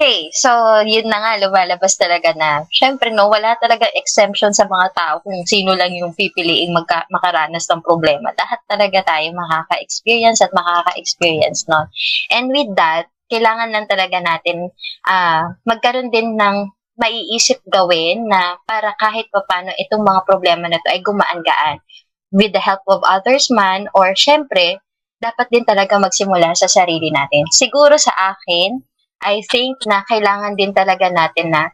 Okay, 0.00 0.32
so 0.32 0.48
yun 0.88 1.12
na 1.12 1.20
nga, 1.20 1.32
lumalabas 1.36 1.92
talaga 2.00 2.32
na, 2.32 2.64
syempre 2.72 3.12
no, 3.12 3.28
wala 3.28 3.52
talaga 3.60 3.84
exemption 3.92 4.48
sa 4.56 4.64
mga 4.64 4.96
tao 4.96 5.14
kung 5.20 5.36
sino 5.44 5.76
lang 5.76 5.92
yung 5.92 6.16
pipiliin 6.16 6.72
magka, 6.72 7.04
makaranas 7.12 7.68
ng 7.68 7.84
problema. 7.84 8.32
Lahat 8.32 8.64
talaga 8.64 9.04
tayo 9.04 9.28
makaka-experience 9.36 10.40
at 10.40 10.56
makaka-experience 10.56 11.68
no. 11.68 11.84
And 12.32 12.48
with 12.48 12.72
that, 12.80 13.12
kailangan 13.28 13.76
lang 13.76 13.86
talaga 13.86 14.18
natin 14.24 14.72
ah 15.04 15.54
magkaroon 15.68 16.08
din 16.08 16.34
ng 16.34 16.72
maiisip 16.96 17.60
gawin 17.68 18.24
na 18.28 18.56
para 18.64 18.92
kahit 18.96 19.28
paano 19.32 19.72
itong 19.76 20.04
mga 20.04 20.20
problema 20.24 20.68
na 20.68 20.80
to 20.80 20.88
ay 20.92 21.00
gumaan-gaan 21.00 21.80
with 22.32 22.52
the 22.52 22.60
help 22.60 22.84
of 22.88 23.00
others 23.04 23.48
man 23.52 23.88
or 23.92 24.12
syempre, 24.16 24.80
dapat 25.20 25.46
din 25.52 25.68
talaga 25.68 26.00
magsimula 26.00 26.56
sa 26.56 26.66
sarili 26.66 27.12
natin. 27.12 27.44
Siguro 27.52 28.00
sa 28.00 28.16
akin, 28.16 28.80
I 29.20 29.44
think 29.44 29.84
na 29.84 30.00
kailangan 30.08 30.56
din 30.56 30.72
talaga 30.72 31.12
natin 31.12 31.52
na 31.52 31.68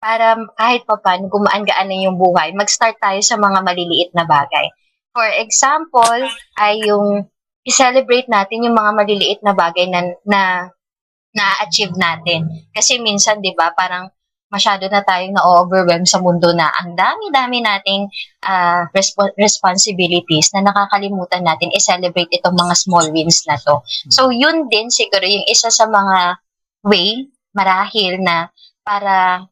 para 0.00 0.40
kahit 0.56 0.88
paano 0.88 1.28
gumaan-gaan 1.28 1.92
na 1.92 1.98
yung 2.08 2.16
buhay, 2.16 2.56
mag-start 2.56 2.96
tayo 2.96 3.20
sa 3.20 3.36
mga 3.36 3.60
maliliit 3.60 4.10
na 4.16 4.24
bagay. 4.24 4.72
For 5.12 5.28
example, 5.28 6.24
ay 6.56 6.88
yung 6.88 7.28
i-celebrate 7.68 8.32
natin 8.32 8.64
yung 8.64 8.76
mga 8.76 8.92
maliliit 8.96 9.40
na 9.44 9.52
bagay 9.52 9.92
na, 9.92 10.00
na 10.24 10.42
na-achieve 11.36 11.92
natin. 12.00 12.48
Kasi 12.72 12.96
minsan, 12.96 13.44
di 13.44 13.52
ba, 13.52 13.76
parang 13.76 14.08
masyado 14.46 14.86
na 14.86 15.02
tayong 15.02 15.34
na-overwhelm 15.34 16.06
sa 16.06 16.22
mundo 16.22 16.54
na 16.54 16.70
ang 16.70 16.94
dami-dami 16.94 17.60
nating 17.66 18.06
ah, 18.46 18.86
respo- 18.94 19.34
responsibilities 19.34 20.54
na 20.54 20.62
nakakalimutan 20.62 21.42
natin 21.42 21.74
i-celebrate 21.74 22.30
itong 22.30 22.54
mga 22.54 22.74
small 22.78 23.06
wins 23.10 23.42
na 23.50 23.58
to. 23.58 23.82
So, 24.10 24.30
yun 24.30 24.70
din 24.70 24.88
siguro 24.88 25.26
yung 25.26 25.46
isa 25.50 25.68
sa 25.68 25.90
mga 25.90 26.38
way, 26.86 27.26
marahil 27.50 28.22
na 28.22 28.48
para 28.86 29.42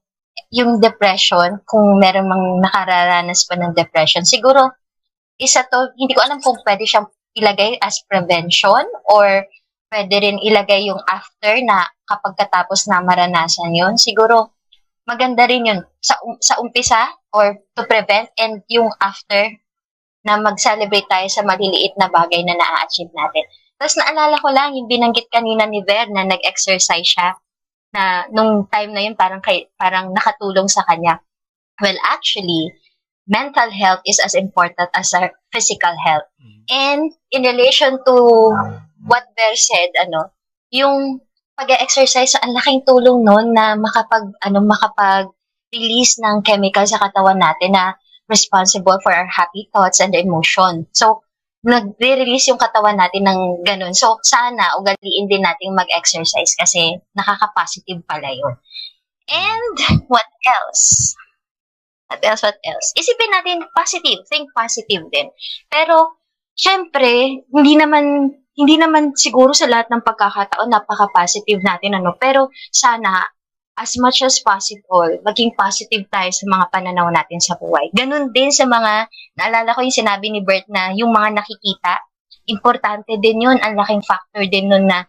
yung 0.55 0.79
depression, 0.79 1.59
kung 1.67 1.99
meron 1.99 2.31
mang 2.31 2.63
nakararanas 2.63 3.43
pa 3.51 3.59
ng 3.59 3.75
depression, 3.75 4.23
siguro 4.23 4.71
isa 5.35 5.67
to, 5.67 5.91
hindi 5.99 6.15
ko 6.15 6.23
alam 6.23 6.39
kung 6.39 6.55
pwede 6.63 6.87
siyang 6.87 7.11
ilagay 7.35 7.75
as 7.83 7.99
prevention 8.07 8.87
or 9.11 9.43
pwede 9.91 10.15
rin 10.23 10.39
ilagay 10.39 10.87
yung 10.87 11.03
after 11.11 11.59
na 11.67 11.87
kapag 12.07 12.39
katapos 12.39 12.87
na 12.87 13.03
maranasan 13.03 13.75
yun. 13.75 13.99
Siguro, 13.99 14.54
maganda 15.05 15.45
rin 15.49 15.69
yun 15.69 15.81
sa, 16.01 16.17
um- 16.25 16.41
sa 16.41 16.57
umpisa 16.61 17.13
or 17.33 17.61
to 17.77 17.85
prevent 17.85 18.29
and 18.41 18.65
yung 18.69 18.89
after 19.01 19.53
na 20.25 20.41
mag-celebrate 20.41 21.05
tayo 21.07 21.29
sa 21.29 21.45
maliliit 21.45 21.93
na 22.01 22.09
bagay 22.09 22.41
na 22.43 22.57
na-achieve 22.57 23.13
natin. 23.13 23.45
Tapos 23.77 24.01
naalala 24.01 24.41
ko 24.41 24.49
lang 24.49 24.73
yung 24.73 24.89
binanggit 24.89 25.29
kanina 25.29 25.69
ni 25.69 25.85
Ver 25.85 26.09
na 26.09 26.25
nag-exercise 26.25 27.05
siya 27.05 27.37
na 27.93 28.25
nung 28.33 28.65
time 28.73 28.91
na 28.97 29.05
yun 29.05 29.15
parang 29.15 29.45
kay, 29.45 29.69
parang 29.77 30.11
nakatulong 30.17 30.67
sa 30.67 30.83
kanya. 30.89 31.21
Well, 31.79 32.01
actually, 32.09 32.73
mental 33.29 33.69
health 33.69 34.01
is 34.09 34.17
as 34.19 34.33
important 34.33 34.89
as 34.97 35.13
our 35.13 35.37
physical 35.53 35.93
health. 36.01 36.27
And 36.71 37.13
in 37.29 37.43
relation 37.45 38.01
to 38.01 38.15
what 39.05 39.25
Ver 39.37 39.55
said, 39.55 39.93
ano, 40.01 40.33
yung 40.73 41.21
pag-exercise, 41.55 42.35
ang 42.43 42.55
laking 42.55 42.83
tulong 42.83 43.23
nun 43.23 43.55
na 43.55 43.79
makapag, 43.79 44.35
ano, 44.43 44.59
makapag 44.63 45.31
release 45.75 46.19
ng 46.23 46.43
chemical 46.47 46.87
sa 46.87 47.03
katawan 47.03 47.39
natin 47.39 47.75
na 47.75 47.95
responsible 48.31 48.99
for 49.03 49.11
our 49.11 49.27
happy 49.27 49.71
thoughts 49.75 49.99
and 49.99 50.15
emotion. 50.15 50.87
So, 50.95 51.23
nagre-release 51.65 52.53
yung 52.53 52.61
katawan 52.61 53.01
natin 53.01 53.25
ng 53.25 53.41
ganun. 53.65 53.97
So, 53.97 54.21
sana 54.23 54.77
ugaliin 54.77 55.27
din 55.31 55.43
natin 55.43 55.73
mag-exercise 55.75 56.55
kasi 56.59 57.01
nakaka-positive 57.17 58.05
pala 58.05 58.31
yun. 58.31 58.55
And, 59.31 59.77
what 60.13 60.29
else? 60.45 61.17
What 62.13 62.21
else, 62.21 62.45
what 62.45 62.61
else? 62.61 62.93
Isipin 62.93 63.33
natin 63.33 63.65
positive, 63.73 64.29
think 64.29 64.53
positive 64.53 65.09
din. 65.09 65.33
Pero, 65.73 66.21
syempre, 66.53 67.43
hindi 67.49 67.75
naman 67.81 68.37
hindi 68.55 68.79
naman 68.79 69.15
siguro 69.19 69.51
sa 69.51 69.67
lahat 69.67 69.91
ng 69.91 70.03
pagkakataon 70.07 70.71
napaka-positive 70.71 71.61
natin 71.63 71.99
ano, 71.99 72.15
pero 72.15 72.51
sana 72.71 73.27
as 73.75 73.99
much 73.99 74.23
as 74.23 74.39
possible, 74.39 75.11
maging 75.27 75.51
positive 75.59 76.07
tayo 76.07 76.31
sa 76.31 76.45
mga 76.47 76.65
pananaw 76.71 77.11
natin 77.11 77.43
sa 77.43 77.59
buhay. 77.59 77.91
Ganun 77.91 78.31
din 78.31 78.55
sa 78.55 78.71
mga, 78.71 79.11
naalala 79.35 79.75
ko 79.75 79.83
yung 79.83 79.99
sinabi 79.99 80.31
ni 80.31 80.47
Bert 80.47 80.71
na 80.71 80.95
yung 80.95 81.11
mga 81.11 81.43
nakikita, 81.43 81.99
importante 82.47 83.19
din 83.19 83.43
yun, 83.43 83.59
ang 83.59 83.75
laking 83.75 84.07
factor 84.07 84.47
din 84.47 84.71
nun 84.71 84.87
na 84.87 85.03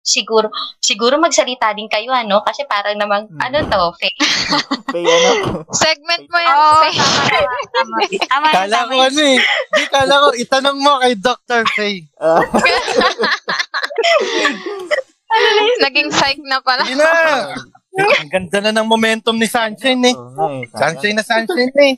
siguro, 0.00 0.48
siguro 0.78 1.16
magsalita 1.16 1.70
din 1.70 1.86
kayo, 1.86 2.10
ano? 2.10 2.40
Kasi 2.40 2.64
parang 2.64 2.96
namang, 2.96 3.26
Hmm. 3.26 3.40
ano 3.40 3.56
to, 3.62 3.80
fake. 3.96 4.18
Kay 4.92 5.04
ano? 5.04 5.30
Segment 5.70 6.24
mo 6.26 6.38
yan, 6.38 6.50
Oo, 6.52 6.72
Faye. 6.80 6.98
tama, 6.98 7.22
tama, 7.68 7.96
tama. 8.26 8.46
Yun, 8.48 8.52
Kala 8.52 8.78
ko 8.80 8.92
yun. 8.92 9.04
ano 9.06 9.20
eh. 9.22 9.38
Di, 9.70 9.82
kala 9.86 10.14
ko, 10.16 10.28
itanong 10.34 10.78
mo 10.78 10.92
kay 10.98 11.14
Dr. 11.14 11.62
Faye. 11.70 12.08
Ah, 12.18 12.42
Naging 15.80 16.10
psych 16.10 16.42
na 16.42 16.58
pala. 16.58 16.82
Hindi 16.82 16.98
na. 16.98 17.54
Ang 18.18 18.30
ganda 18.30 18.58
na 18.60 18.72
ng 18.72 18.88
momentum 18.88 19.34
ni 19.34 19.46
Sunshine 19.46 20.10
eh. 20.10 20.16
Sunshine 20.72 21.14
na 21.14 21.22
Sunshine 21.22 21.74
eh. 21.76 21.94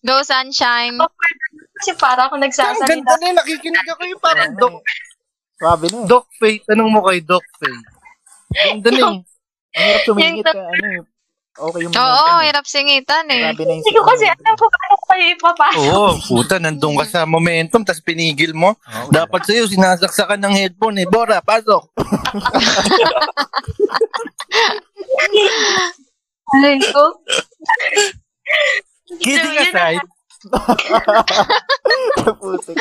Go 0.00 0.22
sunshine. 0.22 0.94
Kasi 1.74 1.90
para 1.96 2.26
ako 2.26 2.36
Ang 2.36 2.46
ganda 2.46 2.54
nagsasalita. 2.54 3.14
na 3.16 3.26
eh. 3.26 3.34
Nakikinig 3.34 3.86
ako 3.88 4.02
yung 4.04 4.22
parang 4.22 4.50
Doc, 4.54 4.78
Swabe 5.60 5.86
na 5.92 5.98
eh. 6.00 6.06
Doc 6.08 6.24
Faye. 6.40 6.64
Tanong 6.64 6.88
mo 6.88 7.04
kay 7.04 7.20
Doc 7.20 7.44
Faye. 7.60 7.80
Ganda 8.50 8.88
na 8.88 8.96
eh. 8.96 9.04
Ang 9.04 9.20
hirap 9.76 10.02
sumingit 10.08 10.44
ka, 10.48 10.56
ano 10.56 10.86
eh. 10.88 11.00
Okay 11.50 11.80
yung 11.84 11.92
Oo, 11.92 12.00
momentum 12.00 12.40
eh. 12.40 12.46
hirap 12.48 12.64
singitan 12.64 13.24
eh. 13.28 13.52
Grabe 13.52 13.62
na 13.68 13.72
yung 13.76 13.84
Hindi 13.84 13.92
ko 13.92 14.02
kasi 14.08 14.24
alam 14.24 14.54
kung 14.56 14.72
paano 14.72 14.94
ko 14.96 15.04
kayo 15.04 15.24
ipapasok. 15.36 15.82
Oo, 15.84 16.10
puta, 16.24 16.56
nandun 16.56 16.96
ka 16.96 17.04
sa 17.04 17.28
momentum, 17.28 17.84
tapos 17.84 18.00
pinigil 18.00 18.56
mo. 18.56 18.72
Oo, 18.80 19.12
Dapat 19.12 19.44
sa'yo, 19.44 19.68
sinasaksakan 19.68 20.40
ng 20.40 20.54
headphone 20.56 21.04
eh. 21.04 21.06
Bora, 21.10 21.44
pasok. 21.44 21.92
Alam 26.50 26.78
ko. 26.80 27.04
Kidding 29.20 29.56
aside, 29.60 30.06
Putik. 32.40 32.78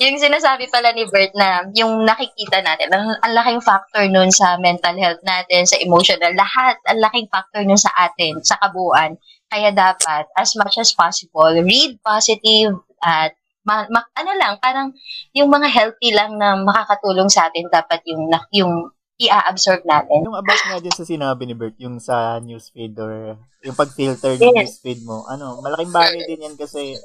Yung 0.00 0.16
sinasabi 0.16 0.72
pala 0.72 0.96
ni 0.96 1.04
Bert 1.04 1.36
na 1.36 1.60
yung 1.76 2.08
nakikita 2.08 2.64
natin, 2.64 2.88
ang, 2.88 3.20
ang 3.20 3.32
laking 3.36 3.60
factor 3.60 4.08
nun 4.08 4.32
sa 4.32 4.56
mental 4.56 4.96
health 4.96 5.20
natin, 5.20 5.68
sa 5.68 5.76
emotional, 5.76 6.32
lahat, 6.32 6.80
ang 6.88 7.04
laking 7.04 7.28
factor 7.28 7.60
nun 7.60 7.76
sa 7.76 7.92
atin, 7.92 8.40
sa 8.40 8.56
kabuuan. 8.64 9.20
Kaya 9.52 9.76
dapat, 9.76 10.24
as 10.40 10.56
much 10.56 10.80
as 10.80 10.96
possible, 10.96 11.52
read 11.52 12.00
positive 12.00 12.80
at 13.04 13.36
ma, 13.60 13.84
ma- 13.92 14.08
ano 14.16 14.32
lang, 14.40 14.56
parang 14.56 14.96
yung 15.36 15.52
mga 15.52 15.68
healthy 15.68 16.16
lang 16.16 16.40
na 16.40 16.56
makakatulong 16.56 17.28
sa 17.28 17.52
atin, 17.52 17.68
dapat 17.68 18.00
yung, 18.08 18.32
na- 18.32 18.48
yung 18.56 18.88
i-absorb 19.20 19.84
natin. 19.84 20.24
Yung 20.26 20.34
about 20.34 20.64
nga 20.64 20.80
din 20.80 20.96
sa 20.96 21.04
sinabi 21.04 21.44
ni 21.44 21.54
Bert, 21.54 21.76
yung 21.76 22.00
sa 22.00 22.40
newsfeed 22.40 22.96
or 22.98 23.36
yung 23.60 23.76
pag-filter 23.76 24.40
ng 24.40 24.42
Yes. 24.42 24.80
newsfeed 24.80 25.04
mo, 25.04 25.28
ano, 25.28 25.60
malaking 25.60 25.92
bagay 25.92 26.24
din 26.24 26.44
yan 26.50 26.56
kasi 26.56 26.96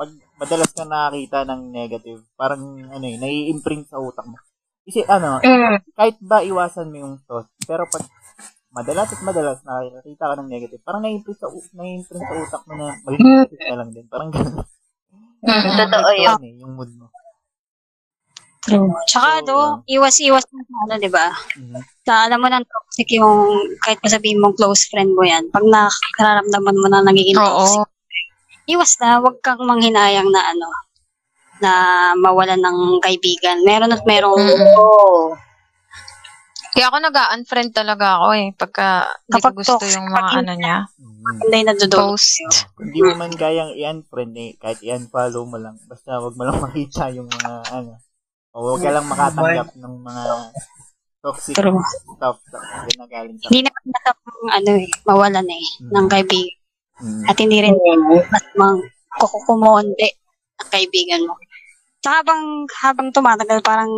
pag 0.00 0.08
madalas 0.40 0.72
ka 0.72 0.88
nakakita 0.88 1.44
ng 1.44 1.62
negative, 1.68 2.24
parang 2.32 2.88
ano 2.88 3.04
eh, 3.04 3.20
nai-imprint 3.20 3.92
sa 3.92 4.00
utak 4.00 4.24
mo. 4.24 4.40
Kasi 4.80 5.04
ano, 5.04 5.44
Mm. 5.44 5.76
kahit 5.92 6.16
ba 6.24 6.40
iwasan 6.40 6.88
mo 6.88 6.96
yung 7.04 7.14
thought, 7.28 7.52
pero 7.68 7.84
pag 7.84 8.08
madalas 8.72 9.12
at 9.12 9.20
madalas 9.20 9.60
nakikita 9.60 10.24
ka 10.24 10.34
ng 10.40 10.48
negative, 10.48 10.80
parang 10.80 11.04
nai-imprint 11.04 11.36
sa, 11.36 11.52
nai-imprint 11.76 12.24
sa 12.24 12.36
utak 12.40 12.62
mo 12.64 12.80
na 12.80 12.96
maging 13.04 13.20
negative 13.28 13.60
na 13.68 13.76
lang 13.76 13.90
din. 13.92 14.06
Parang 14.08 14.30
gano'n. 14.32 14.64
Mm, 15.44 15.68
totoo 15.76 16.10
yun. 16.16 16.40
eh, 16.48 16.54
yung 16.64 16.72
mood 16.80 16.90
mo. 16.96 17.12
True. 18.64 18.92
Tsaka, 19.04 19.40
So, 19.40 19.46
do, 19.48 19.56
ah, 19.56 19.72
iwas-iwas 19.84 20.44
mo 20.52 20.60
sa 20.64 20.74
ano, 20.88 20.94
di 20.96 21.10
ba? 21.12 21.26
Mhm. 21.60 21.80
Sa 22.08 22.12
alam 22.24 22.40
mo 22.40 22.48
ng 22.48 22.64
toxic 22.64 23.08
yung, 23.20 23.52
kahit 23.84 24.00
masabihin 24.00 24.40
mong 24.40 24.56
close 24.56 24.88
friend 24.88 25.12
mo 25.12 25.24
yan, 25.28 25.48
pag 25.52 25.64
nakararamdaman 25.64 26.76
mo 26.80 26.86
na 26.88 27.04
nagiging 27.04 27.36
toxic, 27.36 27.84
Oo. 27.84 27.99
Iwas 28.70 28.94
na, 29.02 29.18
huwag 29.18 29.42
kang 29.42 29.60
manghinayang 29.62 30.30
na 30.30 30.42
ano, 30.46 30.68
na 31.60 31.72
mawalan 32.16 32.62
ng 32.62 32.78
kaibigan. 33.04 33.60
Meron 33.66 33.92
at 33.92 34.02
merong, 34.06 34.38
Mm. 34.40 34.74
Oo. 34.78 35.36
Kaya 36.70 36.86
ako 36.86 36.96
nag-unfriend 37.02 37.74
talaga 37.74 38.22
ako 38.22 38.28
eh. 38.38 38.46
Pagka 38.54 38.86
hindi 39.26 39.42
ko 39.42 39.50
gusto 39.52 39.74
toxic, 39.76 39.98
yung 39.98 40.06
mga 40.06 40.22
hindi- 40.22 40.38
ano 40.38 40.52
niya. 40.54 40.76
Hindi 41.20 41.58
na. 41.66 41.72
Post. 41.90 42.40
Kung 42.78 42.88
di 42.94 43.00
mo 43.02 43.12
man 43.18 43.34
kayang 43.34 43.74
i-unfriend 43.74 44.34
eh, 44.38 44.50
kahit 44.56 44.78
i-unfollow 44.80 45.44
mo 45.44 45.58
lang, 45.58 45.76
basta 45.84 46.22
wag 46.22 46.34
mo 46.38 46.42
lang 46.46 46.56
makita 46.64 47.10
yung 47.10 47.26
mga 47.26 47.52
ano, 47.74 47.98
o 48.54 48.56
wag 48.72 48.80
ka 48.80 48.90
lang 48.94 49.06
makatanggap 49.10 49.68
ng 49.76 49.94
mga 50.00 50.22
toxic 51.20 51.54
True. 51.58 51.82
stuff 52.16 52.38
na 52.48 52.58
ginagaling 52.88 53.36
sa 53.36 53.46
Hindi 53.50 53.60
naman 53.68 53.82
masama 53.92 54.30
ano 54.48 54.70
eh, 54.72 54.88
mawalan 55.04 55.48
eh, 55.50 55.64
ng 55.84 56.06
kaibigan. 56.08 56.59
Mm. 57.00 57.24
At 57.26 57.36
hindi 57.36 57.58
rin 57.60 57.76
mas 58.28 58.44
mang 58.54 58.78
kukumonde 59.16 60.08
ang 60.60 60.68
kaibigan 60.68 61.24
mo. 61.24 61.34
So 62.00 62.12
habang, 62.12 62.64
habang 62.80 63.12
tumatagal, 63.12 63.60
parang 63.60 63.88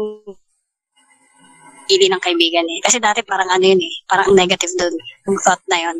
ili 1.87 2.07
ng 2.09 2.23
kaibigan 2.23 2.67
eh. 2.67 2.79
Kasi 2.81 2.99
dati 2.99 3.23
parang 3.23 3.51
ano 3.51 3.63
yun 3.63 3.79
eh, 3.79 3.95
parang 4.07 4.31
ang 4.31 4.39
negative 4.39 4.73
doon, 4.79 4.95
yung 5.27 5.39
thought 5.43 5.63
na 5.67 5.79
yun. 5.79 5.97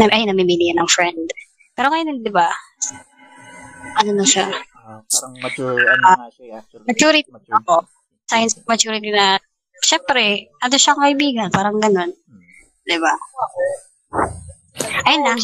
Na, 0.00 0.08
ay, 0.08 0.24
namimili 0.24 0.72
yan 0.72 0.80
ng 0.80 0.88
friend. 0.88 1.28
Pero 1.76 1.92
ngayon, 1.92 2.24
di 2.24 2.32
ba, 2.32 2.48
ano 4.00 4.10
na 4.14 4.24
siya, 4.24 4.48
Ah, 4.84 5.00
parang 5.00 5.34
mature, 5.40 5.80
ano 5.80 6.02
nga 6.04 6.28
siya 6.28 6.44
eh, 6.44 6.58
actually. 6.60 6.84
maturity 6.84 7.30
Mature. 7.32 7.56
ako. 7.56 7.76
Science 8.28 8.54
maturity 8.68 9.08
na, 9.08 9.40
syempre, 9.80 10.52
ano 10.60 10.74
siyang 10.76 11.00
kaibigan, 11.00 11.48
parang 11.48 11.80
ganun. 11.80 12.12
Di 12.84 12.96
ba? 13.00 13.12
Ayun 15.06 15.22
lang. 15.22 15.38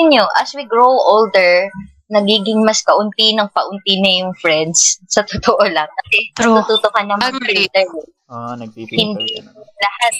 Nyo, 0.00 0.24
as 0.40 0.54
we 0.56 0.64
grow 0.64 0.88
older, 0.88 1.68
nagiging 2.10 2.64
mas 2.64 2.80
kaunti 2.82 3.36
ng 3.36 3.48
paunti 3.52 4.00
na 4.00 4.10
yung 4.24 4.32
friends. 4.40 4.98
Sa 5.08 5.22
totoo 5.22 5.62
lang. 5.68 5.88
Kasi 6.04 6.18
True. 6.36 6.56
natututo 6.58 6.88
ka 6.90 7.00
na 7.04 7.20
mag-filter. 7.20 7.86
Ah, 8.30 8.54
nagpipilter 8.54 8.98
Hindi. 8.98 9.42
Lahat 9.80 10.12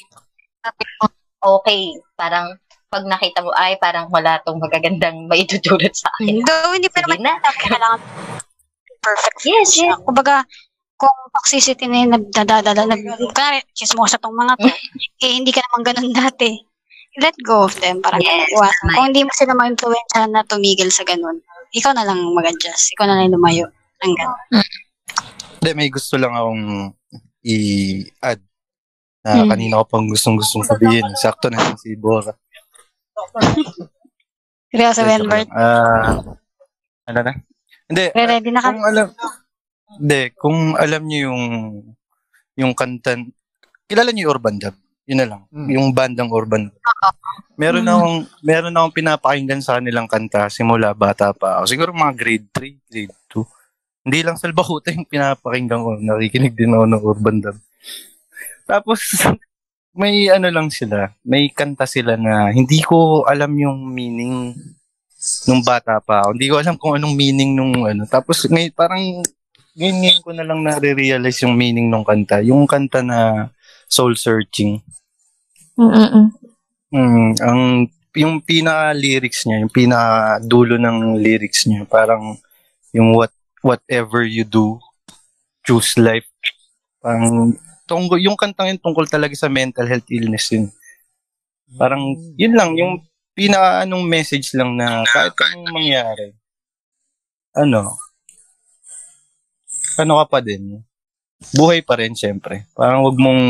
okay. 1.41 1.97
Parang 2.17 2.57
pag 2.91 3.07
nakita 3.07 3.47
mo, 3.47 3.55
ay, 3.55 3.79
parang 3.79 4.11
wala 4.11 4.43
tong 4.43 4.59
magagandang 4.59 5.31
maitutulot 5.31 5.95
sa 5.95 6.11
akin. 6.19 6.43
Though, 6.43 6.75
hindi 6.75 6.91
pa 6.91 7.07
Sige 7.07 7.07
naman 7.07 7.21
na. 7.23 7.35
kailangan 7.39 8.01
perfect 9.01 9.39
Yes, 9.47 9.79
yes. 9.79 9.95
Kumbaga, 10.03 10.43
kung 10.99 11.15
toxicity 11.33 11.87
na 11.87 12.03
yung 12.05 12.13
nagdadadala, 12.19 12.91
nag, 12.91 13.03
kaya, 13.33 13.63
chismosa 13.73 14.19
tong 14.19 14.35
mga 14.35 14.59
to, 14.59 14.69
eh, 15.25 15.33
hindi 15.39 15.55
ka 15.55 15.63
naman 15.65 15.83
ganun 15.87 16.13
dati. 16.13 16.51
Let 17.17 17.35
go 17.43 17.67
of 17.67 17.75
them. 17.81 17.99
Parang 17.99 18.23
Yes, 18.23 18.47
tama 18.53 18.95
Kung 18.95 19.07
hindi 19.11 19.27
mo 19.27 19.33
sila 19.35 19.53
ma-influensya 19.53 20.31
na 20.31 20.47
tumigil 20.47 20.89
sa 20.89 21.03
ganun, 21.03 21.43
ikaw 21.71 21.91
na 21.91 22.07
lang 22.07 22.23
mag-adjust. 22.31 22.95
Ikaw 22.95 23.05
na 23.05 23.19
lang 23.19 23.35
lumayo. 23.35 23.67
Ang 24.01 24.15
ganun. 24.15 24.39
Hindi, 25.59 25.71
may 25.75 25.91
gusto 25.91 26.15
lang 26.15 26.33
akong 26.33 26.95
i-add 27.43 28.41
na 29.21 29.31
Hmm. 29.37 29.51
kanina 29.51 29.81
ko 29.81 29.85
pang 29.87 30.07
gustong-gustong 30.07 30.65
sabihin. 30.65 31.05
Sakto 31.15 31.51
na 31.51 31.75
si 31.77 31.93
Bora. 31.93 32.33
Seryoso, 34.71 35.03
Joke 35.03 35.11
Wenbert. 35.11 35.49
Ah, 35.51 36.23
ano 37.05 37.21
na? 37.21 37.33
Hindi, 37.91 38.05
Ready 38.15 38.49
na 38.49 38.63
ka? 38.63 38.71
kung 38.71 38.87
alam, 38.87 39.07
hindi, 39.99 40.21
kung 40.39 40.59
alam 40.79 41.03
niyo 41.05 41.19
yung, 41.29 41.43
yung 42.55 42.73
kanta, 42.73 43.19
kilala 43.85 44.15
niyo 44.15 44.31
yung 44.31 44.33
Urban 44.33 44.57
Dub? 44.57 44.77
Yun 45.11 45.19
na 45.19 45.27
lang. 45.27 45.43
Mm. 45.51 45.69
Yung 45.75 45.87
bandang 45.91 46.31
Urban. 46.31 46.71
Meron 47.59 47.83
Mm. 47.83 47.91
akong, 47.91 48.19
meron 48.47 48.77
akong 48.79 48.95
pinapakinggan 48.95 49.59
sa 49.59 49.83
kanilang 49.83 50.07
kanta 50.07 50.47
simula 50.47 50.95
bata 50.95 51.35
pa 51.35 51.59
ako. 51.59 51.65
Siguro 51.67 51.91
mga 51.91 52.15
grade 52.15 52.47
3, 52.55 52.79
grade 52.87 53.17
2. 53.27 53.43
Hindi 54.07 54.19
lang 54.23 54.39
salbakuta 54.39 54.95
yung 54.95 55.11
pinapakinggan 55.11 55.83
ko. 55.83 55.99
Nakikinig 55.99 56.55
din 56.55 56.73
ako 56.73 56.85
ng 56.87 57.03
Urban 57.03 57.37
Dub. 57.43 57.59
Tapos, 58.71 59.03
may 60.01 60.31
ano 60.31 60.47
lang 60.55 60.71
sila, 60.71 61.11
may 61.27 61.51
kanta 61.51 61.91
sila 61.91 62.15
na 62.15 62.55
hindi 62.55 62.79
ko 62.79 63.27
alam 63.27 63.51
yung 63.59 63.91
meaning 63.91 64.55
nung 65.51 65.61
bata 65.67 65.99
pa 65.99 66.23
ako. 66.25 66.39
Hindi 66.39 66.47
ko 66.49 66.55
alam 66.63 66.77
kung 66.79 66.95
anong 66.97 67.15
meaning 67.19 67.59
nung 67.59 67.75
ano. 67.83 68.07
Tapos 68.07 68.47
ngay, 68.47 68.71
parang 68.71 69.21
ngayon, 69.75 69.97
ngayon 70.01 70.21
ko 70.23 70.31
na 70.33 70.45
lang 70.47 70.61
na-realize 70.63 71.43
yung 71.45 71.59
meaning 71.59 71.91
nung 71.91 72.07
kanta. 72.07 72.41
Yung 72.47 72.65
kanta 72.65 73.03
na 73.03 73.51
Soul 73.91 74.15
Searching. 74.15 74.81
Mm-mm. 75.75 76.31
Mm, 76.91 77.31
ang 77.43 77.61
yung 78.15 78.43
pinaka-lyrics 78.43 79.47
niya, 79.47 79.63
yung 79.63 79.75
pinaka-dulo 79.75 80.79
ng 80.79 81.19
lyrics 81.23 81.67
niya, 81.67 81.87
parang 81.87 82.35
yung 82.91 83.15
what 83.15 83.31
whatever 83.63 84.27
you 84.27 84.43
do, 84.43 84.81
choose 85.63 85.95
life. 86.01 86.27
Parang 86.99 87.55
tungkol, 87.87 88.19
yung 88.19 88.35
kantang 88.35 88.75
yun 88.75 88.81
tungkol 88.81 89.07
talaga 89.07 89.35
sa 89.37 89.47
mental 89.51 89.87
health 89.87 90.09
illness 90.11 90.51
yun. 90.51 90.67
Parang, 91.79 92.19
yun 92.35 92.55
lang, 92.57 92.75
yung 92.75 93.05
pinaka 93.35 93.87
anong 93.87 94.05
message 94.11 94.51
lang 94.59 94.75
na 94.75 95.07
kahit 95.07 95.35
anong 95.55 95.71
mangyari, 95.71 96.35
ano, 97.55 97.95
ano 99.99 100.13
ka 100.23 100.25
pa 100.27 100.39
din, 100.43 100.83
buhay 101.57 101.81
pa 101.81 101.97
rin, 101.97 102.13
syempre. 102.13 102.69
Parang 102.77 103.05
wag 103.05 103.17
mong, 103.17 103.43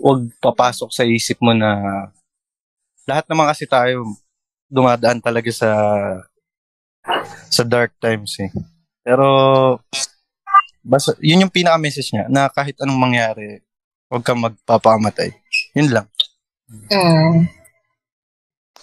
wag 0.00 0.20
papasok 0.40 0.90
sa 0.90 1.04
isip 1.04 1.36
mo 1.44 1.52
na 1.52 2.08
lahat 3.04 3.28
naman 3.28 3.44
kasi 3.52 3.68
tayo 3.68 4.08
dumadaan 4.72 5.20
talaga 5.20 5.52
sa 5.52 5.70
sa 7.52 7.62
dark 7.62 7.92
times 8.00 8.40
eh. 8.40 8.50
Pero 9.04 9.28
basta 10.80 11.12
yun 11.20 11.44
yung 11.44 11.52
pinaka-message 11.52 12.16
niya 12.16 12.24
na 12.32 12.48
kahit 12.48 12.76
anong 12.80 13.00
mangyari, 13.00 13.60
huwag 14.08 14.24
kang 14.24 14.40
magpapamatay. 14.40 15.32
Yun 15.76 15.92
lang. 15.92 16.06
Mm. 16.88 17.48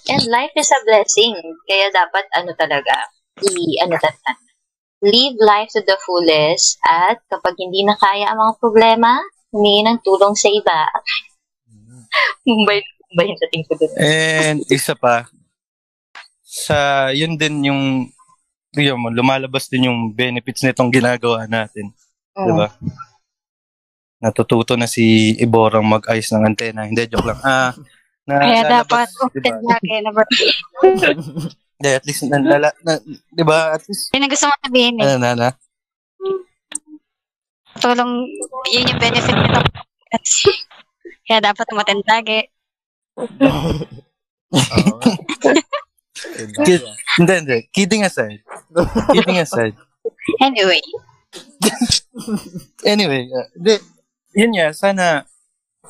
And 0.10 0.24
life 0.30 0.54
is 0.58 0.70
a 0.70 0.80
blessing. 0.86 1.34
Kaya 1.66 1.90
dapat 1.94 2.26
ano 2.38 2.54
talaga, 2.58 3.10
i 3.42 3.78
ano 3.82 3.98
tatan. 3.98 4.38
Live 5.02 5.38
life 5.42 5.70
to 5.74 5.82
the 5.82 5.98
fullest 6.06 6.78
at 6.86 7.18
kapag 7.26 7.58
hindi 7.58 7.82
na 7.82 7.98
kaya 7.98 8.30
ang 8.30 8.38
mga 8.38 8.54
problema, 8.62 9.18
humingi 9.50 9.82
ng 9.82 9.98
tulong 10.06 10.38
sa 10.38 10.48
iba. 10.54 10.86
Mumbai, 12.46 12.86
Mumbai 13.10 13.26
yung 13.34 13.42
dating 13.42 13.66
ko 13.66 13.74
dun. 13.82 13.92
And 13.98 14.62
isa 14.70 14.94
pa, 14.94 15.26
sa 16.46 17.10
yun 17.12 17.34
din 17.34 17.66
yung 17.66 18.14
yun 18.72 19.02
mo, 19.02 19.12
lumalabas 19.12 19.68
din 19.68 19.92
yung 19.92 20.16
benefits 20.16 20.64
nitong 20.64 20.94
ginagawa 20.94 21.44
natin. 21.44 21.92
Mm. 22.38 22.46
Di 22.48 22.52
ba? 22.56 22.68
Natututo 24.22 24.80
na 24.80 24.88
si 24.88 25.36
Iborang 25.36 25.84
mag-ayos 25.84 26.32
ng 26.32 26.46
antena. 26.46 26.88
Hindi, 26.88 27.10
joke 27.10 27.36
lang. 27.36 27.40
Ah, 27.44 27.74
na, 28.24 28.40
Kaya 28.46 28.64
dapat, 28.64 29.10
lalabas, 29.12 30.28
di 30.32 31.61
Hindi, 31.82 31.92
at 31.98 32.06
least, 32.06 32.22
na, 32.30 32.38
na, 32.62 32.94
di 33.34 33.42
ba? 33.42 33.74
At 33.74 33.82
least, 33.90 34.14
Yun 34.14 34.22
ang 34.22 34.32
gusto 34.32 34.46
mo 34.46 34.54
sabihin 34.62 35.02
eh. 35.02 35.06
ano 35.10 35.18
na, 35.18 35.32
na. 35.34 35.50
Tulong, 37.82 38.12
yun 38.70 38.86
yung 38.86 39.02
benefit 39.02 39.34
nito. 39.34 39.62
Kaya 41.26 41.40
dapat 41.42 41.66
umaten 41.74 42.06
lagi. 42.06 42.46
Oo. 43.18 43.72
Kid, 46.62 46.86
hindi, 47.18 47.34
hindi. 47.34 47.58
Kidding 47.74 48.06
aside. 48.06 48.46
Kidding 49.10 49.42
aside. 49.42 49.74
Anyway, 50.38 50.82
Anyway, 52.84 53.30
uh, 53.32 53.48
di, 53.56 53.78
yun 54.36 54.52
nga, 54.58 54.74
sana, 54.76 55.24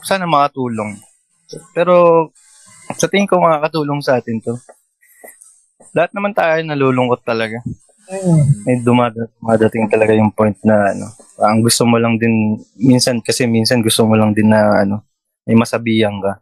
sana 0.06 0.30
makatulong. 0.30 1.00
Pero, 1.74 2.30
sa 2.96 3.08
tingin 3.10 3.28
ko 3.28 3.42
makakatulong 3.42 4.00
sa 4.04 4.20
atin 4.20 4.38
to. 4.44 4.56
Lahat 5.92 6.12
naman 6.16 6.32
tayo 6.32 6.64
nalulungkot 6.64 7.22
talaga. 7.28 7.60
May 8.68 8.84
dumada, 8.84 9.28
dumadating 9.40 9.88
talaga 9.88 10.12
yung 10.12 10.32
point 10.36 10.56
na 10.68 10.92
ano, 10.92 11.08
ang 11.40 11.64
gusto 11.64 11.88
mo 11.88 11.96
lang 11.96 12.20
din, 12.20 12.60
minsan 12.76 13.24
kasi 13.24 13.48
minsan 13.48 13.80
gusto 13.80 14.04
mo 14.04 14.20
lang 14.20 14.36
din 14.36 14.52
na 14.52 14.84
ano, 14.84 15.04
may 15.48 15.56
masabihan 15.56 16.16
ka. 16.20 16.40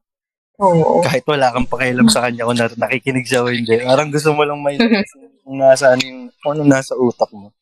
Oo. 0.60 1.00
Kahit 1.06 1.24
wala 1.30 1.54
kang 1.54 1.70
pakialam 1.70 2.10
sa 2.12 2.26
kanya 2.26 2.46
kung 2.50 2.58
na, 2.58 2.68
nakikinig 2.68 3.26
siya 3.26 3.46
o 3.46 3.54
hindi. 3.54 3.80
Parang 3.86 4.12
gusto 4.12 4.34
mo 4.34 4.44
lang 4.44 4.60
may 4.60 4.76
kung 5.46 5.58
nasa 5.58 5.94
ano 5.96 6.04
yung, 6.04 6.22
kung 6.42 6.52
ano 6.58 6.64
nasa 6.68 6.94
utak 7.00 7.30
mo. 7.32 7.54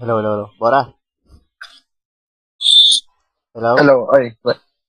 Hello, 0.00 0.14
hello, 0.20 0.30
hello. 0.36 0.46
Bora. 0.58 0.80
Hello? 3.56 3.72
Hello, 3.78 3.96
ay. 4.12 4.36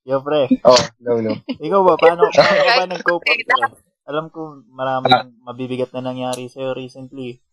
Yo, 0.08 0.20
pre. 0.24 0.48
Oh, 0.64 0.76
hello, 1.00 1.12
hello. 1.20 1.32
Ikaw 1.56 1.80
ba, 1.84 1.94
paano, 2.00 2.22
paano 2.32 2.60
ba 2.64 2.84
nag-cope 2.90 3.28
up, 3.28 3.38
pre? 3.48 3.87
Alam 4.08 4.32
ko, 4.32 4.64
maraming 4.72 5.36
mabibigat 5.44 5.92
na 5.92 6.00
nangyari 6.00 6.48
sa'yo 6.48 6.72
recently. 6.72 7.44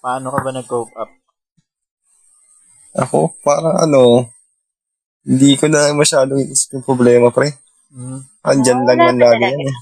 Paano 0.00 0.32
ka 0.32 0.40
ba 0.40 0.56
nag-cope 0.56 0.96
up? 0.96 1.12
Ako, 2.96 3.36
parang 3.44 3.76
ano, 3.76 4.24
hindi 5.20 5.60
ko 5.60 5.68
na 5.68 5.92
masyadong 5.92 6.40
isip 6.48 6.80
yung 6.80 6.86
problema, 6.88 7.28
pre. 7.28 7.60
Mm. 7.92 8.24
Andyan 8.40 8.80
lang 8.88 8.98
yan 9.04 9.18
lagi 9.20 9.44
yan 9.44 9.60
eh. 9.60 9.76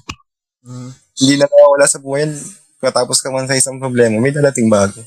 Mm. 0.66 0.90
Hindi 0.90 1.34
na 1.38 1.46
nawawala 1.46 1.86
sa 1.86 2.02
buhay 2.02 2.26
yan. 2.26 2.34
Katapos 2.82 3.22
ka 3.22 3.30
man 3.30 3.46
sa 3.46 3.54
isang 3.54 3.78
problema, 3.78 4.18
may 4.18 4.34
dadating 4.34 4.66
bago. 4.66 4.98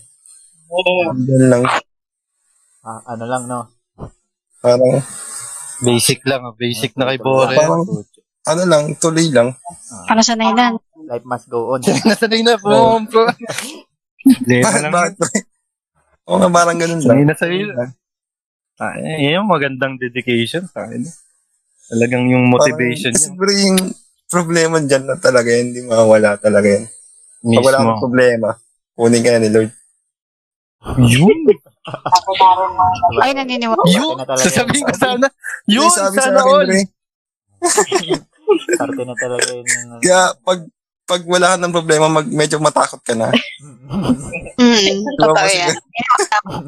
Andyan 1.12 1.46
lang. 1.52 1.64
Ah, 2.82 3.04
ano 3.12 3.26
lang, 3.28 3.44
no? 3.52 3.68
Parang, 4.64 5.04
Basic 5.82 6.22
lang, 6.24 6.48
ah. 6.48 6.54
basic 6.56 6.96
na 6.96 7.12
kay 7.12 7.20
Bore. 7.20 7.58
Parang- 7.60 7.84
ano 8.44 8.64
lang, 8.66 8.84
tuloy 8.98 9.30
lang. 9.30 9.54
para 10.08 10.22
sa 10.22 10.34
nailan. 10.34 10.78
Life 11.02 11.26
must 11.26 11.48
go 11.48 11.74
on. 11.74 11.82
Nasanay 11.82 12.42
na 12.42 12.56
po, 12.56 12.98
Bakit, 13.02 14.82
lang. 14.82 14.94
bakit? 14.94 15.14
Oo 16.26 16.38
nga, 16.38 16.50
parang 16.50 16.78
ganun 16.78 17.02
Sanay 17.02 17.26
lang. 17.26 17.30
na 17.30 17.36
sa'yo. 17.36 17.74
Ah, 18.78 18.94
eh, 18.98 19.34
yung 19.34 19.46
magandang 19.46 19.98
dedication 19.98 20.66
sa 20.66 20.86
akin. 20.86 21.06
Talagang 21.88 22.26
yung 22.26 22.48
motivation 22.48 23.12
Parang, 23.12 23.26
siguro 23.28 23.52
yung 23.52 23.78
problema 24.26 24.80
dyan 24.80 25.06
na 25.06 25.18
talaga 25.18 25.50
yan, 25.50 25.66
hindi 25.70 25.82
mawawala 25.84 26.40
talaga 26.40 26.66
yan. 26.70 26.86
Pag 27.42 27.66
wala 27.66 27.78
Mismo. 27.84 28.00
problema, 28.00 28.48
kunin 28.96 29.22
ka 29.22 29.34
na 29.34 29.42
ni 29.42 29.50
Lord. 29.50 29.72
Yun! 30.98 31.40
Ay, 33.20 33.34
naniniwala. 33.34 33.82
Yun! 33.86 34.18
Sasabihin 34.40 34.82
ko 34.82 34.94
yun. 34.94 35.02
sana. 35.02 35.28
Yun! 35.68 35.84
Hindi, 35.84 35.98
sabi 35.98 36.16
sa 36.16 36.24
Sana 36.30 36.42
all! 36.42 36.70
Parte 38.78 39.02
na 39.02 39.16
talaga 39.16 39.48
yun. 39.50 39.66
yung- 39.66 40.02
Kaya, 40.02 40.22
pag 40.42 40.60
pag 41.04 41.22
wala 41.28 41.48
ka 41.52 41.58
ng 41.60 41.76
problema, 41.76 42.06
mag, 42.08 42.24
medyo 42.26 42.56
matakot 42.58 43.04
ka 43.04 43.12
na. 43.12 43.28
Mm, 44.56 45.00
totoo 45.20 45.44
yan. 45.44 45.76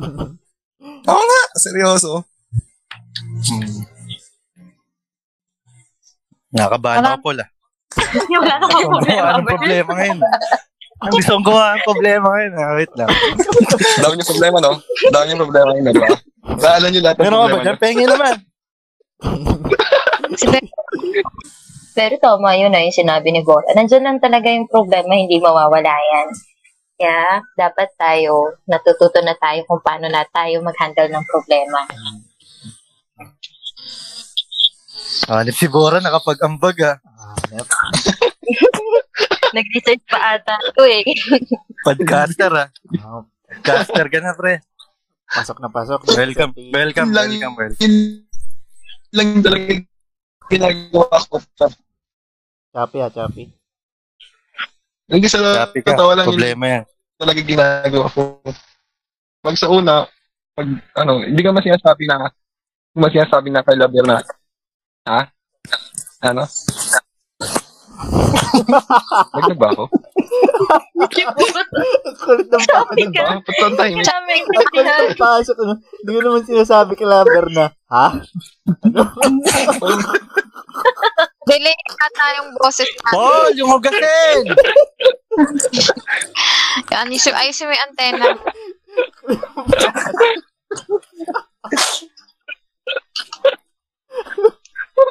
Oo 1.11 1.23
nga, 1.23 1.41
seryoso. 1.55 2.27
Nakabahan 6.51 6.99
Wala- 6.99 7.15
ako, 7.15 7.23
Paul, 7.23 7.39
ah. 7.39 7.49
Wala 8.35 8.53
na 8.53 8.65
akong 8.67 8.91
problema. 8.91 9.27
ang 9.31 9.47
problema 9.47 9.91
ngayon. 9.95 10.19
Ang 11.03 11.11
gusto 11.13 11.31
kong 11.33 11.45
gawa 11.45 11.63
ang 11.71 11.83
problema 11.83 12.25
ngayon. 12.29 12.53
Ah, 12.53 12.73
wait 12.75 12.93
lang. 12.95 13.09
Dami 13.99 14.13
yung 14.17 14.29
problema, 14.29 14.57
no? 14.59 14.71
Dami 15.07 15.27
yung 15.31 15.41
problema 15.41 15.69
yun, 15.71 15.83
diba? 15.89 16.07
Naalan 16.43 16.89
nyo 16.91 17.01
lahat 17.01 17.15
ng 17.15 17.23
Meron 17.23 17.33
ka 17.33 17.43
ba 17.43 17.53
problema. 17.53 17.79
Pengi 17.79 18.05
naman. 18.05 18.33
Pero 21.93 22.17
tama 22.17 22.57
yun 22.57 22.73
na 22.73 22.81
yung 22.81 22.93
sinabi 22.93 23.29
ni 23.29 23.45
Bora. 23.45 23.69
Nandyan 23.77 24.01
lang 24.01 24.17
talaga 24.17 24.49
yung 24.49 24.65
problema, 24.65 25.13
hindi 25.13 25.37
mawawala 25.37 25.93
yan. 25.93 26.27
Kaya, 26.97 27.41
dapat 27.53 27.89
tayo, 27.97 28.57
natututo 28.65 29.21
na 29.21 29.37
tayo 29.37 29.61
kung 29.69 29.81
paano 29.85 30.09
na 30.09 30.25
tayo 30.29 30.61
mag-handle 30.65 31.09
ng 31.13 31.25
problema. 31.29 31.79
Hanip 35.29 35.55
si 35.55 35.69
Bora, 35.69 36.01
nakapag-ambag 36.01 36.77
ah. 36.81 36.97
Ah, 36.97 37.37
yep. 37.55 37.67
Nag-research 39.53 40.03
pa 40.09 40.37
ata 40.37 40.57
ito 40.57 40.83
eh. 40.89 41.05
Podcaster 41.85 42.51
ah. 42.51 42.67
Ah, 43.05 43.21
Podcaster 43.45 44.05
ka 44.09 44.17
na, 44.17 44.33
pre. 44.33 44.65
pasok 45.29 45.57
na 45.61 45.69
pasok. 45.69 46.01
Welcome, 46.13 46.53
welcome, 46.73 47.09
welcome, 47.13 47.53
welcome. 47.57 47.81
Yun 47.81 48.21
lang 49.13 49.41
talaga 49.45 49.65
yung 49.69 49.85
ginagawa 50.49 51.17
ko. 51.29 51.37
Choppy 52.73 53.05
ah, 53.05 53.11
choppy. 53.13 53.45
Hindi 55.05 55.29
sa 55.29 55.69
Happy 55.69 55.85
ka. 55.85 55.93
totoo 55.93 56.17
lang 56.17 56.25
yun 56.25 56.33
Problema 56.33 56.65
yan. 56.65 56.83
talaga 57.21 57.41
ginagawa 57.45 58.09
ko. 58.09 58.41
Pag 59.45 59.55
sa 59.61 59.69
una, 59.69 60.09
pag 60.57 60.67
ano, 60.97 61.21
hindi 61.21 61.37
ka 61.45 61.53
man 61.53 61.61
sinasabi 61.61 62.09
na, 62.09 62.33
hindi 62.33 62.97
man 62.97 63.13
sinasabi 63.13 63.53
na 63.53 63.61
kay 63.61 63.77
Labier 63.77 64.09
na, 64.09 64.17
ha? 65.05 65.29
Ano? 66.25 66.49
Naglag 69.37 69.59
ba 69.61 69.69
ako? 69.69 69.83
Kulit 72.25 72.47
ng 72.49 72.63
Choppy 72.65 73.05
pasok. 73.05 73.13
ka. 73.13 73.21
Ba? 73.21 73.37
Ba't 73.45 73.59
ang 73.61 73.77
tahimik? 73.77 74.01
Sabi 74.01 74.33
ko 74.41 74.49
Ang 74.49 74.69
kulit 74.73 74.97
ng 74.97 75.21
pasok. 75.21 75.55
Ano? 75.61 75.73
Hindi 75.77 76.09
ko 76.09 76.19
naman 76.25 76.41
sinasabi 76.49 76.97
kay 76.97 77.05
Laber 77.05 77.45
na, 77.53 77.69
ha? 77.93 78.17
Delay 81.43 81.75
ata 81.75 82.25
yung 82.39 82.49
boses 82.55 82.87
natin. 82.87 83.15
Paul, 83.15 83.51
yung 83.59 83.69
hugasin! 83.75 84.43
Ayusin, 86.93 87.35
ayusin 87.37 87.67
mo 87.69 87.73
yung 87.73 87.85
antena. 87.89 88.27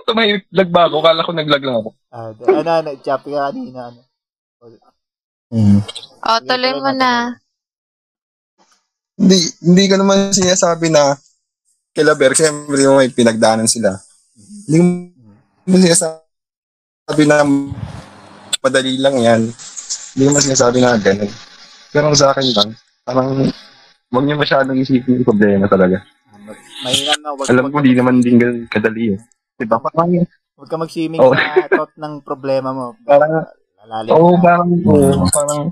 tumahimik, 0.06 0.44
lag 0.52 0.70
ba 0.70 0.82
ako? 0.86 0.96
Kala 1.02 1.26
ko 1.26 1.32
naglag 1.32 1.64
lang 1.64 1.76
ako. 1.80 1.90
Ah, 2.12 2.30
d- 2.36 2.46
ano, 2.46 2.70
ano, 2.70 2.90
choppy 3.00 3.30
ka 3.32 3.50
kanina, 3.50 3.80
ano. 3.90 4.00
Mm. 5.52 5.80
O, 6.22 6.38
tuloy 6.44 6.72
mo 6.80 6.90
na. 6.94 7.36
Hindi, 9.18 9.36
hindi 9.60 9.84
ko 9.88 9.94
naman 10.00 10.32
sinasabi 10.32 10.88
na 10.88 11.16
kila 11.92 12.16
Ber, 12.16 12.32
siyempre 12.32 12.88
may 12.88 13.12
pinagdaanan 13.12 13.68
sila. 13.68 14.00
Hindi 14.68 14.76
ko 14.80 14.84
naman 15.68 15.80
sinasabi 15.82 16.21
na 17.10 17.42
madali 18.62 18.94
lang 18.98 19.16
yan. 19.18 19.42
Hindi 20.14 20.22
naman 20.22 20.44
sinasabi 20.44 20.78
na 20.78 20.94
ganun. 20.96 21.30
Pero 21.90 22.14
sa 22.14 22.30
akin 22.30 22.46
lang, 22.54 22.68
parang 23.02 23.50
huwag 24.12 24.24
niyo 24.24 24.36
masyadong 24.38 24.78
isipin 24.78 25.18
yung 25.20 25.26
problema 25.26 25.66
talaga. 25.66 25.98
Mahirap 26.82 27.18
na, 27.18 27.28
wag, 27.34 27.46
Alam 27.50 27.70
ko, 27.70 27.78
di 27.80 27.94
naman 27.94 28.22
din 28.22 28.38
ganun 28.38 28.66
kadali 28.68 29.16
eh. 29.16 29.18
Diba? 29.58 29.78
Parang, 29.78 30.10
wag 30.58 30.68
ka 30.68 30.76
mag-swimming 30.78 31.18
Oh. 31.18 31.34
sa 31.34 31.66
thought 31.68 31.94
ng 31.96 32.22
problema 32.22 32.70
mo. 32.70 32.86
parang, 33.08 33.50
Lalalim 33.82 34.10
oo, 34.14 34.30
na. 34.30 34.40
parang, 34.40 34.68
oo, 34.70 35.26
parang, 35.28 35.62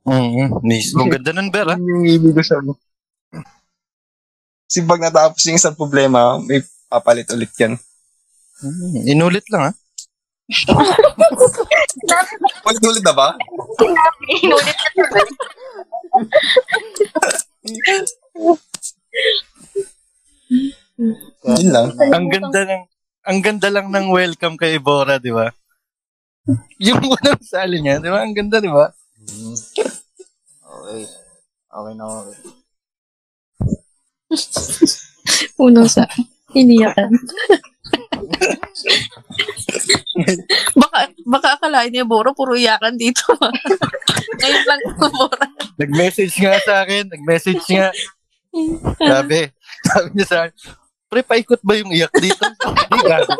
Mm, 0.00 0.64
mismo. 0.64 1.04
Ang 1.04 1.12
ganda 1.12 1.30
nun, 1.36 1.52
Ber, 1.52 1.68
ah. 1.68 1.76
yun 1.76 1.92
yung 1.92 2.06
ibig 2.08 2.32
ko 2.32 2.40
sabihin. 2.40 2.72
Kasi 4.64 4.80
pag 4.88 4.96
natapos 4.98 5.44
yung 5.44 5.60
isang 5.60 5.76
problema, 5.76 6.40
may 6.40 6.64
papalit 6.88 7.28
ulit 7.28 7.52
yan. 7.60 7.76
Mm, 8.64 9.04
Inulit 9.06 9.44
lang, 9.52 9.70
ah. 9.70 9.74
Ulit-ulit 12.66 13.04
na 13.06 13.14
ba? 13.14 13.28
Inulit 14.28 14.78
na. 14.98 15.20
Kaya, 17.80 18.02
Yun 21.40 21.68
lang. 21.72 21.88
Ang 21.96 22.26
ganda 22.28 22.60
ng 22.66 22.82
ang 23.20 23.38
ganda 23.44 23.68
lang 23.70 23.92
ng 23.92 24.10
welcome 24.10 24.56
kay 24.58 24.80
Bora, 24.80 25.20
di 25.20 25.30
ba? 25.30 25.48
Yung 26.82 27.00
unang 27.04 27.40
sali 27.44 27.78
niya, 27.78 28.02
di 28.02 28.10
ba? 28.10 28.24
Ang 28.24 28.34
ganda, 28.34 28.58
di 28.58 28.68
ba? 28.68 28.90
Okay. 30.66 31.02
Okay 31.70 31.94
na 31.94 32.04
okay. 32.10 32.36
Unang 35.62 35.86
sa 35.86 36.08
iniyakan. 36.56 37.14
Baka, 40.76 40.98
baka 41.26 41.48
akalain 41.58 41.90
niya, 41.92 42.04
Boro, 42.08 42.32
puro 42.32 42.54
iyakan 42.56 42.96
dito. 42.96 43.24
Ngayon 44.40 44.64
lang 44.66 44.80
Boro. 44.96 45.28
Nag-message 45.80 46.34
nga 46.40 46.56
sa 46.62 46.84
akin, 46.84 47.08
nag-message 47.08 47.64
nga. 47.70 47.88
Sabi, 48.98 49.48
sabi 49.86 50.08
niya 50.16 50.26
sa 50.26 50.36
akin, 50.46 50.54
pre, 51.10 51.20
paikot 51.26 51.60
ba 51.64 51.74
yung 51.78 51.90
iyak 51.90 52.12
dito? 52.18 52.44
Hindi, 52.44 52.98
gago 53.04 53.32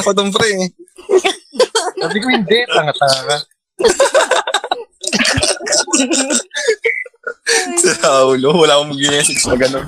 ako 0.00 0.10
doon, 0.16 0.30
pre. 0.32 0.50
Sabi 2.00 2.16
ko, 2.20 2.26
hindi, 2.32 2.58
tanga-tanga 2.70 3.22
ka. 3.28 3.36
Sa 7.84 7.92
Raulo, 8.02 8.64
wala 8.64 8.80
akong 8.80 8.90
mag-message 8.96 9.42
na 9.46 9.56
gano'n. 9.58 9.86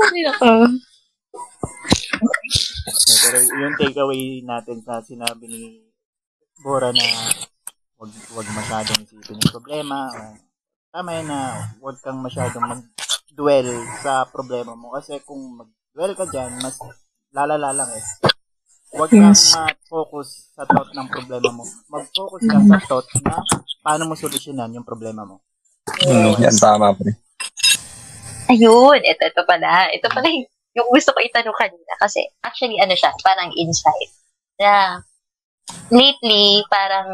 Ay, 0.00 0.20
nako. 0.24 0.50
Eh, 2.90 3.16
Pero 3.20 3.36
yung 3.60 3.76
takeaway 3.76 4.22
natin 4.42 4.80
sa 4.82 5.00
sinabi 5.00 5.44
ni 5.46 5.60
Bora 6.60 6.92
na 6.92 7.04
wag 7.96 8.12
wag 8.36 8.48
masyadong 8.52 9.00
isipin 9.00 9.40
yung 9.40 9.52
problema. 9.52 10.08
O, 10.08 10.36
tama 10.92 11.16
yan 11.16 11.28
na 11.28 11.40
wag 11.80 11.96
kang 12.00 12.20
masyadong 12.20 12.64
mag-dwell 12.68 13.70
sa 14.00 14.28
problema 14.28 14.76
mo. 14.76 14.92
Kasi 14.92 15.20
kung 15.24 15.40
mag-dwell 15.56 16.12
ka 16.12 16.28
dyan, 16.28 16.60
mas 16.60 16.76
lalala 17.32 17.72
lang 17.72 17.90
eh. 17.92 18.04
Huwag 18.90 19.08
kang 19.08 19.32
Yes. 19.32 19.54
ma-focus 19.54 20.52
sa 20.52 20.66
thought 20.66 20.90
ng 20.92 21.08
problema 21.08 21.48
mo. 21.48 21.64
Mag-focus 21.88 22.42
ka 22.44 22.58
sa 22.58 22.78
thought 22.84 23.08
na 23.22 23.40
paano 23.80 24.02
mo 24.04 24.14
solusyonan 24.18 24.74
yung 24.74 24.84
problema 24.84 25.24
mo. 25.24 25.40
Hmm, 26.04 26.32
yan, 26.38 26.54
tama, 26.56 26.94
pre. 26.94 27.12
Ayun, 28.50 29.00
ito, 29.02 29.22
ito 29.22 29.42
pala. 29.46 29.90
Ito 29.90 30.10
pala 30.10 30.26
yung, 30.26 30.46
yung 30.74 30.88
gusto 30.90 31.14
ko 31.14 31.18
itanong 31.22 31.54
kanina. 31.54 31.92
Kasi 31.98 32.26
actually, 32.42 32.78
ano 32.82 32.94
siya, 32.94 33.14
parang 33.22 33.54
insight. 33.54 34.10
Na 34.58 34.98
lately, 35.90 36.66
parang 36.66 37.08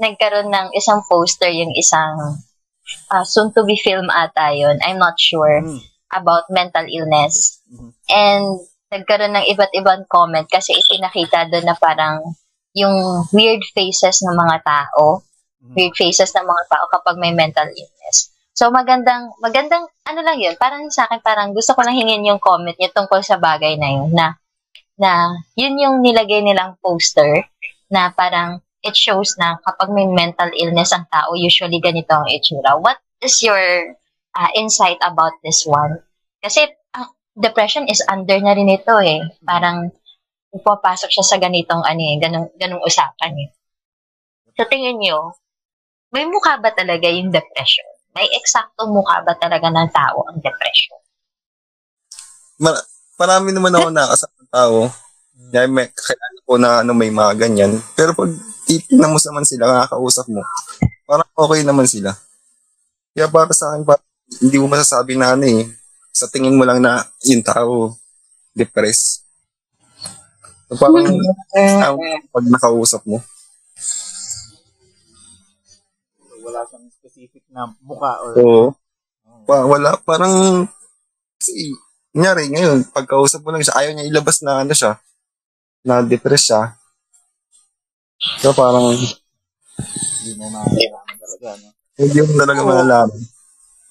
nagkaroon 0.00 0.48
ng 0.48 0.68
isang 0.72 1.04
poster 1.04 1.52
yung 1.52 1.72
isang 1.76 2.40
ah, 3.12 3.22
soon-to-be 3.22 3.76
film 3.78 4.08
ata 4.10 4.50
yun. 4.50 4.80
I'm 4.82 4.98
not 4.98 5.14
sure 5.20 5.60
Hmm. 5.62 5.78
about 6.10 6.48
mental 6.50 6.88
illness. 6.88 7.60
Mhm. 7.70 7.90
And 8.08 8.44
nagkaroon 8.90 9.36
ng 9.36 9.46
iba't 9.54 9.70
ibang 9.76 10.02
comment 10.10 10.48
kasi 10.50 10.74
ipinakita 10.74 11.46
doon 11.46 11.70
na 11.70 11.76
parang 11.78 12.34
yung 12.74 13.22
weird 13.30 13.62
faces 13.74 14.22
ng 14.24 14.34
mga 14.34 14.62
tao, 14.66 15.22
Mhm. 15.60 15.74
weird 15.76 15.94
faces 15.96 16.32
ng 16.32 16.46
mga 16.46 16.64
tao 16.72 16.84
kapag 16.88 17.16
may 17.20 17.32
mental 17.36 17.68
illness. 17.68 18.32
So 18.56 18.68
magandang 18.68 19.32
magandang 19.40 19.88
ano 20.04 20.20
lang 20.24 20.40
'yun, 20.40 20.56
parang 20.60 20.88
sa 20.92 21.08
akin 21.08 21.20
parang 21.20 21.52
gusto 21.52 21.72
ko 21.76 21.80
lang 21.84 21.96
hingin 21.96 22.26
yung 22.26 22.40
comment 22.42 22.76
niya 22.76 22.92
tungkol 22.92 23.20
sa 23.24 23.36
bagay 23.40 23.76
na 23.76 23.88
'yun 23.88 24.10
na 24.12 24.36
na 25.00 25.32
yun 25.56 25.80
yung 25.80 25.96
nilagay 26.04 26.44
nilang 26.44 26.76
poster 26.84 27.44
na 27.88 28.12
parang 28.12 28.60
it 28.80 28.96
shows 28.96 29.36
na 29.36 29.56
kapag 29.64 29.92
may 29.92 30.08
mental 30.08 30.48
illness 30.56 30.92
ang 30.92 31.04
tao, 31.12 31.36
usually 31.36 31.80
ganito 31.80 32.12
ang 32.12 32.28
itsura. 32.28 32.76
What 32.80 33.00
is 33.20 33.40
your 33.44 33.60
uh, 34.36 34.50
insight 34.56 34.96
about 35.04 35.36
this 35.44 35.64
one? 35.68 36.00
Kasi 36.40 36.64
ah, 36.96 37.08
depression 37.36 37.88
is 37.88 38.00
under 38.08 38.40
na 38.40 38.56
rin 38.56 38.72
ito 38.72 38.96
eh. 39.00 39.20
Parang 39.44 39.92
pupasok 40.52 41.12
siya 41.12 41.24
sa 41.24 41.36
ganitong 41.36 41.84
ano 41.84 42.00
eh, 42.00 42.16
ganung, 42.18 42.48
ganung 42.56 42.80
usapan 42.80 43.32
eh. 43.36 43.48
Sa 44.56 44.64
tingin 44.66 44.96
nyo, 44.96 45.32
may 46.10 46.26
mukha 46.26 46.58
ba 46.58 46.74
talaga 46.74 47.06
yung 47.06 47.30
depression? 47.30 47.86
May 48.14 48.26
eksakto 48.34 48.90
mukha 48.90 49.22
ba 49.22 49.38
talaga 49.38 49.70
ng 49.70 49.88
tao 49.94 50.26
ang 50.26 50.42
depression? 50.42 50.98
Mar- 52.58 52.86
marami 53.14 53.54
naman 53.54 53.70
ako 53.72 53.86
nakasama 53.94 54.42
tao. 54.50 54.78
Kaya 55.50 55.66
may 55.70 55.86
kakilala 55.88 56.38
ko 56.44 56.54
na 56.58 56.70
ano, 56.82 56.92
may 56.92 57.08
mga 57.14 57.32
ganyan. 57.38 57.72
Pero 57.94 58.12
pag 58.12 58.28
titignan 58.66 59.14
mo 59.14 59.18
naman 59.22 59.46
sila, 59.46 59.64
nakakausap 59.70 60.26
mo, 60.28 60.42
parang 61.06 61.30
okay 61.38 61.60
naman 61.62 61.86
sila. 61.86 62.12
Kaya 63.14 63.30
para 63.30 63.54
sa 63.54 63.72
akin, 63.72 63.86
parang 63.86 64.06
hindi 64.42 64.56
mo 64.58 64.66
masasabi 64.66 65.14
na 65.14 65.34
ano 65.38 65.46
eh. 65.46 65.66
Sa 66.10 66.26
tingin 66.26 66.58
mo 66.58 66.66
lang 66.66 66.82
na 66.82 67.06
yung 67.22 67.42
tao 67.42 67.94
depressed. 68.52 69.22
So, 70.70 70.78
parang 70.78 71.18
ah, 71.58 71.94
pag 72.30 72.46
nakausap 72.46 73.02
mo. 73.06 73.22
Wala 76.40 76.64
siyang 76.68 76.86
specific 76.90 77.44
na 77.52 77.68
mukha 77.84 78.20
or 78.20 78.32
Oo. 78.36 78.64
Pa, 79.46 79.64
wala, 79.64 79.96
parang, 80.02 80.66
kasi, 81.38 81.72
kunyari, 82.12 82.50
ngayon, 82.50 82.90
pagkausap 82.90 83.40
mo 83.40 83.54
lang 83.54 83.62
siya, 83.62 83.78
ayaw 83.78 83.90
niya 83.94 84.08
ilabas 84.10 84.42
na 84.42 84.60
ano 84.66 84.74
siya, 84.74 84.98
na 85.86 86.02
depressed 86.04 86.50
siya. 86.50 86.76
So, 88.42 88.52
parang, 88.52 88.92
hindi 90.20 90.32
mo 90.36 90.52
malalaman 90.52 91.16
talaga. 91.16 91.48
No? 91.56 91.68
hindi 92.00 92.18
mo 92.24 92.32
talaga 92.36 92.60
malalaman. 92.64 93.20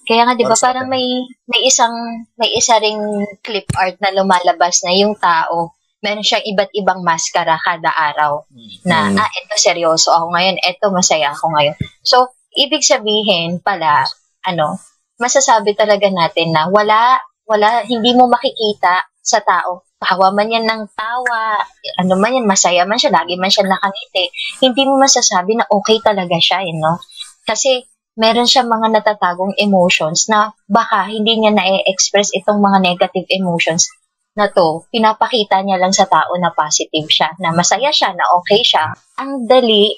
Kaya 0.10 0.26
nga 0.26 0.34
'di 0.34 0.46
ba 0.50 0.58
parang 0.58 0.90
may 0.90 1.06
may 1.46 1.62
isang 1.70 1.94
may 2.34 2.50
isa 2.58 2.82
ring 2.82 2.98
clip 3.46 3.70
art 3.78 3.94
na 4.02 4.10
lumalabas 4.10 4.82
na 4.82 4.90
yung 4.98 5.14
tao 5.14 5.78
meron 6.02 6.26
siyang 6.26 6.42
iba't 6.50 6.74
ibang 6.74 7.06
maskara 7.06 7.62
kada 7.62 7.94
araw 7.94 8.42
na 8.90 9.14
Mm. 9.14 9.22
ah 9.22 9.30
ito 9.30 9.54
seryoso 9.54 10.10
ako 10.10 10.34
ngayon, 10.34 10.58
ito 10.66 10.86
masaya 10.90 11.30
ako 11.30 11.54
ngayon. 11.54 11.76
So 12.02 12.26
ibig 12.56 12.82
sabihin 12.86 13.62
pala 13.62 14.06
ano, 14.46 14.80
masasabi 15.20 15.76
talaga 15.76 16.08
natin 16.10 16.56
na 16.56 16.70
wala 16.72 17.20
wala 17.50 17.84
hindi 17.86 18.14
mo 18.14 18.30
makikita 18.30 19.10
sa 19.20 19.42
tao 19.42 19.90
tawa 20.00 20.32
man 20.32 20.48
yan 20.48 20.64
ng 20.64 20.84
tawa, 20.96 21.60
ano 22.00 22.14
man 22.16 22.32
yan, 22.32 22.48
masaya 22.48 22.88
man 22.88 22.96
siya, 22.96 23.12
lagi 23.12 23.36
man 23.36 23.52
siya 23.52 23.68
nakangiti. 23.68 24.32
Hindi 24.64 24.88
mo 24.88 24.96
masasabi 24.96 25.60
na 25.60 25.68
okay 25.68 26.00
talaga 26.00 26.40
siya, 26.40 26.64
eh, 26.64 26.72
no? 26.72 27.04
Kasi 27.44 27.84
meron 28.16 28.48
siya 28.48 28.64
mga 28.64 28.96
natatagong 28.96 29.60
emotions 29.60 30.32
na 30.32 30.56
baka 30.72 31.12
hindi 31.12 31.36
niya 31.36 31.52
na-express 31.52 32.32
itong 32.32 32.64
mga 32.64 32.80
negative 32.80 33.28
emotions 33.28 33.92
na 34.40 34.48
to, 34.48 34.88
pinapakita 34.88 35.60
niya 35.68 35.76
lang 35.76 35.92
sa 35.92 36.08
tao 36.08 36.32
na 36.40 36.56
positive 36.56 37.12
siya, 37.12 37.36
na 37.44 37.52
masaya 37.52 37.92
siya, 37.92 38.16
na 38.16 38.24
okay 38.40 38.64
siya. 38.64 38.96
Ang 39.20 39.52
dali, 39.52 39.92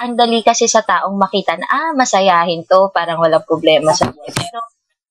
ang 0.00 0.18
dali 0.18 0.42
kasi 0.42 0.66
sa 0.66 0.82
taong 0.82 1.14
makita 1.14 1.54
na, 1.54 1.66
ah, 1.70 1.90
masayahin 1.94 2.66
to, 2.66 2.90
parang 2.90 3.22
walang 3.22 3.46
problema 3.46 3.94
sa 3.94 4.10
buhay. 4.10 4.30
Pero 4.34 4.58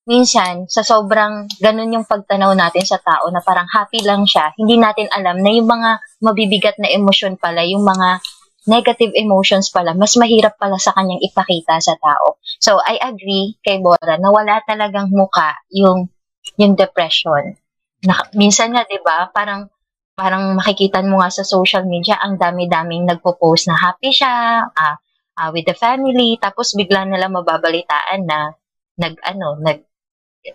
minsan, 0.04 0.68
sa 0.68 0.84
sobrang 0.84 1.48
ganun 1.56 1.94
yung 1.96 2.06
pagtanaw 2.06 2.52
natin 2.52 2.84
sa 2.84 3.00
tao 3.00 3.32
na 3.32 3.40
parang 3.40 3.64
happy 3.72 4.04
lang 4.04 4.28
siya, 4.28 4.52
hindi 4.60 4.76
natin 4.76 5.08
alam 5.08 5.40
na 5.40 5.50
yung 5.50 5.68
mga 5.68 5.90
mabibigat 6.20 6.76
na 6.76 6.92
emosyon 6.92 7.40
pala, 7.40 7.64
yung 7.64 7.82
mga 7.82 8.20
negative 8.64 9.12
emotions 9.16 9.68
pala, 9.68 9.92
mas 9.92 10.16
mahirap 10.16 10.56
pala 10.56 10.80
sa 10.80 10.96
kanyang 10.96 11.20
ipakita 11.20 11.80
sa 11.80 11.96
tao. 12.00 12.40
So, 12.60 12.80
I 12.80 12.96
agree 13.00 13.60
kay 13.60 13.80
Bora 13.80 14.16
na 14.16 14.32
wala 14.32 14.60
talagang 14.64 15.12
muka 15.12 15.60
yung, 15.68 16.08
yung 16.56 16.72
depression. 16.72 17.56
Na, 18.04 18.24
minsan 18.32 18.72
nga, 18.72 18.84
di 18.88 19.00
ba, 19.04 19.28
parang, 19.32 19.68
parang 20.14 20.54
makikita 20.54 21.02
mo 21.02 21.18
nga 21.20 21.30
sa 21.30 21.42
social 21.42 21.82
media, 21.86 22.18
ang 22.22 22.38
dami-daming 22.38 23.06
nagpo-post 23.06 23.66
na 23.66 23.74
happy 23.74 24.14
siya, 24.14 24.62
ah, 24.70 24.96
ah, 25.34 25.50
with 25.50 25.66
the 25.66 25.74
family, 25.74 26.38
tapos 26.38 26.78
bigla 26.78 27.02
nila 27.02 27.26
mababalitaan 27.26 28.22
na 28.22 28.54
nag, 28.94 29.18
ano, 29.26 29.58
nag, 29.58 29.82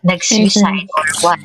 nag-suicide 0.08 0.88
or 0.96 1.08
what. 1.24 1.42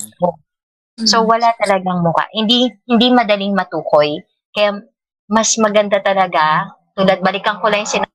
So, 0.94 1.26
wala 1.26 1.50
talagang 1.58 2.06
muka. 2.06 2.30
Hindi, 2.30 2.70
hindi 2.86 3.10
madaling 3.10 3.50
matukoy. 3.50 4.22
Kaya, 4.54 4.78
mas 5.26 5.58
maganda 5.58 5.98
talaga, 5.98 6.70
tulad, 6.94 7.18
balikan 7.18 7.58
ko 7.58 7.66
lang 7.66 7.82
yung 7.82 7.94
sinabi, 7.98 8.14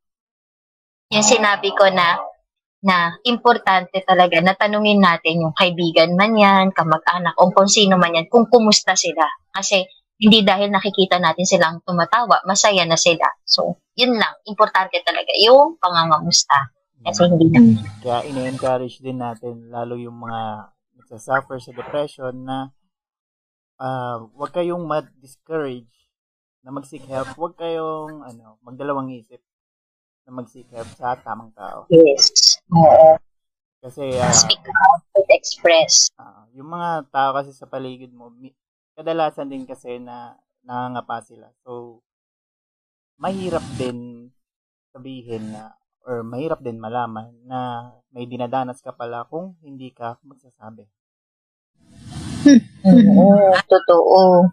yung 1.11 1.27
sinabi 1.27 1.69
ko 1.75 1.91
na, 1.91 2.15
na 2.79 3.19
importante 3.27 3.99
talaga 4.07 4.39
na 4.39 4.55
tanungin 4.55 5.03
natin 5.03 5.43
yung 5.43 5.51
kaibigan 5.51 6.15
man 6.15 6.31
yan, 6.39 6.71
kamag-anak, 6.71 7.35
o 7.35 7.51
kung 7.51 7.67
sino 7.67 7.99
man 7.99 8.15
yan, 8.15 8.31
kung 8.31 8.47
kumusta 8.47 8.95
sila. 8.95 9.27
Kasi, 9.49 9.85
hindi 10.19 10.43
dahil 10.43 10.67
nakikita 10.67 11.15
natin 11.15 11.47
silang 11.47 11.79
tumatawa, 11.81 12.43
masaya 12.43 12.83
na 12.83 12.99
sila. 12.99 13.23
So, 13.47 13.79
yun 13.95 14.19
lang. 14.19 14.35
Importante 14.43 14.99
talaga 14.99 15.31
yung 15.39 15.79
pangangamusta. 15.79 16.75
Kasi 16.99 17.31
hindi 17.31 17.47
na. 17.47 17.59
Kaya 18.03 18.27
ine-encourage 18.27 18.99
din 18.99 19.23
natin, 19.23 19.71
lalo 19.71 19.95
yung 19.95 20.19
mga 20.19 20.67
nagsasuffer 20.99 21.63
sa 21.63 21.71
depression 21.71 22.35
na 22.43 22.75
ah 23.79 24.27
wag 24.35 24.51
kayong 24.51 24.83
ma-discourage 24.83 25.87
na 26.59 26.75
mag-seek 26.75 27.07
help. 27.07 27.31
Wag 27.39 27.55
kayong 27.55 28.27
ano, 28.27 28.59
magdalawang 28.59 29.15
isip 29.15 29.39
na 30.27 30.35
mag-seek 30.35 30.67
help 30.69 30.91
sa 30.99 31.15
tamang 31.15 31.55
tao. 31.55 31.87
Yes. 31.87 32.59
Oo. 32.67 33.15
Kasi 33.79 34.19
ah, 34.19 34.35
Speak 34.35 34.59
out 34.59 34.99
and 35.15 35.29
express. 35.31 36.11
ah, 36.19 36.43
yung 36.51 36.67
mga 36.67 37.07
tao 37.07 37.31
kasi 37.31 37.55
sa 37.55 37.63
paligid 37.63 38.11
mo, 38.11 38.27
mi- 38.27 38.51
kadalasan 38.99 39.47
din 39.47 39.63
kasi 39.63 39.95
na 39.95 40.35
nangangapa 40.67 41.23
sila. 41.23 41.47
So, 41.63 42.03
mahirap 43.15 43.63
din 43.79 44.27
sabihin 44.91 45.55
na 45.55 45.79
or 46.03 46.19
mahirap 46.27 46.59
din 46.59 46.83
malaman 46.83 47.31
na 47.47 47.91
may 48.11 48.27
dinadanas 48.27 48.83
ka 48.83 48.91
pala 48.91 49.23
kung 49.31 49.55
hindi 49.63 49.95
ka 49.95 50.19
magsasabi. 50.27 50.83
Oo, 52.83 53.55
totoo. 53.71 54.51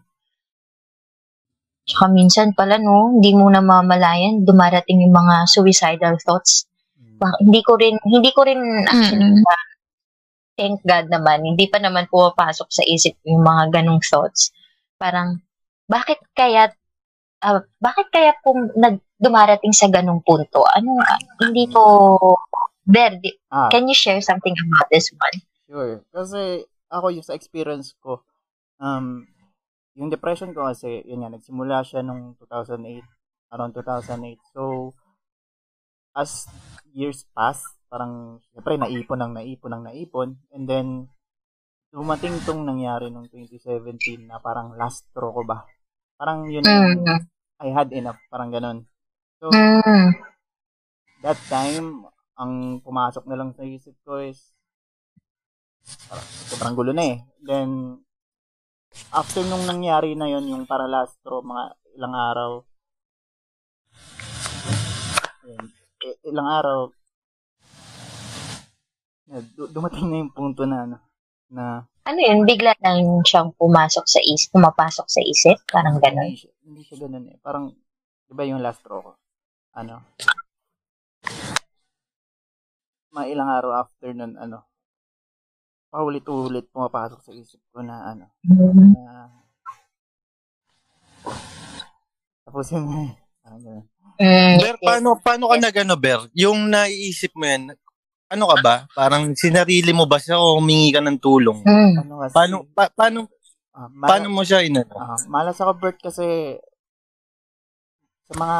Tsaka 1.86 2.07
minsan 2.11 2.51
pala, 2.51 2.82
no, 2.82 3.14
hindi 3.14 3.30
mo 3.30 3.47
na 3.47 3.62
mamalayan, 3.62 4.42
dumarating 4.42 5.07
yung 5.07 5.14
mga 5.14 5.47
suicidal 5.47 6.18
thoughts. 6.18 6.66
Mm. 6.99 7.18
Bak- 7.22 7.40
hindi 7.40 7.61
ko 7.62 7.72
rin, 7.78 7.94
hindi 8.03 8.30
ko 8.34 8.42
rin 8.42 8.61
actually, 8.90 9.22
Mm-mm. 9.22 9.47
Thank 10.57 10.80
God 10.82 11.12
naman, 11.12 11.44
hindi 11.44 11.68
pa 11.68 11.78
naman 11.78 12.09
pumapasok 12.09 12.68
sa 12.72 12.82
isip 12.88 13.14
yung 13.28 13.44
mga 13.44 13.80
ganong 13.80 14.02
thoughts. 14.02 14.50
Parang, 14.96 15.44
bakit 15.86 16.18
kaya, 16.32 16.72
ah, 17.44 17.62
bakit 17.78 18.09
kaya 18.11 18.32
kung 18.40 18.72
nag, 18.74 18.98
dumarating 19.16 19.72
sa 19.72 19.86
ganong 19.88 20.24
punto? 20.24 20.64
Ano, 20.64 20.98
ah, 21.00 21.20
hindi 21.44 21.68
ko, 21.68 22.18
Ber, 22.86 23.18
di- 23.18 23.34
Ah, 23.50 23.66
can 23.66 23.90
you 23.90 23.98
share 23.98 24.22
something 24.22 24.54
about 24.54 24.86
this 24.94 25.11
one? 25.11 25.36
Sure. 25.66 26.07
Kasi 26.14 26.62
ako 26.86 27.11
yung 27.11 27.26
sa 27.26 27.34
experience 27.34 27.98
ko, 27.98 28.22
um, 28.78 29.26
yung 29.98 30.07
depression 30.07 30.54
ko 30.54 30.70
kasi, 30.70 31.02
yun 31.02 31.26
nga, 31.26 31.34
nagsimula 31.34 31.82
siya 31.82 32.07
nung 32.07 32.38
2008, 32.38 33.02
around 33.50 33.74
2008. 33.74 34.38
So, 34.54 34.94
as 36.14 36.46
years 36.97 37.28
pass, 37.36 37.61
parang, 37.92 38.40
syempre, 38.57 38.80
naipon 38.80 39.20
ang 39.20 39.36
naipon 39.36 39.72
ang 39.76 39.84
naipon. 39.84 40.40
And 40.57 40.64
then, 40.64 41.12
dumating 41.92 42.40
tong 42.49 42.64
nangyari 42.64 43.12
nung 43.12 43.28
2017 43.28 44.24
na 44.24 44.40
parang 44.40 44.72
last 44.80 45.05
straw 45.12 45.28
ko 45.30 45.44
ba? 45.44 45.68
Parang 46.16 46.49
yun, 46.49 46.64
Mm. 46.64 47.05
I 47.61 47.68
had 47.72 47.92
enough, 47.92 48.20
parang 48.32 48.49
ganun. 48.49 48.88
So, 49.36 49.53
Mm. 49.53 50.16
that 51.20 51.36
time, 51.53 52.09
ang 52.36 52.80
pumasok 52.80 53.28
na 53.28 53.36
lang 53.36 53.53
sa 53.53 53.64
isip 53.64 53.97
ko 54.05 54.20
is 54.20 54.57
parang 56.09 56.26
sobrang 56.49 56.74
gulo 56.76 56.92
na 56.97 57.05
eh. 57.12 57.16
Then, 57.44 58.01
after 59.12 59.44
nung 59.44 59.68
nangyari 59.68 60.16
na 60.16 60.28
yon 60.28 60.49
yung 60.49 60.64
para 60.64 60.88
last 60.88 61.20
straw, 61.20 61.44
mga 61.44 61.64
ilang 61.97 62.16
araw, 62.16 62.51
ilang 66.26 66.48
araw, 66.48 66.78
dumating 69.70 70.07
na 70.07 70.16
yung 70.22 70.32
punto 70.32 70.62
na, 70.62 70.86
ano, 70.86 70.96
na, 71.50 71.64
Ano 72.07 72.20
yun, 72.22 72.46
bigla 72.46 72.70
lang 72.78 73.26
siyang 73.26 73.50
pumasok 73.59 74.07
sa 74.07 74.20
isip, 74.22 74.54
pumapasok 74.54 75.07
sa 75.11 75.20
isip, 75.26 75.59
parang 75.66 75.98
gano'n. 75.98 76.30
hindi 76.30 76.38
siya, 76.38 76.52
hindi 76.62 76.82
siya 76.86 76.96
ganun 77.02 77.26
eh. 77.34 77.38
Parang, 77.42 77.74
di 78.30 78.32
ba 78.34 78.46
yung 78.46 78.62
last 78.62 78.78
straw 78.78 79.02
ko? 79.02 79.12
Ano? 79.74 80.07
Mga 83.11 83.26
ilang 83.34 83.50
araw 83.50 83.70
after 83.82 84.14
nun, 84.14 84.38
ano, 84.38 84.62
paulit-ulit 85.90 86.70
pumapasok 86.70 87.20
sa 87.26 87.32
isip 87.34 87.59
ko 87.74 87.82
na, 87.82 88.14
ano, 88.14 88.30
na, 88.46 89.34
tapos 92.46 92.70
yun, 92.70 92.86
eh. 93.02 93.26
Mm, 94.16 94.57
Ber, 94.64 94.76
paano, 94.80 95.09
paano 95.20 95.44
ka 95.53 95.57
nag 95.61 95.76
ano, 95.84 95.94
Ber? 96.01 96.20
Yung 96.32 96.72
naiisip 96.72 97.36
mo 97.36 97.44
yan, 97.44 97.76
ano 98.32 98.44
ka 98.49 98.57
ba? 98.64 98.76
Parang 98.97 99.36
sinarili 99.36 99.92
mo 99.92 100.09
ba 100.09 100.16
siya 100.16 100.40
o 100.40 100.57
humingi 100.57 100.90
ka 100.97 101.05
ng 101.05 101.20
tulong? 101.20 101.61
Mm. 101.62 101.94
Ano 102.01 102.14
kasi, 102.24 102.34
Paano, 102.34 102.57
pa, 102.72 102.88
paano, 102.88 103.28
ah, 103.76 103.88
mala- 103.92 104.09
paano 104.09 104.26
mo 104.32 104.42
siya 104.42 104.64
inano? 104.64 104.90
ah, 104.97 105.20
malas 105.28 105.61
ako, 105.61 105.72
Bert, 105.76 105.99
kasi 106.01 106.57
sa 108.26 108.34
mga, 108.34 108.57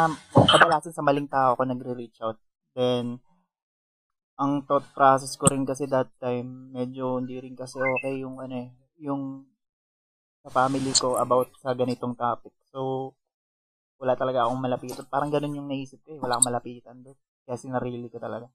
kadalasan 0.47 0.95
sa 0.95 1.03
maling 1.03 1.27
tao 1.27 1.57
ako 1.57 1.63
nagre-reach 1.67 2.21
out. 2.23 2.39
Then, 2.77 3.19
ang 4.37 4.63
thought 4.69 4.85
process 4.93 5.35
ko 5.41 5.49
rin 5.49 5.65
kasi 5.65 5.89
that 5.89 6.13
time, 6.21 6.71
medyo 6.71 7.17
hindi 7.17 7.41
rin 7.41 7.57
kasi 7.57 7.81
okay 7.81 8.21
yung 8.21 8.37
ano 8.37 8.69
eh, 8.69 8.69
yung 9.01 9.49
sa 10.45 10.53
family 10.53 10.93
ko 10.95 11.17
about 11.17 11.51
sa 11.59 11.73
ganitong 11.73 12.15
topic. 12.15 12.53
So, 12.69 13.11
wala 13.97 14.13
talaga 14.15 14.45
akong 14.45 14.61
malapitan. 14.61 15.07
Parang 15.09 15.31
ganun 15.33 15.57
yung 15.57 15.69
naisip 15.69 16.01
ko 16.05 16.17
eh. 16.17 16.21
Wala 16.21 16.37
akong 16.37 16.49
malapitan 16.53 16.97
doon. 17.01 17.17
Kaya 17.49 17.57
sinarili 17.57 18.09
ko 18.13 18.21
talaga. 18.21 18.49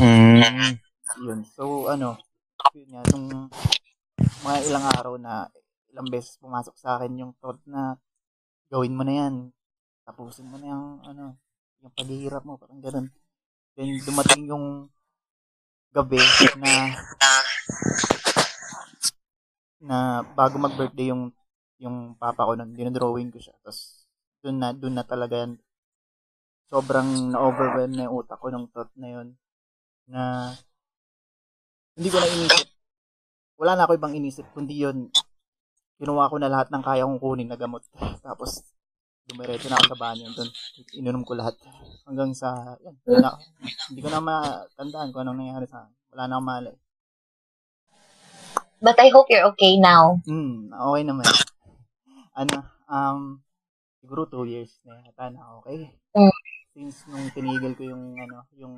Mm. 0.00 0.76
Yun. 1.24 1.40
So, 1.48 1.88
ano, 1.88 2.20
yun 2.76 2.88
nga, 2.92 3.02
nung 3.12 3.48
mga 4.42 4.58
ilang 4.68 4.86
araw 4.98 5.14
na 5.16 5.48
ilang 5.92 6.08
beses 6.08 6.40
pumasok 6.40 6.76
sa 6.76 6.96
akin 6.96 7.20
yung 7.20 7.32
thought 7.40 7.60
na 7.68 7.96
gawin 8.68 8.96
mo 8.96 9.04
na 9.04 9.14
yan. 9.26 9.34
Tapusin 10.04 10.48
mo 10.48 10.56
na 10.60 10.66
yung, 10.72 10.88
ano, 11.04 11.24
yung 11.80 11.92
paghihirap 11.92 12.44
mo. 12.44 12.60
Parang 12.60 12.80
ganun. 12.80 13.08
Then, 13.76 13.96
dumating 14.04 14.48
yung 14.48 14.92
gabi 15.92 16.20
na 16.56 16.72
na 19.82 20.24
bago 20.32 20.56
mag-birthday 20.56 21.12
yung 21.12 21.34
yung 21.82 22.14
papa 22.14 22.46
ko 22.46 22.54
nun, 22.54 22.78
dinodrawing 22.78 23.34
ko 23.34 23.42
siya. 23.42 23.58
Tapos, 23.58 24.01
dun 24.42 24.58
na, 24.58 24.74
dun 24.74 24.98
na 24.98 25.06
talaga 25.06 25.46
yan. 25.46 25.56
Sobrang 26.66 27.30
na-overwhelm 27.30 27.94
na 27.94 28.10
yung 28.10 28.20
utak 28.20 28.42
ko 28.42 28.50
ng 28.50 28.66
thought 28.74 28.90
na 28.98 29.08
yun. 29.08 29.28
Na, 30.10 30.52
hindi 31.94 32.08
ko 32.10 32.18
na 32.18 32.26
inisip. 32.26 32.68
Wala 33.62 33.78
na 33.78 33.86
ako 33.86 33.94
ibang 33.94 34.18
inisip, 34.18 34.50
kundi 34.50 34.82
yun, 34.82 35.08
kinuha 36.02 36.26
ko 36.26 36.36
na 36.42 36.50
lahat 36.50 36.74
ng 36.74 36.82
kaya 36.82 37.06
kong 37.06 37.22
kunin 37.22 37.46
na 37.46 37.54
gamot. 37.54 37.86
Tapos, 38.26 38.66
dumiretso 39.30 39.70
na 39.70 39.78
ako 39.78 39.94
sa 39.94 40.00
banyo 40.02 40.26
doon. 40.34 40.50
Ininom 40.98 41.22
ko 41.22 41.38
lahat. 41.38 41.54
Hanggang 42.02 42.34
sa, 42.34 42.74
yan, 42.82 42.98
na, 43.22 43.38
hindi 43.86 44.02
ko 44.02 44.10
na 44.10 44.18
matandaan 44.18 45.14
kung 45.14 45.22
anong 45.22 45.38
nangyari 45.38 45.66
sa 45.70 45.86
akin. 45.86 45.94
Wala 46.10 46.22
na 46.26 46.34
akong 46.34 46.48
malay. 46.50 46.76
But 48.82 48.98
I 48.98 49.14
hope 49.14 49.30
you're 49.30 49.46
okay 49.54 49.78
now. 49.78 50.18
Hmm, 50.26 50.74
okay 50.74 51.02
naman. 51.06 51.22
Ano, 52.34 52.66
um, 52.90 53.38
siguro 54.02 54.26
two 54.26 54.44
years 54.50 54.74
na 54.82 54.98
yata 55.06 55.30
na 55.30 55.62
okay. 55.62 55.94
Mm. 56.18 56.34
Since 56.74 57.06
nung 57.06 57.30
tinigil 57.30 57.78
ko 57.78 57.82
yung, 57.86 58.18
ano, 58.18 58.42
yung 58.58 58.74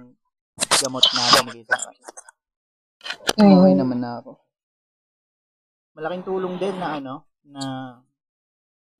gamot 0.85 1.05
na 1.17 1.33
sa 1.65 1.77
akin. 1.81 2.05
Okay 3.41 3.73
naman 3.75 4.05
na 4.05 4.21
ako. 4.21 4.37
Malaking 5.97 6.27
tulong 6.27 6.55
din 6.61 6.77
na 6.77 7.01
ano, 7.01 7.25
na 7.47 7.63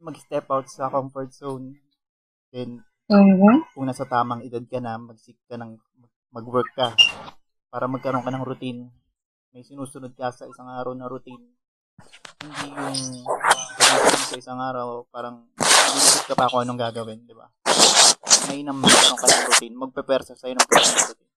mag-step 0.01 0.47
out 0.49 0.67
sa 0.71 0.89
comfort 0.89 1.35
zone. 1.35 1.77
Then, 2.55 2.81
Mhm. 3.11 3.75
kung 3.77 3.85
nasa 3.85 4.09
tamang 4.09 4.47
edad 4.47 4.65
ka 4.65 4.79
na, 4.81 4.97
mag-seek 4.97 5.37
ka 5.45 5.61
ng, 5.61 5.77
mag-work 6.33 6.71
ka 6.73 6.97
para 7.69 7.85
magkaroon 7.91 8.25
ka 8.25 8.33
ng 8.33 8.47
routine. 8.47 8.89
May 9.53 9.67
sinusunod 9.67 10.15
ka 10.15 10.31
sa 10.31 10.47
isang 10.47 10.71
araw 10.71 10.95
na 10.95 11.11
routine. 11.11 11.51
Hindi 12.43 12.69
yung 12.71 13.27
sa 14.25 14.37
isang 14.37 14.57
araw, 14.57 15.05
parang 15.09 15.45
isip 15.95 16.25
ka 16.25 16.35
pa 16.35 16.49
kung 16.49 16.65
anong 16.65 16.81
gagawin, 16.81 17.21
di 17.23 17.37
ba? 17.37 17.47
may 18.45 18.61
nang 18.61 18.77
meron 18.77 19.17
ka 19.17 19.27
ng 19.27 19.45
routine, 19.49 19.75
magpe-prepare 19.75 20.23
sa 20.23 20.37
sa'yo 20.37 20.53
ng 20.53 20.69
personal 20.69 21.13
routine. 21.13 21.33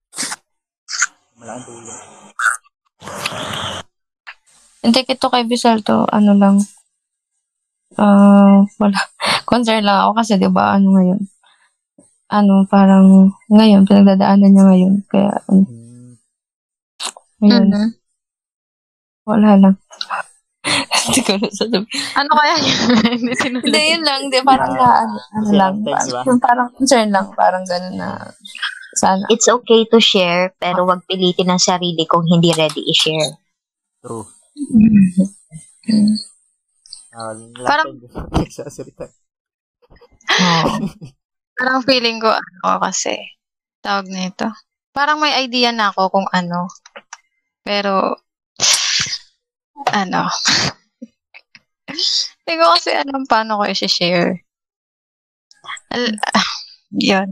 Malaking 1.37 1.65
tulong. 1.65 2.01
Hindi, 4.83 4.99
ito 5.03 5.27
kay 5.27 5.43
Bisalto, 5.43 6.07
ano 6.07 6.31
lang, 6.35 6.55
ah, 7.95 8.63
wala, 8.79 8.99
concern 9.49 9.83
lang 9.83 10.07
ako 10.07 10.11
kasi, 10.19 10.39
di 10.39 10.47
ba, 10.47 10.75
ano 10.75 10.87
ngayon, 10.95 11.21
ano, 12.27 12.53
parang, 12.67 13.31
ngayon, 13.47 13.83
pinagdadaanan 13.83 14.51
niya 14.51 14.63
ngayon, 14.67 14.93
kaya, 15.07 15.31
ano, 15.47 15.63
Hmm. 15.67 16.13
ngayon, 17.43 17.67
Mhm. 17.71 17.89
wala 19.27 19.51
lang. 19.59 19.75
Hindi 21.07 21.21
ko 21.23 21.31
na 21.39 21.47
sasabihin. 21.47 21.85
Ano 22.19 22.31
kaya 22.35 22.55
yun? 22.59 22.79
Hindi 23.65 23.81
yun 23.95 24.03
lang, 24.03 24.21
di, 24.27 24.37
parang 24.43 24.71
na, 24.75 25.07
ano, 25.07 25.17
ano 25.33 25.49
lang, 25.55 25.73
parang, 25.83 26.39
parang 26.39 26.67
concern 26.75 27.09
lang, 27.09 27.27
parang 27.33 27.63
gano'n 27.63 27.95
na, 27.95 28.27
sana. 28.97 29.23
It's 29.31 29.47
okay 29.47 29.87
to 29.87 30.03
share, 30.03 30.51
pero 30.59 30.83
wag 30.83 31.07
pilitin 31.07 31.47
ang 31.47 31.61
sarili 31.61 32.03
kung 32.03 32.27
hindi 32.27 32.51
ready 32.51 32.83
i-share. 32.91 33.39
True. 34.03 34.25
Ah, 37.15 37.33
Parang- 37.65 37.97
nagsasalita. 38.43 39.07
Parang 41.57 41.81
feeling 41.81 42.21
ko, 42.21 42.29
ano 42.29 42.77
kasi, 42.77 43.17
tawag 43.81 44.05
na 44.13 44.29
ito. 44.29 44.45
Parang 44.93 45.17
may 45.17 45.33
idea 45.41 45.73
na 45.73 45.89
ako 45.89 46.13
kung 46.13 46.27
ano. 46.29 46.69
Pero, 47.65 48.13
ano. 49.89 50.29
Hindi 51.87 52.53
ko 52.59 52.65
kasi 52.75 52.89
alam 52.93 53.23
paano 53.25 53.59
ko 53.59 53.63
i-share. 53.67 54.43
Al- 55.91 56.19
ah, 56.19 56.51
yun. 56.91 57.29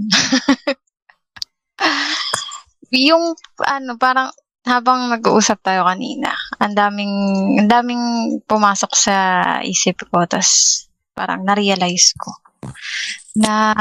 yung, 3.09 3.35
ano, 3.63 3.91
parang, 3.99 4.31
habang 4.65 5.11
nag-uusap 5.13 5.61
tayo 5.61 5.85
kanina, 5.85 6.33
ang 6.57 6.73
daming, 6.73 7.15
ang 7.61 7.69
daming 7.69 8.03
pumasok 8.49 8.91
sa 8.97 9.15
isip 9.61 10.07
ko, 10.09 10.25
tas 10.25 10.81
parang 11.15 11.47
na-realize 11.47 12.11
ko 12.19 12.35
na 13.39 13.75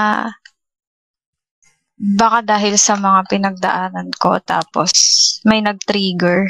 baka 1.98 2.38
dahil 2.42 2.78
sa 2.78 2.94
mga 2.94 3.26
pinagdaanan 3.26 4.10
ko 4.18 4.38
tapos 4.42 4.92
may 5.46 5.62
nag-trigger 5.62 6.46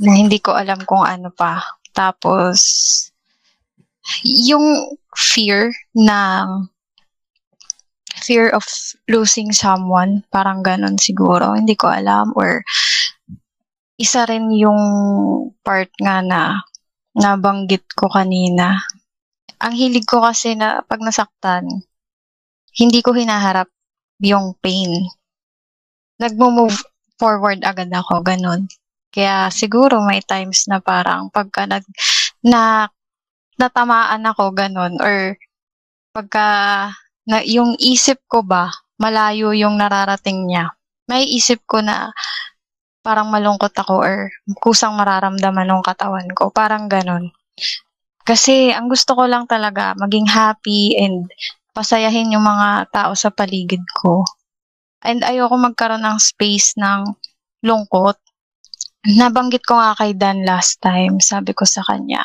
na 0.00 0.10
hindi 0.14 0.38
ko 0.38 0.54
alam 0.54 0.80
kung 0.86 1.02
ano 1.04 1.28
pa. 1.34 1.62
Tapos 1.94 2.58
yung 4.24 4.96
fear 5.16 5.72
ng 5.96 6.68
fear 8.24 8.48
of 8.56 8.64
losing 9.10 9.52
someone, 9.52 10.24
parang 10.32 10.64
ganon 10.64 10.96
siguro, 10.96 11.52
hindi 11.52 11.76
ko 11.76 11.92
alam 11.92 12.32
or 12.38 12.64
isa 14.00 14.24
rin 14.26 14.50
yung 14.54 14.80
part 15.62 15.92
nga 16.00 16.24
na 16.24 16.64
nabanggit 17.14 17.84
ko 17.94 18.10
kanina. 18.10 18.80
Ang 19.62 19.74
hilig 19.76 20.08
ko 20.08 20.24
kasi 20.24 20.58
na 20.58 20.82
pag 20.82 21.04
nasaktan, 21.04 21.68
hindi 22.74 23.00
ko 23.04 23.14
hinaharap 23.14 23.70
yung 24.24 24.58
pain. 24.58 24.90
Nagmo-move 26.18 26.74
forward 27.20 27.62
agad 27.62 27.92
ako, 27.94 28.24
ganun. 28.26 28.66
Kaya 29.14 29.46
siguro 29.54 30.02
may 30.02 30.18
times 30.26 30.66
na 30.66 30.82
parang 30.82 31.30
pagka 31.30 31.70
nag, 31.70 31.86
na, 32.42 32.90
natamaan 33.60 34.22
ako, 34.26 34.54
ganun, 34.54 34.98
or 35.00 35.38
pagka, 36.14 36.48
na, 37.26 37.40
yung 37.42 37.74
isip 37.80 38.22
ko 38.28 38.44
ba, 38.44 38.70
malayo 39.00 39.50
yung 39.56 39.80
nararating 39.80 40.46
niya, 40.46 40.72
may 41.10 41.26
isip 41.28 41.62
ko 41.68 41.84
na 41.84 42.14
parang 43.04 43.28
malungkot 43.28 43.76
ako 43.76 44.00
or 44.00 44.32
kusang 44.64 44.96
mararamdaman 44.96 45.68
ng 45.68 45.84
katawan 45.84 46.24
ko. 46.32 46.48
Parang 46.48 46.88
ganun. 46.88 47.28
Kasi 48.24 48.72
ang 48.72 48.88
gusto 48.88 49.12
ko 49.12 49.28
lang 49.28 49.44
talaga 49.44 49.92
maging 50.00 50.24
happy 50.24 50.96
and 50.96 51.28
pasayahin 51.76 52.32
yung 52.32 52.48
mga 52.48 52.88
tao 52.88 53.12
sa 53.12 53.28
paligid 53.28 53.84
ko. 53.92 54.24
And 55.04 55.20
ayoko 55.20 55.60
magkaroon 55.60 56.00
ng 56.00 56.16
space 56.16 56.80
ng 56.80 57.12
lungkot. 57.60 58.16
Nabanggit 59.04 59.68
ko 59.68 59.76
nga 59.76 59.92
kay 60.00 60.16
Dan 60.16 60.48
last 60.48 60.80
time, 60.80 61.20
sabi 61.20 61.52
ko 61.52 61.68
sa 61.68 61.84
kanya, 61.84 62.24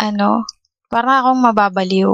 ano, 0.00 0.44
parang 0.88 1.24
akong 1.24 1.40
mababaliw. 1.50 2.12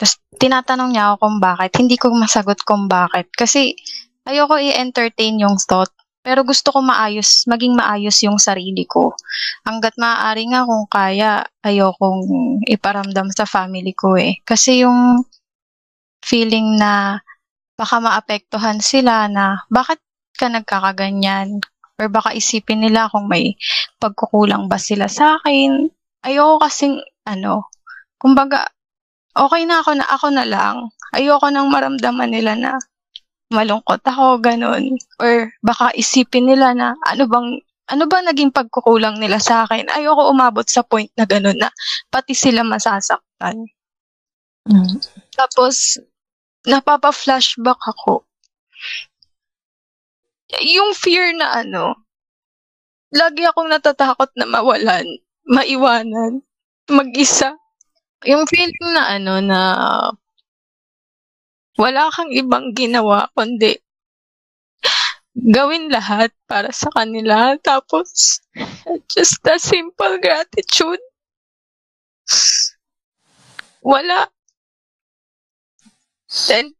Tapos 0.00 0.14
tinatanong 0.40 0.90
niya 0.94 1.12
ako 1.12 1.16
kung 1.20 1.38
bakit. 1.38 1.70
Hindi 1.76 1.96
ko 2.00 2.12
masagot 2.16 2.60
kung 2.64 2.88
bakit. 2.88 3.28
Kasi 3.34 3.76
ayoko 4.24 4.56
i-entertain 4.56 5.40
yung 5.42 5.60
thought. 5.60 5.92
Pero 6.20 6.44
gusto 6.44 6.68
ko 6.68 6.84
maayos, 6.84 7.48
maging 7.48 7.80
maayos 7.80 8.20
yung 8.20 8.36
sarili 8.36 8.84
ko. 8.84 9.16
Hanggat 9.64 9.96
maaari 9.96 10.52
nga 10.52 10.68
kung 10.68 10.84
kaya, 10.84 11.48
ayokong 11.64 12.24
iparamdam 12.68 13.32
sa 13.32 13.48
family 13.48 13.96
ko 13.96 14.20
eh. 14.20 14.36
Kasi 14.44 14.84
yung 14.84 15.24
feeling 16.20 16.76
na 16.76 17.24
baka 17.80 17.96
maapektuhan 17.96 18.84
sila 18.84 19.24
na 19.32 19.64
bakit 19.72 20.04
ka 20.36 20.52
nagkakaganyan? 20.52 21.64
Or 22.00 22.08
baka 22.12 22.32
isipin 22.36 22.84
nila 22.84 23.08
kung 23.12 23.28
may 23.28 23.56
pagkukulang 24.00 24.68
ba 24.68 24.76
sila 24.76 25.08
sa 25.08 25.40
akin. 25.40 25.88
Ayoko 26.20 26.60
kasing, 26.64 27.00
ano, 27.26 27.68
kumbaga, 28.20 28.68
okay 29.36 29.62
na 29.64 29.80
ako 29.80 29.90
na 29.96 30.06
ako 30.08 30.26
na 30.32 30.44
lang. 30.46 30.76
Ayoko 31.10 31.50
nang 31.50 31.68
maramdaman 31.68 32.30
nila 32.30 32.54
na 32.54 32.72
malungkot 33.50 34.00
ako, 34.06 34.38
ganun. 34.38 34.94
Or 35.18 35.50
baka 35.60 35.90
isipin 35.98 36.46
nila 36.46 36.72
na 36.72 36.94
ano 37.02 37.26
bang 37.26 37.48
ano 37.90 38.04
ba 38.06 38.22
naging 38.22 38.54
pagkukulang 38.54 39.18
nila 39.18 39.42
sa 39.42 39.66
akin? 39.66 39.90
Ayoko 39.90 40.30
umabot 40.30 40.62
sa 40.62 40.86
point 40.86 41.10
na 41.18 41.26
ganun 41.26 41.58
na 41.58 41.74
pati 42.06 42.38
sila 42.38 42.62
masasaktan. 42.62 43.66
Mm. 44.70 45.02
Tapos, 45.34 45.98
napapa-flashback 46.62 47.80
ako. 47.82 48.22
Yung 50.62 50.94
fear 50.94 51.34
na 51.34 51.66
ano, 51.66 52.06
lagi 53.10 53.42
akong 53.42 53.66
natatakot 53.70 54.30
na 54.38 54.46
mawalan, 54.46 55.06
maiwanan, 55.50 56.46
mag-isa. 56.90 57.56
Yung 58.28 58.44
feeling 58.50 58.90
na 58.92 59.16
ano, 59.16 59.34
na 59.40 59.60
wala 61.80 62.12
kang 62.12 62.28
ibang 62.34 62.76
ginawa, 62.76 63.32
kundi 63.32 63.80
gawin 65.32 65.88
lahat 65.88 66.34
para 66.44 66.68
sa 66.74 66.92
kanila. 66.92 67.56
Tapos, 67.62 68.42
just 69.08 69.40
a 69.46 69.56
simple 69.56 70.20
gratitude. 70.20 71.00
Wala. 73.80 74.28
Then, 76.46 76.76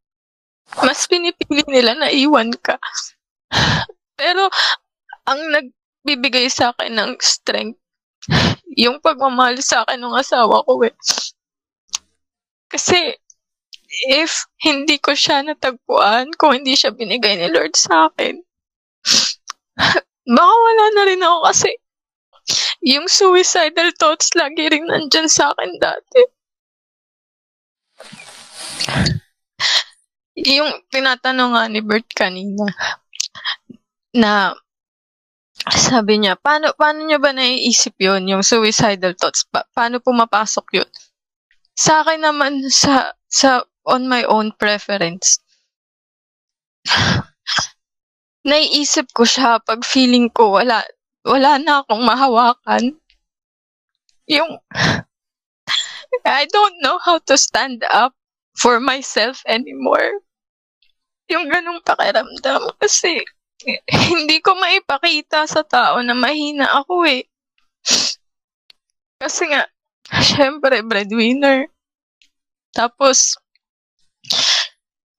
mas 0.85 1.09
pinipili 1.09 1.65
nila 1.67 1.97
na 1.97 2.09
iwan 2.13 2.53
ka. 2.61 2.77
Pero, 4.21 4.53
ang 5.27 5.41
nagbibigay 5.51 6.47
sa 6.53 6.77
akin 6.77 6.95
ng 6.95 7.13
strength, 7.19 7.81
yung 8.77 9.01
pagmamahal 9.01 9.59
sa 9.61 9.85
akin 9.85 10.01
ng 10.01 10.17
asawa 10.17 10.63
ko 10.65 10.81
eh. 10.85 10.95
Kasi, 12.71 13.17
if 14.07 14.47
hindi 14.63 15.03
ko 15.03 15.17
siya 15.17 15.43
natagpuan, 15.43 16.31
kung 16.39 16.63
hindi 16.63 16.79
siya 16.79 16.95
binigay 16.95 17.37
ni 17.37 17.51
Lord 17.51 17.75
sa 17.75 18.09
akin, 18.13 18.39
baka 20.31 20.55
wala 20.55 20.85
na 20.95 21.03
rin 21.09 21.25
ako 21.25 21.39
kasi 21.51 21.71
yung 22.81 23.07
suicidal 23.11 23.91
thoughts 23.99 24.33
lagi 24.39 24.71
rin 24.71 24.87
nandyan 24.87 25.29
sa 25.29 25.51
akin 25.53 25.71
dati. 25.83 26.23
Yung 30.41 30.71
tinatanong 30.89 31.53
nga 31.53 31.65
ni 31.69 31.81
Bert 31.85 32.09
kanina, 32.17 32.65
na 34.17 34.55
sabi 35.91 36.19
niya, 36.19 36.35
paano, 36.35 36.75
paano 36.75 37.07
niya 37.07 37.23
ba 37.23 37.31
naiisip 37.31 37.95
yon 38.03 38.27
yung 38.27 38.43
suicidal 38.43 39.15
thoughts? 39.15 39.47
Pa- 39.47 39.67
paano 39.71 40.03
pumapasok 40.03 40.67
yun? 40.83 40.91
Sa 41.79 42.03
akin 42.03 42.27
naman, 42.27 42.67
sa, 42.69 43.15
sa, 43.31 43.63
on 43.87 44.11
my 44.11 44.27
own 44.27 44.51
preference, 44.59 45.39
naiisip 48.51 49.15
ko 49.15 49.23
siya 49.23 49.63
pag 49.63 49.87
feeling 49.87 50.29
ko 50.29 50.59
wala, 50.59 50.83
wala 51.23 51.57
na 51.63 51.85
akong 51.85 52.03
mahawakan. 52.03 52.99
Yung, 54.27 54.59
I 56.27 56.45
don't 56.51 56.77
know 56.83 56.99
how 56.99 57.23
to 57.31 57.39
stand 57.39 57.87
up 57.87 58.13
for 58.59 58.83
myself 58.83 59.47
anymore. 59.47 60.21
Yung 61.31 61.47
ganong 61.47 61.81
pakiramdam 61.87 62.75
kasi 62.83 63.23
hindi 64.13 64.41
ko 64.41 64.57
maipakita 64.57 65.45
sa 65.45 65.63
tao 65.65 66.01
na 66.01 66.17
mahina 66.17 66.69
ako 66.81 67.05
eh. 67.05 67.25
Kasi 69.21 69.53
nga, 69.53 69.69
syempre, 70.33 70.81
breadwinner. 70.81 71.69
Tapos, 72.73 73.37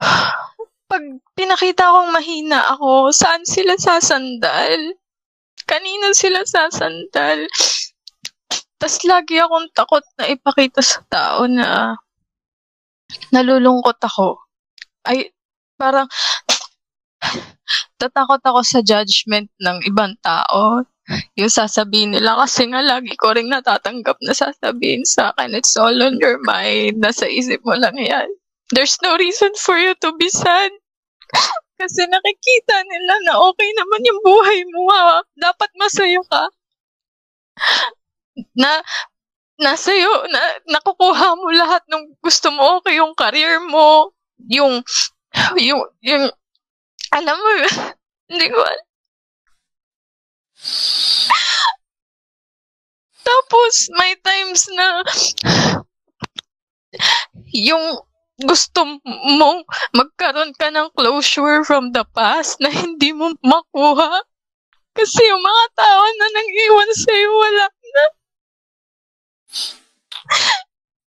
pag 0.92 1.04
pinakita 1.38 1.94
kong 1.94 2.12
mahina 2.12 2.76
ako, 2.76 3.14
saan 3.14 3.46
sila 3.46 3.78
sasandal? 3.78 4.98
Kanino 5.70 6.12
sila 6.12 6.42
sasandal? 6.44 7.48
Tapos 8.82 8.98
lagi 9.06 9.38
akong 9.38 9.70
takot 9.78 10.02
na 10.18 10.26
ipakita 10.26 10.82
sa 10.82 11.06
tao 11.06 11.46
na 11.46 11.94
nalulungkot 13.30 14.02
ako. 14.02 14.42
Ay, 15.06 15.30
parang 15.78 16.10
tatakot 18.00 18.42
ako 18.44 18.62
sa 18.66 18.80
judgment 18.82 19.50
ng 19.62 19.78
ibang 19.88 20.16
tao. 20.24 20.86
Yung 21.36 21.52
sasabihin 21.52 22.16
nila 22.16 22.40
kasi 22.40 22.70
nga 22.72 22.80
lagi 22.80 23.14
ko 23.20 23.36
rin 23.36 23.52
natatanggap 23.52 24.16
na 24.24 24.32
sasabihin 24.32 25.04
sa 25.04 25.36
akin, 25.36 25.58
it's 25.58 25.76
all 25.76 25.96
on 26.00 26.16
your 26.22 26.40
mind, 26.46 27.04
nasa 27.04 27.28
isip 27.28 27.60
mo 27.68 27.76
lang 27.76 27.98
yan. 28.00 28.30
There's 28.72 28.96
no 29.04 29.20
reason 29.20 29.52
for 29.60 29.76
you 29.76 29.92
to 30.00 30.16
be 30.16 30.32
sad. 30.32 30.72
kasi 31.82 32.06
nakikita 32.06 32.78
nila 32.86 33.14
na 33.26 33.34
okay 33.42 33.70
naman 33.74 34.06
yung 34.06 34.22
buhay 34.22 34.60
mo 34.70 34.82
ha. 34.94 35.26
Dapat 35.36 35.70
masaya 35.76 36.22
ka. 36.30 36.44
Na 38.56 38.80
nasa 39.62 39.94
iyo, 39.94 40.10
na, 40.30 40.42
nakukuha 40.78 41.38
mo 41.38 41.48
lahat 41.54 41.86
ng 41.86 42.18
gusto 42.18 42.50
mo, 42.50 42.82
okay 42.82 42.98
yung 42.98 43.14
career 43.14 43.62
mo, 43.62 44.10
yung, 44.50 44.82
yung, 45.58 45.82
yung, 46.02 46.26
alam 47.12 47.36
mo, 47.36 47.52
hindi 48.32 48.48
ko. 48.48 48.62
Tapos, 53.22 53.74
may 53.96 54.16
times 54.24 54.68
na 54.72 55.04
yung 57.52 58.02
gusto 58.42 58.98
mong 59.06 59.62
magkaroon 59.94 60.52
ka 60.58 60.74
ng 60.74 60.90
closure 60.98 61.62
from 61.62 61.94
the 61.94 62.02
past 62.18 62.58
na 62.58 62.74
hindi 62.74 63.14
mo 63.14 63.36
makuha. 63.46 64.26
Kasi 64.92 65.24
yung 65.24 65.40
mga 65.40 65.66
tao 65.78 66.04
na 66.04 66.28
nang 66.36 66.50
iwan 66.50 66.92
sa'yo, 66.92 67.30
wala 67.32 67.66
na. 67.70 68.06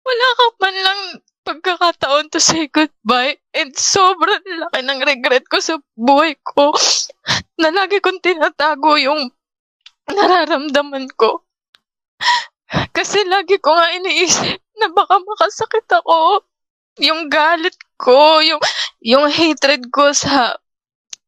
Wala 0.04 0.28
ka 0.36 0.46
man 0.58 0.76
lang 0.84 1.02
pagkakataon 1.50 2.30
to 2.30 2.38
say 2.38 2.70
goodbye. 2.70 3.42
And 3.58 3.74
sobrang 3.74 4.46
laki 4.46 4.86
ng 4.86 5.02
regret 5.02 5.50
ko 5.50 5.58
sa 5.58 5.82
buhay 5.98 6.38
ko 6.46 6.78
na 7.62 7.74
lagi 7.74 7.98
kong 7.98 8.22
tinatago 8.22 8.94
yung 9.02 9.34
nararamdaman 10.14 11.10
ko. 11.18 11.42
Kasi 12.94 13.26
lagi 13.26 13.58
ko 13.58 13.74
nga 13.74 13.98
iniisip 13.98 14.62
na 14.78 14.94
baka 14.94 15.18
makasakit 15.18 15.90
ako. 15.90 16.46
Yung 17.02 17.34
galit 17.34 17.78
ko, 17.98 18.46
yung, 18.46 18.62
yung 19.02 19.26
hatred 19.26 19.90
ko 19.90 20.14
sa 20.14 20.54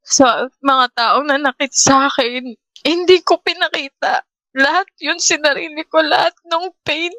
sa 0.02 0.52
mga 0.60 0.86
taong 0.92 1.24
nanakit 1.30 1.72
sa 1.72 2.12
akin, 2.12 2.52
hindi 2.84 3.18
ko 3.24 3.40
pinakita. 3.40 4.28
Lahat 4.60 4.84
yun 5.00 5.18
sinarili 5.24 5.88
ko, 5.88 6.04
lahat 6.04 6.36
ng 6.44 6.68
pain. 6.84 7.16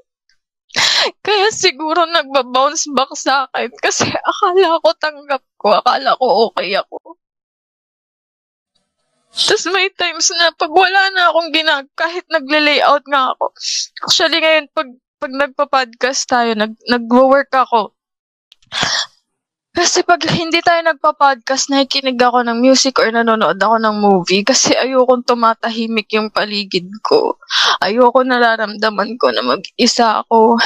Kaya 1.24 1.48
siguro 1.52 2.08
nagba-bounce 2.08 2.88
back 2.96 3.12
sa 3.12 3.44
akin 3.48 3.70
kasi 3.76 4.08
akala 4.08 4.80
ko 4.80 4.90
tanggap 4.96 5.42
ko, 5.60 5.68
akala 5.76 6.16
ko 6.16 6.48
okay 6.48 6.72
ako. 6.78 7.18
Tapos 9.32 9.64
may 9.72 9.88
times 9.96 10.28
na 10.36 10.52
pag 10.52 10.68
wala 10.68 11.08
na 11.16 11.32
akong 11.32 11.50
ginag, 11.56 11.88
kahit 11.96 12.24
nagle-layout 12.28 13.04
nga 13.08 13.32
ako. 13.32 13.56
Actually 14.04 14.38
ngayon, 14.44 14.66
pag, 14.76 14.88
pag 15.16 15.32
nagpa-podcast 15.32 16.28
tayo, 16.28 16.52
nag, 16.52 16.76
nag-work 16.84 17.48
ako. 17.48 17.96
Kasi 19.72 20.04
pag 20.04 20.20
hindi 20.28 20.60
tayo 20.60 20.84
nagpa-podcast, 20.84 21.72
nakikinig 21.72 22.20
ako 22.20 22.44
ng 22.44 22.60
music 22.60 23.00
or 23.00 23.08
nanonood 23.08 23.56
ako 23.56 23.80
ng 23.80 23.96
movie 24.04 24.44
kasi 24.44 24.76
ayokong 24.76 25.24
tumatahimik 25.24 26.12
yung 26.12 26.28
paligid 26.28 26.92
ko. 27.00 27.40
Ayoko 27.80 28.20
nararamdaman 28.20 29.16
ko 29.16 29.32
na 29.32 29.40
mag-isa 29.40 30.20
ako. 30.20 30.60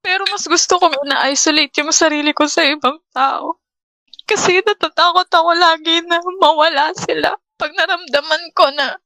Pero 0.00 0.24
mas 0.32 0.48
gusto 0.48 0.80
ko 0.80 0.86
na-isolate 1.04 1.76
yung 1.84 1.92
sarili 1.92 2.32
ko 2.32 2.48
sa 2.48 2.64
ibang 2.64 2.96
tao. 3.12 3.60
Kasi 4.24 4.64
natatakot 4.64 5.28
ako 5.28 5.50
lagi 5.52 6.00
na 6.08 6.22
mawala 6.40 6.94
sila. 6.96 7.36
Pag 7.60 7.76
naramdaman 7.76 8.42
ko 8.56 8.64
na 8.72 8.96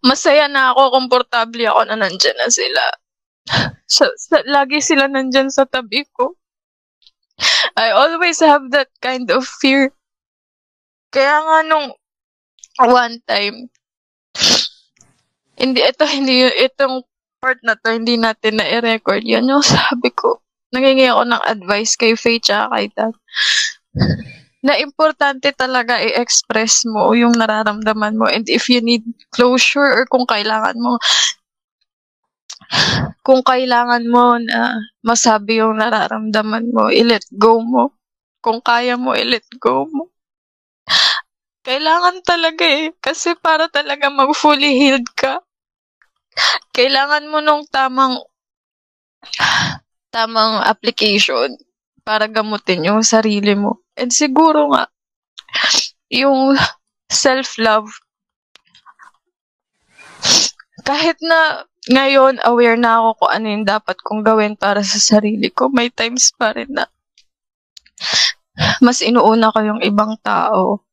masaya 0.00 0.48
na 0.48 0.72
ako, 0.72 0.96
komportable 0.96 1.66
ako 1.68 1.80
na 1.84 1.96
nandyan 2.00 2.38
na 2.40 2.48
sila. 2.48 2.84
Sa, 3.90 4.06
sa, 4.14 4.46
lagi 4.46 4.78
sila 4.78 5.10
nandyan 5.10 5.50
sa 5.50 5.66
tabi 5.66 6.06
ko. 6.14 6.38
I 7.74 7.90
always 7.90 8.38
have 8.38 8.70
that 8.70 8.94
kind 9.02 9.26
of 9.34 9.42
fear. 9.42 9.90
Kaya 11.10 11.42
nga 11.42 11.58
nung 11.66 11.88
one 12.78 13.18
time, 13.26 13.66
hindi, 15.58 15.80
ito, 15.82 16.06
hindi, 16.06 16.46
itong 16.70 17.02
part 17.42 17.58
na 17.66 17.74
to, 17.74 17.90
hindi 17.90 18.14
natin 18.14 18.62
na 18.62 18.66
i-record 18.68 19.26
yan. 19.26 19.50
Yung 19.50 19.64
sabi 19.66 20.14
ko, 20.14 20.38
nangingi 20.70 21.10
ako 21.10 21.26
ng 21.26 21.42
advice 21.50 21.98
kay 21.98 22.14
Faye 22.14 22.38
tsaka 22.38 22.70
kay 22.70 22.86
Dad 22.94 23.14
na 24.60 24.76
importante 24.76 25.48
talaga 25.56 25.96
i-express 25.98 26.84
mo 26.84 27.16
yung 27.16 27.32
nararamdaman 27.32 28.16
mo 28.16 28.28
and 28.28 28.44
if 28.52 28.68
you 28.68 28.84
need 28.84 29.00
closure 29.32 29.88
or 29.88 30.04
kung 30.04 30.28
kailangan 30.28 30.76
mo 30.76 31.00
kung 33.26 33.42
kailangan 33.42 34.04
mo 34.06 34.38
na 34.38 34.78
masabi 35.02 35.58
yung 35.62 35.78
nararamdaman 35.78 36.70
mo, 36.70 36.88
i-let 36.90 37.26
go 37.34 37.60
mo. 37.62 37.94
Kung 38.40 38.62
kaya 38.64 38.96
mo, 38.96 39.12
i-let 39.12 39.46
go 39.60 39.84
mo. 39.90 40.08
Kailangan 41.60 42.24
talaga 42.24 42.64
eh. 42.64 42.94
Kasi 42.98 43.36
para 43.36 43.68
talaga 43.68 44.08
mag-fully 44.08 44.80
healed 44.80 45.06
ka, 45.12 45.44
kailangan 46.72 47.28
mo 47.28 47.44
nung 47.44 47.66
tamang 47.68 48.16
tamang 50.10 50.64
application 50.64 51.54
para 52.02 52.26
gamutin 52.26 52.82
yung 52.88 53.04
sarili 53.04 53.54
mo. 53.54 53.84
And 53.94 54.10
siguro 54.10 54.72
nga, 54.72 54.88
yung 56.10 56.56
self-love, 57.06 57.92
kahit 60.82 61.20
na 61.22 61.68
ngayon 61.88 62.44
aware 62.44 62.76
na 62.76 63.00
ako 63.00 63.24
kung 63.24 63.32
ano 63.32 63.46
yung 63.48 63.64
dapat 63.64 63.96
kong 64.04 64.20
gawin 64.20 64.54
para 64.58 64.84
sa 64.84 65.00
sarili 65.00 65.48
ko, 65.48 65.72
may 65.72 65.88
times 65.88 66.34
pa 66.36 66.52
rin 66.52 66.68
na 66.68 66.84
mas 68.84 69.00
inuuna 69.00 69.52
ko 69.52 69.58
yung 69.64 69.80
ibang 69.80 70.20
tao. 70.20 70.84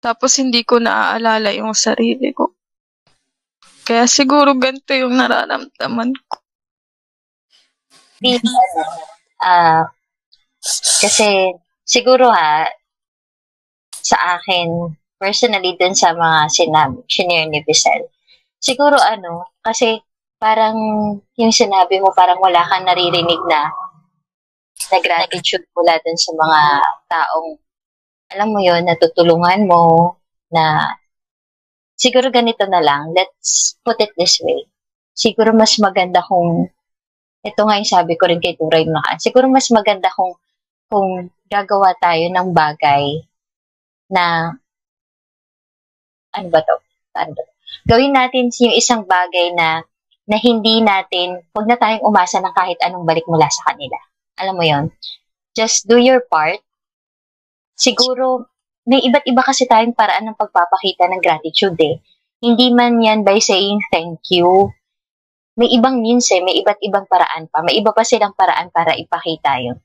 Tapos 0.00 0.38
hindi 0.38 0.62
ko 0.62 0.78
naaalala 0.78 1.50
yung 1.52 1.74
sarili 1.74 2.30
ko. 2.32 2.54
Kaya 3.84 4.06
siguro 4.06 4.54
ganito 4.54 4.94
yung 4.94 5.18
nararamdaman 5.18 6.14
ko. 6.30 6.36
Ah, 9.40 9.88
kasi 11.00 11.56
siguro 11.82 12.28
ha, 12.30 12.68
sa 13.90 14.38
akin, 14.38 14.94
personally 15.20 15.76
dun 15.76 15.96
sa 15.96 16.12
mga 16.12 16.48
sinabi, 16.48 17.00
shinare 17.08 17.48
ni 17.48 17.60
Bissell, 17.64 18.08
siguro 18.60 18.96
ano, 19.00 19.48
kasi 19.64 19.98
parang 20.36 20.76
yung 21.36 21.52
sinabi 21.52 21.98
mo, 22.00 22.12
parang 22.14 22.38
wala 22.38 22.62
kang 22.68 22.86
naririnig 22.86 23.40
na 23.48 23.68
na 24.90 24.98
gratitude 25.00 25.64
mula 25.76 26.00
dun 26.04 26.18
sa 26.18 26.32
mga 26.34 26.60
taong, 27.10 27.48
alam 28.36 28.48
mo 28.52 28.58
yon 28.62 28.86
natutulungan 28.86 29.66
mo, 29.66 30.14
na 30.50 30.94
siguro 31.94 32.28
ganito 32.32 32.66
na 32.66 32.82
lang, 32.82 33.14
let's 33.14 33.78
put 33.84 33.98
it 34.02 34.10
this 34.18 34.40
way. 34.42 34.66
Siguro 35.14 35.52
mas 35.52 35.76
maganda 35.78 36.24
kung 36.24 36.66
ito 37.40 37.60
nga 37.64 37.76
yung 37.80 37.88
sabi 37.88 38.16
ko 38.20 38.28
rin 38.28 38.42
kay 38.42 38.56
Turay 38.56 38.84
Makaan. 38.88 39.20
Siguro 39.20 39.48
mas 39.48 39.68
maganda 39.72 40.12
kung 40.12 40.36
kung 40.90 41.30
gagawa 41.46 41.94
tayo 42.02 42.26
ng 42.28 42.48
bagay 42.50 43.24
na 44.10 44.54
ano 46.34 46.46
ba 46.50 46.60
to? 46.62 46.76
Ano 47.14 47.32
ba? 47.34 47.49
Gawin 47.90 48.14
natin 48.14 48.54
yung 48.54 48.76
isang 48.78 49.02
bagay 49.02 49.50
na 49.50 49.82
na 50.30 50.38
hindi 50.38 50.78
natin, 50.78 51.42
huwag 51.50 51.66
na 51.66 51.74
tayong 51.74 52.06
umasa 52.06 52.38
ng 52.38 52.54
kahit 52.54 52.78
anong 52.86 53.02
balik 53.02 53.26
mula 53.26 53.50
sa 53.50 53.74
kanila. 53.74 53.98
Alam 54.38 54.54
mo 54.54 54.62
yon 54.62 54.84
Just 55.58 55.90
do 55.90 55.98
your 55.98 56.22
part. 56.30 56.62
Siguro, 57.74 58.46
may 58.86 59.02
iba't 59.02 59.26
iba 59.26 59.42
kasi 59.42 59.66
tayong 59.66 59.98
paraan 59.98 60.30
ng 60.30 60.38
pagpapakita 60.38 61.10
ng 61.10 61.18
gratitude 61.18 61.74
eh. 61.82 61.98
Hindi 62.38 62.70
man 62.70 63.02
yan 63.02 63.26
by 63.26 63.42
saying 63.42 63.82
thank 63.90 64.22
you, 64.30 64.70
may 65.58 65.68
ibang 65.74 65.98
means 66.00 66.30
eh, 66.32 66.40
may 66.40 66.56
iba't 66.62 66.80
ibang 66.80 67.04
paraan 67.04 67.50
pa. 67.50 67.60
May 67.60 67.76
iba 67.82 67.90
pa 67.92 68.06
silang 68.06 68.32
paraan 68.32 68.72
para 68.72 68.94
ipakita 68.94 69.60
yun. 69.60 69.76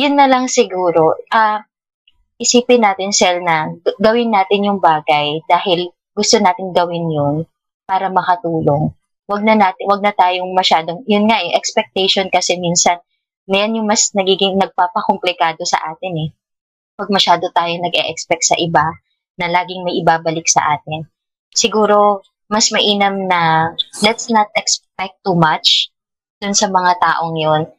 Yun 0.00 0.14
na 0.16 0.30
lang 0.30 0.46
siguro. 0.46 1.18
Uh, 1.28 1.60
isipin 2.40 2.86
natin, 2.86 3.12
Sel, 3.12 3.44
na 3.44 3.68
gawin 4.00 4.32
natin 4.32 4.64
yung 4.64 4.80
bagay 4.80 5.44
dahil 5.44 5.92
gusto 6.14 6.36
natin 6.42 6.74
gawin 6.74 7.06
yun 7.10 7.36
para 7.86 8.10
makatulong. 8.10 8.94
wag 9.30 9.46
na 9.46 9.54
natin, 9.54 9.86
wag 9.86 10.02
na 10.02 10.10
tayong 10.10 10.50
masyadong, 10.50 11.06
yun 11.06 11.30
nga 11.30 11.38
eh, 11.38 11.54
expectation 11.54 12.26
kasi 12.34 12.58
minsan, 12.58 12.98
yan 13.46 13.78
yung 13.78 13.86
mas 13.86 14.10
nagiging 14.10 14.58
nagpapakomplikado 14.58 15.62
sa 15.62 15.78
atin 15.94 16.14
eh. 16.18 16.28
Pag 16.98 17.14
masyado 17.14 17.46
tayo 17.54 17.70
nag-e-expect 17.78 18.42
sa 18.42 18.58
iba, 18.58 18.82
na 19.38 19.46
laging 19.46 19.86
may 19.86 20.02
ibabalik 20.02 20.50
sa 20.50 20.74
atin. 20.74 21.06
Siguro, 21.54 22.26
mas 22.50 22.74
mainam 22.74 23.30
na 23.30 23.70
let's 24.02 24.26
not 24.26 24.50
expect 24.58 25.22
too 25.22 25.38
much 25.38 25.94
dun 26.42 26.52
sa 26.52 26.66
mga 26.66 26.98
taong 26.98 27.38
yon 27.38 27.70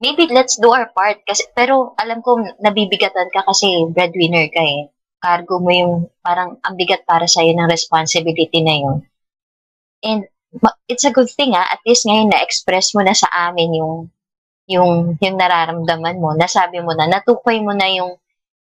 maybe 0.00 0.28
let's 0.28 0.56
do 0.60 0.72
our 0.72 0.88
part. 0.92 1.20
Kasi, 1.24 1.44
pero 1.52 1.92
alam 1.96 2.20
ko, 2.20 2.36
nabibigatan 2.60 3.28
ka 3.32 3.44
kasi 3.44 3.88
breadwinner 3.92 4.48
ka 4.52 4.62
eh. 4.62 4.92
Cargo 5.26 5.58
mo 5.58 5.74
yung 5.74 6.06
parang 6.22 6.54
ang 6.62 6.74
bigat 6.78 7.02
para 7.02 7.26
sa'yo 7.26 7.50
ng 7.50 7.66
responsibility 7.66 8.62
na 8.62 8.74
yun. 8.78 8.96
And 10.06 10.30
it's 10.86 11.02
a 11.02 11.10
good 11.10 11.26
thing 11.26 11.58
ah, 11.58 11.66
at 11.66 11.82
least 11.82 12.06
ngayon 12.06 12.30
na-express 12.30 12.94
mo 12.94 13.02
na 13.02 13.10
sa 13.10 13.26
amin 13.50 13.74
yung 13.74 13.94
yung 14.70 15.18
yung 15.18 15.36
nararamdaman 15.38 16.22
mo, 16.22 16.38
nasabi 16.38 16.78
mo 16.78 16.94
na, 16.94 17.10
natukoy 17.10 17.58
mo 17.58 17.74
na 17.74 17.90
yung 17.90 18.14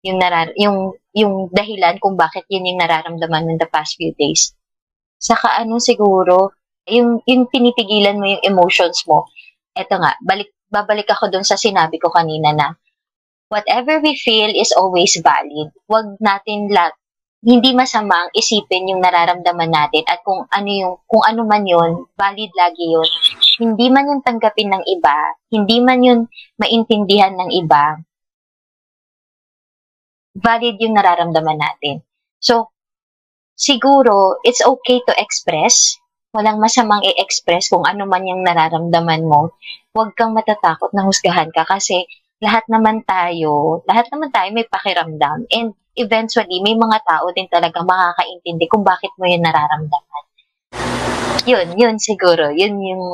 yung 0.04 0.20
narar 0.20 0.52
yung 0.56 0.96
yung 1.16 1.48
dahilan 1.48 1.96
kung 1.96 2.16
bakit 2.20 2.44
yun 2.52 2.68
yung 2.68 2.80
nararamdaman 2.80 3.48
mo 3.48 3.50
in 3.56 3.60
the 3.60 3.68
past 3.68 3.96
few 3.96 4.12
days. 4.20 4.52
Saka 5.16 5.64
ano 5.64 5.80
siguro, 5.80 6.52
yung 6.88 7.24
yung 7.24 7.48
pinipigilan 7.48 8.16
mo 8.20 8.28
yung 8.36 8.44
emotions 8.44 9.04
mo. 9.08 9.28
Eto 9.72 9.96
nga, 9.96 10.16
balik 10.20 10.52
babalik 10.68 11.08
ako 11.08 11.28
dun 11.32 11.44
sa 11.44 11.56
sinabi 11.56 11.96
ko 12.00 12.12
kanina 12.12 12.52
na 12.52 12.79
whatever 13.50 13.98
we 13.98 14.14
feel 14.16 14.48
is 14.48 14.70
always 14.72 15.18
valid. 15.18 15.74
Huwag 15.90 16.16
natin 16.22 16.70
lat 16.70 16.94
hindi 17.40 17.72
masamang 17.72 18.28
isipin 18.36 18.92
yung 18.92 19.00
nararamdaman 19.00 19.72
natin 19.72 20.04
at 20.04 20.20
kung 20.20 20.44
ano 20.52 20.68
yung 20.68 20.94
kung 21.08 21.24
ano 21.24 21.48
man 21.48 21.64
yun, 21.64 22.04
valid 22.12 22.52
lagi 22.52 22.84
yun. 22.84 23.08
Hindi 23.56 23.88
man 23.88 24.12
yung 24.12 24.20
tanggapin 24.20 24.68
ng 24.68 24.84
iba, 24.84 25.16
hindi 25.48 25.80
man 25.80 26.04
yun 26.04 26.20
maintindihan 26.60 27.32
ng 27.32 27.50
iba, 27.64 27.96
valid 30.36 30.76
yung 30.84 30.94
nararamdaman 30.96 31.58
natin. 31.58 32.04
So, 32.44 32.76
siguro, 33.56 34.40
it's 34.44 34.60
okay 34.60 35.00
to 35.08 35.12
express. 35.16 35.96
Walang 36.30 36.62
masamang 36.62 37.02
i-express 37.02 37.72
kung 37.72 37.82
ano 37.88 38.06
man 38.06 38.22
yung 38.22 38.46
nararamdaman 38.46 39.26
mo. 39.26 39.56
Huwag 39.96 40.14
kang 40.14 40.36
matatakot 40.36 40.94
na 40.94 41.02
husgahan 41.08 41.50
ka 41.50 41.66
kasi 41.66 42.06
lahat 42.40 42.64
naman 42.72 43.04
tayo, 43.04 43.84
lahat 43.84 44.08
naman 44.08 44.32
tayo 44.32 44.48
may 44.56 44.64
pakiramdam. 44.64 45.44
And 45.52 45.76
eventually, 45.92 46.64
may 46.64 46.72
mga 46.72 47.04
tao 47.04 47.28
din 47.36 47.46
talaga 47.52 47.84
makakaintindi 47.84 48.64
kung 48.66 48.80
bakit 48.80 49.12
mo 49.20 49.28
yun 49.28 49.44
nararamdaman. 49.44 50.24
Yun, 51.44 51.68
yun 51.76 51.96
siguro. 52.00 52.48
Yun 52.48 52.80
yung 52.80 53.04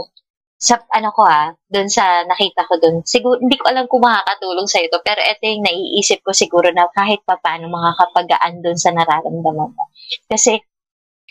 sa 0.56 0.80
ano 0.88 1.12
ko 1.12 1.20
ah, 1.26 1.52
doon 1.68 1.90
sa 1.92 2.24
nakita 2.24 2.64
ko 2.64 2.80
doon, 2.80 3.04
siguro, 3.04 3.36
hindi 3.36 3.60
ko 3.60 3.68
alam 3.68 3.84
kung 3.92 4.00
makakatulong 4.00 4.64
sa 4.64 4.80
ito, 4.80 4.96
pero 5.04 5.20
ito 5.20 5.44
yung 5.44 5.60
naiisip 5.68 6.24
ko 6.24 6.32
siguro 6.32 6.72
na 6.72 6.88
kahit 6.96 7.20
pa 7.28 7.36
paano 7.36 7.68
makakapagaan 7.68 8.64
doon 8.64 8.78
sa 8.80 8.88
nararamdaman 8.96 9.76
mo. 9.76 9.84
Kasi, 10.24 10.56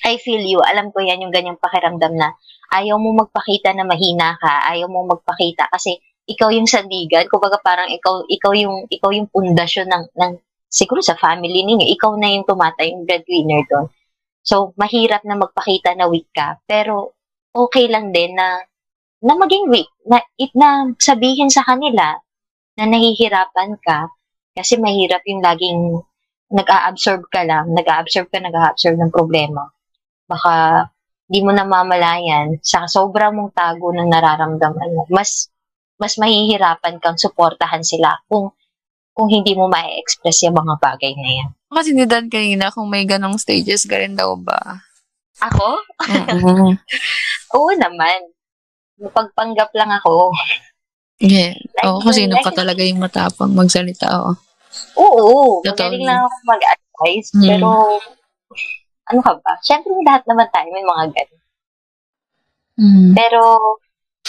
I 0.05 0.21
feel 0.21 0.45
you, 0.45 0.61
alam 0.61 0.93
ko 0.93 1.01
yan 1.01 1.25
yung 1.25 1.33
ganyang 1.33 1.57
pakiramdam 1.57 2.13
na 2.13 2.37
ayaw 2.69 3.01
mo 3.01 3.17
magpakita 3.17 3.73
na 3.73 3.87
mahina 3.87 4.37
ka, 4.37 4.69
ayaw 4.69 4.85
mo 4.93 5.09
magpakita 5.09 5.73
kasi 5.73 5.97
ikaw 6.25 6.49
yung 6.49 6.65
sandigan, 6.65 7.29
kumbaga 7.29 7.61
parang 7.61 7.89
ikaw 7.93 8.25
ikaw 8.25 8.51
yung 8.57 8.89
ikaw 8.89 9.13
yung 9.13 9.29
pundasyon 9.29 9.87
ng 9.89 10.05
ng 10.17 10.31
siguro 10.69 10.99
sa 10.99 11.15
family 11.15 11.61
ninyo, 11.63 11.85
ikaw 11.95 12.17
na 12.17 12.33
yung 12.33 12.45
tumatay 12.49 12.91
yung 12.91 13.05
breadwinner 13.05 13.63
doon. 13.69 13.87
So, 14.45 14.75
mahirap 14.77 15.25
na 15.25 15.37
magpakita 15.39 15.97
na 15.97 16.05
weak 16.09 16.29
ka, 16.33 16.61
pero 16.69 17.17
okay 17.55 17.89
lang 17.89 18.13
din 18.13 18.37
na 18.37 18.61
na 19.25 19.33
maging 19.33 19.65
weak, 19.71 19.89
na, 20.05 20.21
it, 20.37 20.53
na 20.53 20.91
sabihin 21.01 21.49
sa 21.49 21.65
kanila 21.65 22.13
na 22.77 22.83
nahihirapan 22.85 23.79
ka 23.81 24.11
kasi 24.53 24.77
mahirap 24.77 25.23
yung 25.25 25.41
laging 25.41 25.81
nag-a-absorb 26.53 27.25
ka 27.33 27.41
lang, 27.41 27.73
nag-a-absorb 27.73 28.29
ka, 28.29 28.37
nag-a-absorb 28.37 29.01
ng 29.01 29.09
problema. 29.09 29.65
Baka 30.29 30.85
di 31.25 31.41
mo 31.41 31.49
namamalayan 31.49 32.61
sa 32.61 32.85
sobrang 32.85 33.33
mong 33.33 33.51
tago 33.57 33.89
ng 33.89 34.05
nararamdaman 34.05 34.93
mo, 34.93 35.09
mas 35.09 35.49
mas 35.95 36.19
mahihirapan 36.19 36.99
kang 36.99 37.15
suportahan 37.15 37.83
sila 37.83 38.19
kung 38.27 38.51
kung 39.15 39.31
hindi 39.31 39.55
mo 39.55 39.71
ma-express 39.71 40.43
yung 40.43 40.59
mga 40.59 40.75
bagay 40.83 41.15
na 41.15 41.29
yan. 41.39 41.49
Kasi 41.71 41.95
ni 41.95 42.03
Dan 42.03 42.27
kanina, 42.27 42.67
kung 42.67 42.91
may 42.91 43.07
ganong 43.07 43.39
stages 43.39 43.87
ka 43.87 43.95
rin 43.95 44.11
daw 44.11 44.35
ba? 44.35 44.59
Ako? 45.39 45.67
Mm-hmm. 46.03 46.71
Oo 47.55 47.71
naman. 47.79 48.19
Mapagpanggap 48.99 49.71
lang 49.71 49.91
ako. 49.91 50.35
Yeah. 51.23 51.55
Like, 51.79 51.87
Oo, 51.87 52.03
kasi 52.03 52.27
sino 52.27 52.35
ka 52.43 52.51
talaga 52.51 52.83
yung 52.83 52.99
matapang 52.99 53.55
magsalita, 53.55 54.07
oo. 54.19 54.35
Oo, 54.99 55.63
magaling 55.63 56.03
lang 56.03 56.19
ako 56.19 56.35
mag-advise. 56.43 57.31
Mm. 57.39 57.47
Pero, 57.47 57.69
ano 59.07 59.19
ka 59.23 59.31
ba? 59.39 59.55
Siyempre, 59.63 59.95
lahat 60.03 60.27
naman 60.27 60.47
tayo 60.51 60.67
may 60.75 60.83
mga 60.83 61.05
ganun. 61.15 61.41
Mm. 62.75 63.11
Pero, 63.15 63.41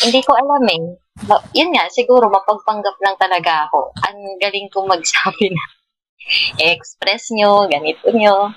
hindi 0.07 0.21
ko 0.23 0.31
alam 0.39 0.63
eh. 0.71 1.06
Ba- 1.25 1.49
Yun 1.57 1.73
nga, 1.73 1.89
siguro 1.89 2.29
mapagpanggap 2.29 2.97
lang 3.01 3.17
talaga 3.17 3.65
ako. 3.71 3.97
Ang 4.05 4.37
galing 4.37 4.69
kong 4.69 4.85
magsabi 4.85 5.49
na 5.49 5.65
express 6.61 7.33
nyo, 7.33 7.65
ganito 7.71 8.13
nyo. 8.13 8.53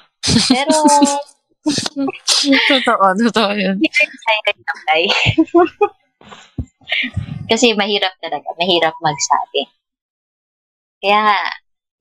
Pero, 0.52 0.76
totoo, 2.68 3.06
totoo 3.16 3.52
yun. 3.56 3.78
excited 3.80 4.58
apply. 4.60 5.02
Kasi 7.48 7.72
mahirap 7.78 8.14
talaga. 8.20 8.50
Mahirap 8.60 8.96
magsabi. 9.00 9.62
Kaya, 11.00 11.38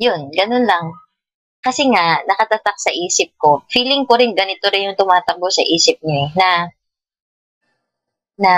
yun, 0.03 0.33
ganun 0.35 0.67
lang. 0.67 0.91
Kasi 1.63 1.87
nga, 1.91 2.23
nakatatak 2.27 2.77
sa 2.79 2.91
isip 2.95 3.35
ko. 3.39 3.63
Feeling 3.71 4.07
ko 4.07 4.19
rin 4.19 4.35
ganito 4.35 4.67
rin 4.71 4.91
yung 4.91 4.99
tumatakbo 4.99 5.51
sa 5.51 5.63
isip 5.63 5.99
niyo 6.03 6.27
eh, 6.27 6.29
na 6.39 6.51
na 8.39 8.55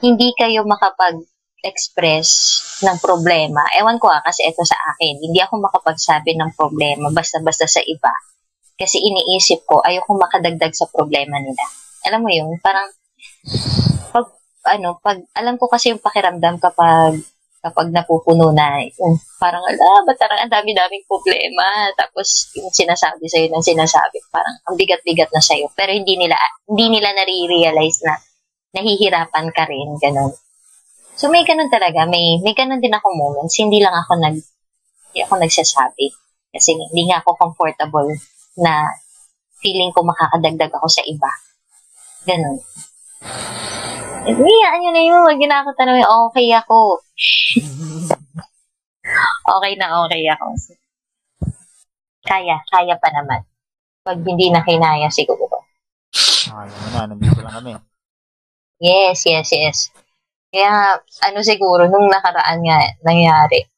hindi 0.00 0.32
kayo 0.32 0.64
makapag-express 0.64 2.28
ng 2.84 2.96
problema. 3.04 3.60
Ewan 3.76 4.00
ko 4.00 4.08
ah, 4.08 4.24
kasi 4.24 4.48
ito 4.48 4.64
sa 4.64 4.76
akin. 4.96 5.20
Hindi 5.20 5.38
ako 5.44 5.60
makapagsabi 5.60 6.36
ng 6.36 6.56
problema 6.56 7.12
basta-basta 7.12 7.68
sa 7.68 7.84
iba. 7.84 8.12
Kasi 8.80 8.96
iniisip 8.96 9.68
ko, 9.68 9.84
ayoko 9.84 10.16
makadagdag 10.16 10.72
sa 10.72 10.88
problema 10.88 11.36
nila. 11.36 11.64
Alam 12.08 12.24
mo 12.24 12.30
yun, 12.32 12.48
parang 12.64 12.88
pag, 14.08 14.26
ano, 14.72 14.96
pag, 15.04 15.20
alam 15.36 15.60
ko 15.60 15.68
kasi 15.68 15.92
yung 15.92 16.00
pakiramdam 16.00 16.56
kapag 16.56 17.20
kapag 17.60 17.92
napupuno 17.92 18.56
na, 18.56 18.80
yung 18.80 19.20
parang, 19.36 19.60
ala, 19.60 20.00
ba't 20.08 20.16
parang 20.16 20.40
ang 20.40 20.48
dami-daming 20.48 21.04
problema, 21.04 21.92
tapos 21.92 22.48
yung 22.56 22.72
sinasabi 22.72 23.28
sa'yo 23.28 23.52
ng 23.52 23.60
sinasabi, 23.60 24.16
parang 24.32 24.56
ang 24.64 24.80
bigat-bigat 24.80 25.28
na 25.28 25.44
sa'yo, 25.44 25.68
pero 25.76 25.92
hindi 25.92 26.16
nila, 26.16 26.40
hindi 26.64 26.88
nila 26.88 27.12
nare-realize 27.12 28.00
na 28.08 28.16
nahihirapan 28.74 29.46
ka 29.50 29.66
rin, 29.66 29.98
ganun. 29.98 30.32
So, 31.18 31.28
may 31.28 31.44
ganun 31.44 31.68
talaga, 31.68 32.06
may, 32.06 32.40
may 32.40 32.54
ganun 32.54 32.80
din 32.80 32.94
ako 32.94 33.12
moments, 33.12 33.58
hindi 33.58 33.82
lang 33.82 33.92
ako 33.92 34.12
nag, 34.22 34.36
hindi 35.10 35.20
ako 35.26 35.34
nagsasabi, 35.42 36.06
kasi 36.54 36.74
hindi 36.74 37.10
nga 37.10 37.20
ako 37.20 37.36
comfortable 37.36 38.08
na 38.58 38.88
feeling 39.60 39.92
ko 39.92 40.00
makakadagdag 40.06 40.72
ako 40.72 40.86
sa 40.88 41.02
iba. 41.04 41.30
Ganun. 42.24 42.56
Hindi, 44.20 44.54
ano 44.64 44.86
na 44.92 45.02
yun, 45.02 45.20
wag 45.24 45.40
na 45.44 45.56
ako 45.64 45.68
tanongin, 45.76 46.06
okay 46.06 46.48
ako. 46.56 47.00
okay 49.60 49.72
na 49.76 49.86
okay 50.04 50.24
ako. 50.28 50.46
Kaya, 52.24 52.56
kaya 52.68 52.94
pa 53.00 53.08
naman. 53.10 53.42
Pag 54.04 54.22
hindi 54.24 54.48
na 54.48 54.64
kinaya 54.64 55.08
siguro. 55.12 55.66
Ah, 56.48 56.64
yun 56.64 56.90
na, 56.92 57.00
nandito 57.10 57.40
lang 57.44 57.54
kami. 57.60 57.72
Yes, 58.80 59.28
yes, 59.28 59.52
yes. 59.52 59.78
Kaya, 60.48 60.96
ano 61.28 61.38
siguro, 61.44 61.84
nung 61.86 62.08
nakaraan 62.08 62.64
nga 62.64 62.80
nangyari, 63.04 63.68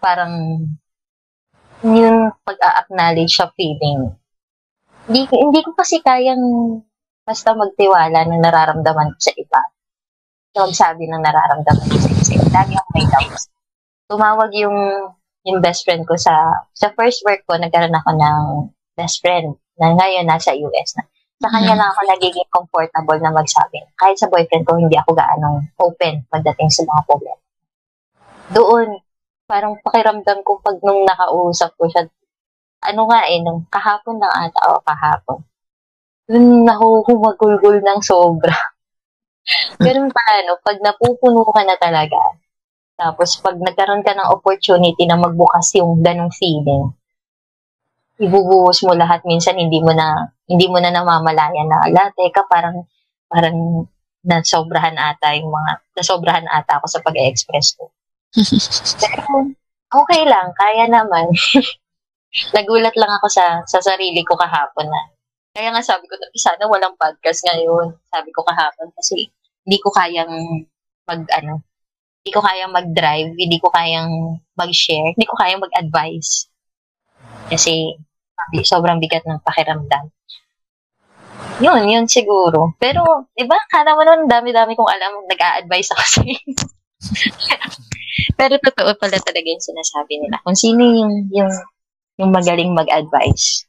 parang 0.00 0.64
yung 1.84 2.32
pag-a-acknowledge 2.40 3.36
sa 3.36 3.52
feeling. 3.52 4.16
Hindi, 5.04 5.28
hindi 5.28 5.60
ko 5.60 5.76
kasi 5.76 6.00
kayang 6.00 6.40
basta 7.20 7.52
magtiwala 7.52 8.26
ng 8.26 8.40
nararamdaman 8.40 9.12
ko 9.12 9.18
sa 9.20 9.32
iba. 9.36 9.60
So, 10.56 10.66
magsabi 10.66 11.04
ng 11.04 11.22
nararamdaman 11.22 11.86
ko 11.86 11.96
sa 12.00 12.10
isa. 12.10 12.40
Lagi 12.48 12.74
ako 12.74 12.88
may 12.96 13.06
doubts. 13.06 13.52
Tumawag 14.08 14.50
yung 14.56 14.76
yung 15.44 15.60
best 15.64 15.84
friend 15.84 16.04
ko 16.04 16.16
sa 16.16 16.64
sa 16.72 16.92
first 16.96 17.24
work 17.24 17.44
ko, 17.48 17.56
nagkaroon 17.56 17.96
ako 17.96 18.10
ng 18.16 18.40
best 18.96 19.20
friend 19.24 19.56
na 19.80 19.94
ngayon 19.96 20.26
nasa 20.28 20.52
US 20.56 20.96
na. 20.96 21.04
Sa 21.40 21.48
kanya 21.48 21.72
lang 21.72 21.88
ako 21.88 22.00
nagiging 22.04 22.50
comfortable 22.52 23.16
na 23.16 23.32
magsabi. 23.32 23.80
Kahit 23.96 24.20
sa 24.20 24.28
boyfriend 24.28 24.68
ko, 24.68 24.76
hindi 24.76 24.92
ako 25.00 25.16
gaanong 25.16 25.72
open 25.80 26.28
pagdating 26.28 26.68
sa 26.68 26.84
mga 26.84 27.02
problema. 27.08 27.40
Doon, 28.52 28.88
parang 29.48 29.80
pakiramdam 29.80 30.44
ko 30.44 30.60
pag 30.60 30.76
nung 30.84 31.08
nakausap 31.08 31.72
ko 31.80 31.88
siya, 31.88 32.04
ano 32.84 33.02
nga 33.08 33.24
eh, 33.32 33.40
nung 33.40 33.64
kahapon 33.72 34.20
lang 34.20 34.52
ata 34.52 34.60
o 34.68 34.84
kahapon. 34.84 35.40
dun 36.30 36.62
ako 36.62 37.08
humagulgol 37.10 37.82
ng 37.82 38.00
sobra. 38.04 38.54
Ganun 39.82 40.12
pala, 40.12 40.46
no? 40.46 40.60
Pag 40.62 40.78
napupuno 40.78 41.42
ka 41.50 41.64
na 41.66 41.74
talaga, 41.74 42.20
tapos 43.00 43.40
pag 43.40 43.56
nagkaroon 43.56 44.04
ka 44.04 44.12
ng 44.12 44.28
opportunity 44.28 45.08
na 45.08 45.16
magbukas 45.16 45.72
yung 45.74 46.04
ganong 46.04 46.30
feeling, 46.36 46.92
ibubuhos 48.20 48.84
mo 48.84 48.92
lahat 48.92 49.24
minsan 49.24 49.56
hindi 49.56 49.80
mo 49.80 49.96
na 49.96 50.28
hindi 50.50 50.66
mo 50.66 50.82
na 50.82 50.90
namamalayan 50.90 51.70
na 51.70 51.78
ala 51.86 52.10
teka 52.10 52.42
parang 52.50 52.82
parang 53.30 53.86
nasobrahan 54.26 54.98
ata 54.98 55.38
yung 55.38 55.48
mga 55.48 55.70
nasobrahan 55.94 56.44
ata 56.50 56.82
ako 56.82 56.86
sa 56.90 57.00
pag-express 57.06 57.78
ko. 57.78 57.94
Pero 59.00 59.54
okay 59.94 60.22
lang, 60.26 60.50
kaya 60.58 60.90
naman. 60.90 61.30
Nagulat 62.56 62.94
lang 62.98 63.10
ako 63.18 63.26
sa 63.30 63.62
sa 63.62 63.78
sarili 63.78 64.26
ko 64.26 64.34
kahapon 64.34 64.90
na. 64.90 65.02
Kaya 65.54 65.74
nga 65.74 65.82
sabi 65.82 66.06
ko, 66.06 66.14
sana 66.34 66.66
walang 66.66 66.94
podcast 66.94 67.42
ngayon. 67.46 67.94
Sabi 68.10 68.30
ko 68.30 68.42
kahapon 68.46 68.90
kasi 68.94 69.30
hindi 69.66 69.78
ko 69.82 69.90
kayang 69.90 70.66
mag 71.06 71.22
ano, 71.30 71.62
hindi 72.22 72.30
ko 72.30 72.40
kayang 72.42 72.74
mag-drive, 72.74 73.32
hindi 73.34 73.58
ko 73.58 73.68
kayang 73.70 74.38
mag-share, 74.54 75.14
hindi 75.14 75.26
ko 75.26 75.34
kayang 75.38 75.62
mag-advise. 75.62 76.46
Kasi 77.50 77.98
sobrang 78.62 79.02
bigat 79.02 79.26
ng 79.26 79.42
pakiramdam. 79.42 80.10
Yun, 81.60 81.84
yun 81.88 82.06
siguro. 82.08 82.72
Pero, 82.80 83.28
di 83.36 83.44
ba, 83.44 83.56
kala 83.68 83.92
mo 83.92 84.02
nun, 84.04 84.24
dami-dami 84.24 84.72
kong 84.72 84.90
alam, 84.90 85.12
nag-a-advise 85.28 85.92
ako 85.92 86.02
sa. 86.12 86.20
Pero 88.36 88.56
totoo 88.60 88.96
pala 88.96 89.16
talaga 89.20 89.46
yung 89.48 89.60
sinasabi 89.60 90.20
nila. 90.20 90.40
Kung 90.40 90.56
sino 90.56 90.80
yung, 90.80 91.28
yung, 91.32 91.52
yung 92.16 92.30
magaling 92.32 92.72
mag-advise, 92.72 93.68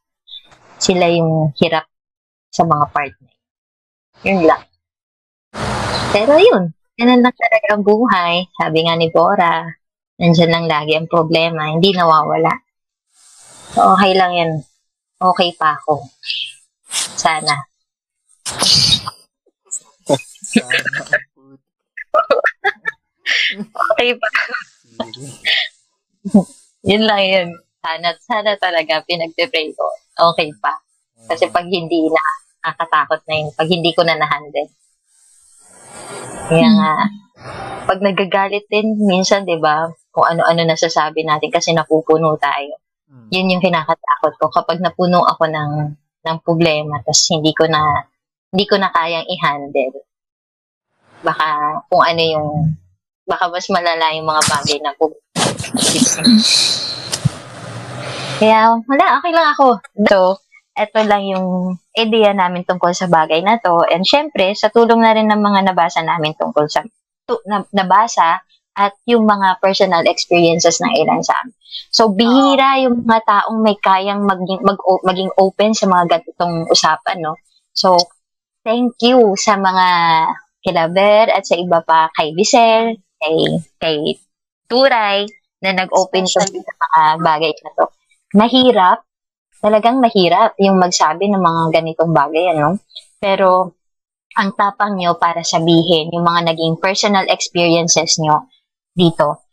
sila 0.79 1.11
yung 1.11 1.51
hirap 1.59 1.87
sa 2.51 2.63
mga 2.63 2.85
partner. 2.91 3.31
Yun 4.23 4.41
lang. 4.47 4.63
Pero 6.11 6.35
yun, 6.35 6.75
ganun 6.99 7.23
lang 7.23 7.35
talaga 7.35 7.67
ang 7.71 7.83
buhay. 7.83 8.47
Sabi 8.55 8.87
nga 8.87 8.95
ni 8.99 9.07
Bora, 9.11 9.63
nandyan 10.19 10.51
lang 10.51 10.65
lagi 10.67 10.95
ang 10.95 11.07
problema, 11.07 11.71
hindi 11.71 11.95
nawawala. 11.95 12.51
So, 13.71 13.95
okay 13.95 14.11
lang 14.15 14.31
yan. 14.35 14.51
Okay 15.21 15.55
pa 15.55 15.79
ako. 15.79 16.11
Sana. 16.91 17.55
okay 23.91 24.11
pa. 24.15 24.27
yun 26.85 27.03
lang 27.07 27.21
yun. 27.23 27.47
Sana, 27.81 28.13
sana 28.21 28.51
talaga 28.61 29.01
pinagpe-pray 29.09 29.73
ko. 29.73 29.85
Okay 30.33 30.53
pa. 30.61 30.77
Kasi 31.25 31.49
pag 31.49 31.65
hindi 31.65 32.09
na, 32.09 32.21
nakakatakot 32.61 33.21
na 33.25 33.33
yun. 33.41 33.49
Pag 33.57 33.69
hindi 33.69 33.91
ko 33.93 34.05
na 34.05 34.17
na-handle. 34.17 34.69
Kaya 36.51 36.69
nga, 36.77 36.93
pag 37.87 37.99
nagagalit 38.03 38.67
din, 38.69 38.99
minsan, 39.01 39.47
di 39.47 39.57
ba, 39.57 39.89
kung 40.11 40.27
ano-ano 40.27 40.61
nasasabi 40.67 41.23
natin 41.23 41.49
kasi 41.49 41.71
napupuno 41.71 42.35
tayo. 42.37 42.77
Yun 43.31 43.55
yung 43.55 43.63
kinakatakot 43.63 44.33
ko. 44.37 44.45
Kapag 44.51 44.83
napuno 44.83 45.23
ako 45.23 45.47
ng, 45.47 45.71
ng 46.21 46.37
problema, 46.45 47.01
tapos 47.01 47.23
hindi 47.33 47.51
ko 47.53 47.65
na, 47.65 47.81
hindi 48.53 48.65
ko 48.69 48.75
na 48.77 48.89
kayang 48.93 49.25
i-handle. 49.25 50.05
Baka 51.21 51.81
kung 51.89 52.03
ano 52.05 52.21
yung, 52.21 52.49
baka 53.25 53.49
mas 53.49 53.67
malala 53.69 54.13
yung 54.17 54.27
mga 54.27 54.43
bagay 54.49 54.77
na 54.81 54.91
po. 54.97 55.13
Kaya, 58.41 58.73
wala, 58.73 59.05
okay 59.21 59.31
lang 59.33 59.47
ako. 59.53 59.67
So, 60.09 60.41
ito 60.73 60.99
lang 61.03 61.23
yung 61.29 61.77
idea 61.93 62.33
namin 62.33 62.65
tungkol 62.65 62.95
sa 62.95 63.05
bagay 63.05 63.43
na 63.45 63.61
to. 63.61 63.85
And 63.85 64.01
syempre, 64.01 64.55
sa 64.57 64.73
tulong 64.73 65.03
na 65.03 65.13
rin 65.13 65.29
ng 65.29 65.41
mga 65.41 65.71
nabasa 65.71 66.01
namin 66.01 66.33
tungkol 66.33 66.65
sa 66.65 66.81
to, 67.27 67.37
na, 67.45 67.61
nabasa 67.69 68.41
at 68.75 68.95
yung 69.03 69.27
mga 69.27 69.59
personal 69.59 70.03
experiences 70.07 70.79
ng 70.79 70.91
ilan 71.03 71.19
sa 71.23 71.35
amin. 71.43 71.55
So, 71.91 72.11
bihira 72.15 72.79
yung 72.83 73.03
mga 73.03 73.23
taong 73.27 73.59
may 73.59 73.75
kayang 73.75 74.23
maging, 74.23 74.63
mag, 74.63 74.79
maging 75.03 75.31
open 75.35 75.71
sa 75.75 75.91
mga 75.91 76.19
ganitong 76.19 76.67
usapan, 76.71 77.19
no? 77.19 77.35
So, 77.75 77.99
thank 78.63 78.95
you 79.03 79.35
sa 79.35 79.59
mga 79.59 79.87
kilaber 80.63 81.35
at 81.35 81.43
sa 81.43 81.59
iba 81.59 81.83
pa 81.83 82.07
kay 82.15 82.31
Bisel, 82.31 82.95
kay, 83.19 83.35
kay 83.81 83.97
Turay, 84.71 85.27
na 85.61 85.71
nag-open 85.75 86.25
sa 86.25 86.41
mga 86.47 87.01
bagay 87.19 87.51
na 87.59 87.71
to. 87.75 87.85
Mahirap, 88.39 89.03
talagang 89.59 89.99
mahirap 89.99 90.55
yung 90.63 90.79
magsabi 90.79 91.27
ng 91.27 91.43
mga 91.43 91.63
ganitong 91.75 92.15
bagay, 92.15 92.55
ano? 92.55 92.79
Pero, 93.19 93.77
ang 94.31 94.55
tapang 94.55 94.95
nyo 94.95 95.19
para 95.19 95.43
sabihin 95.43 96.07
yung 96.15 96.23
mga 96.23 96.55
naging 96.55 96.79
personal 96.79 97.27
experiences 97.27 98.15
nyo 98.15 98.47
dito. 98.91 99.47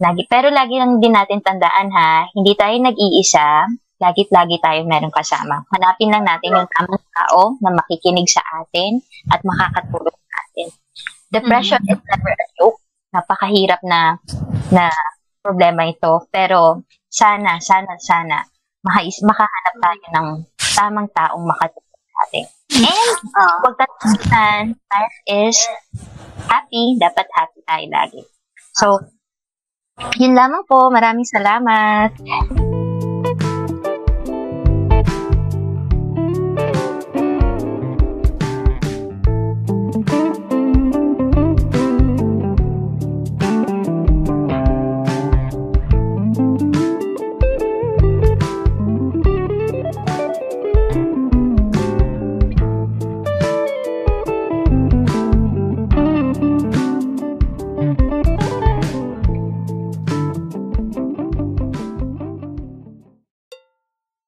Lagi, 0.00 0.24
pero 0.24 0.48
lagi 0.48 0.80
lang 0.80 0.96
din 0.96 1.12
natin 1.12 1.44
tandaan 1.44 1.92
ha, 1.92 2.24
hindi 2.32 2.56
tayo 2.56 2.72
nag-iisa, 2.80 3.68
lagit-lagi 4.00 4.56
tayo 4.64 4.80
meron 4.88 5.12
kasama. 5.12 5.60
Hanapin 5.76 6.08
lang 6.08 6.24
natin 6.24 6.56
yung 6.56 6.70
tamang 6.72 7.04
tao 7.12 7.60
na 7.60 7.70
makikinig 7.76 8.24
sa 8.24 8.40
atin 8.64 9.04
at 9.28 9.44
makakatulong 9.44 10.16
sa 10.16 10.36
atin. 10.48 10.68
Depression 11.28 11.80
mm-hmm. 11.84 12.00
is 12.00 12.08
never 12.08 12.32
a 12.32 12.46
joke. 12.56 12.80
Napakahirap 13.12 13.80
na 13.84 14.16
na 14.72 14.88
problema 15.44 15.84
ito. 15.84 16.24
Pero 16.32 16.88
sana, 17.12 17.60
sana, 17.60 18.00
sana, 18.00 18.40
makais, 18.80 19.20
makahanap 19.20 19.74
tayo 19.84 20.04
ng 20.16 20.28
tamang 20.72 21.08
taong 21.12 21.44
makatulong 21.44 22.00
sa 22.08 22.18
atin. 22.24 22.46
And, 22.70 23.16
uh, 23.36 23.54
huwag 23.60 23.76
tatalitan, 23.76 24.62
life 24.80 25.18
is 25.28 25.58
happy. 26.48 26.96
Dapat 26.96 27.26
happy 27.36 27.60
tayo 27.68 27.86
lagi. 27.92 28.22
So, 28.80 28.96
yun 30.16 30.32
lamang 30.32 30.64
po. 30.64 30.88
Maraming 30.88 31.28
salamat. 31.28 32.16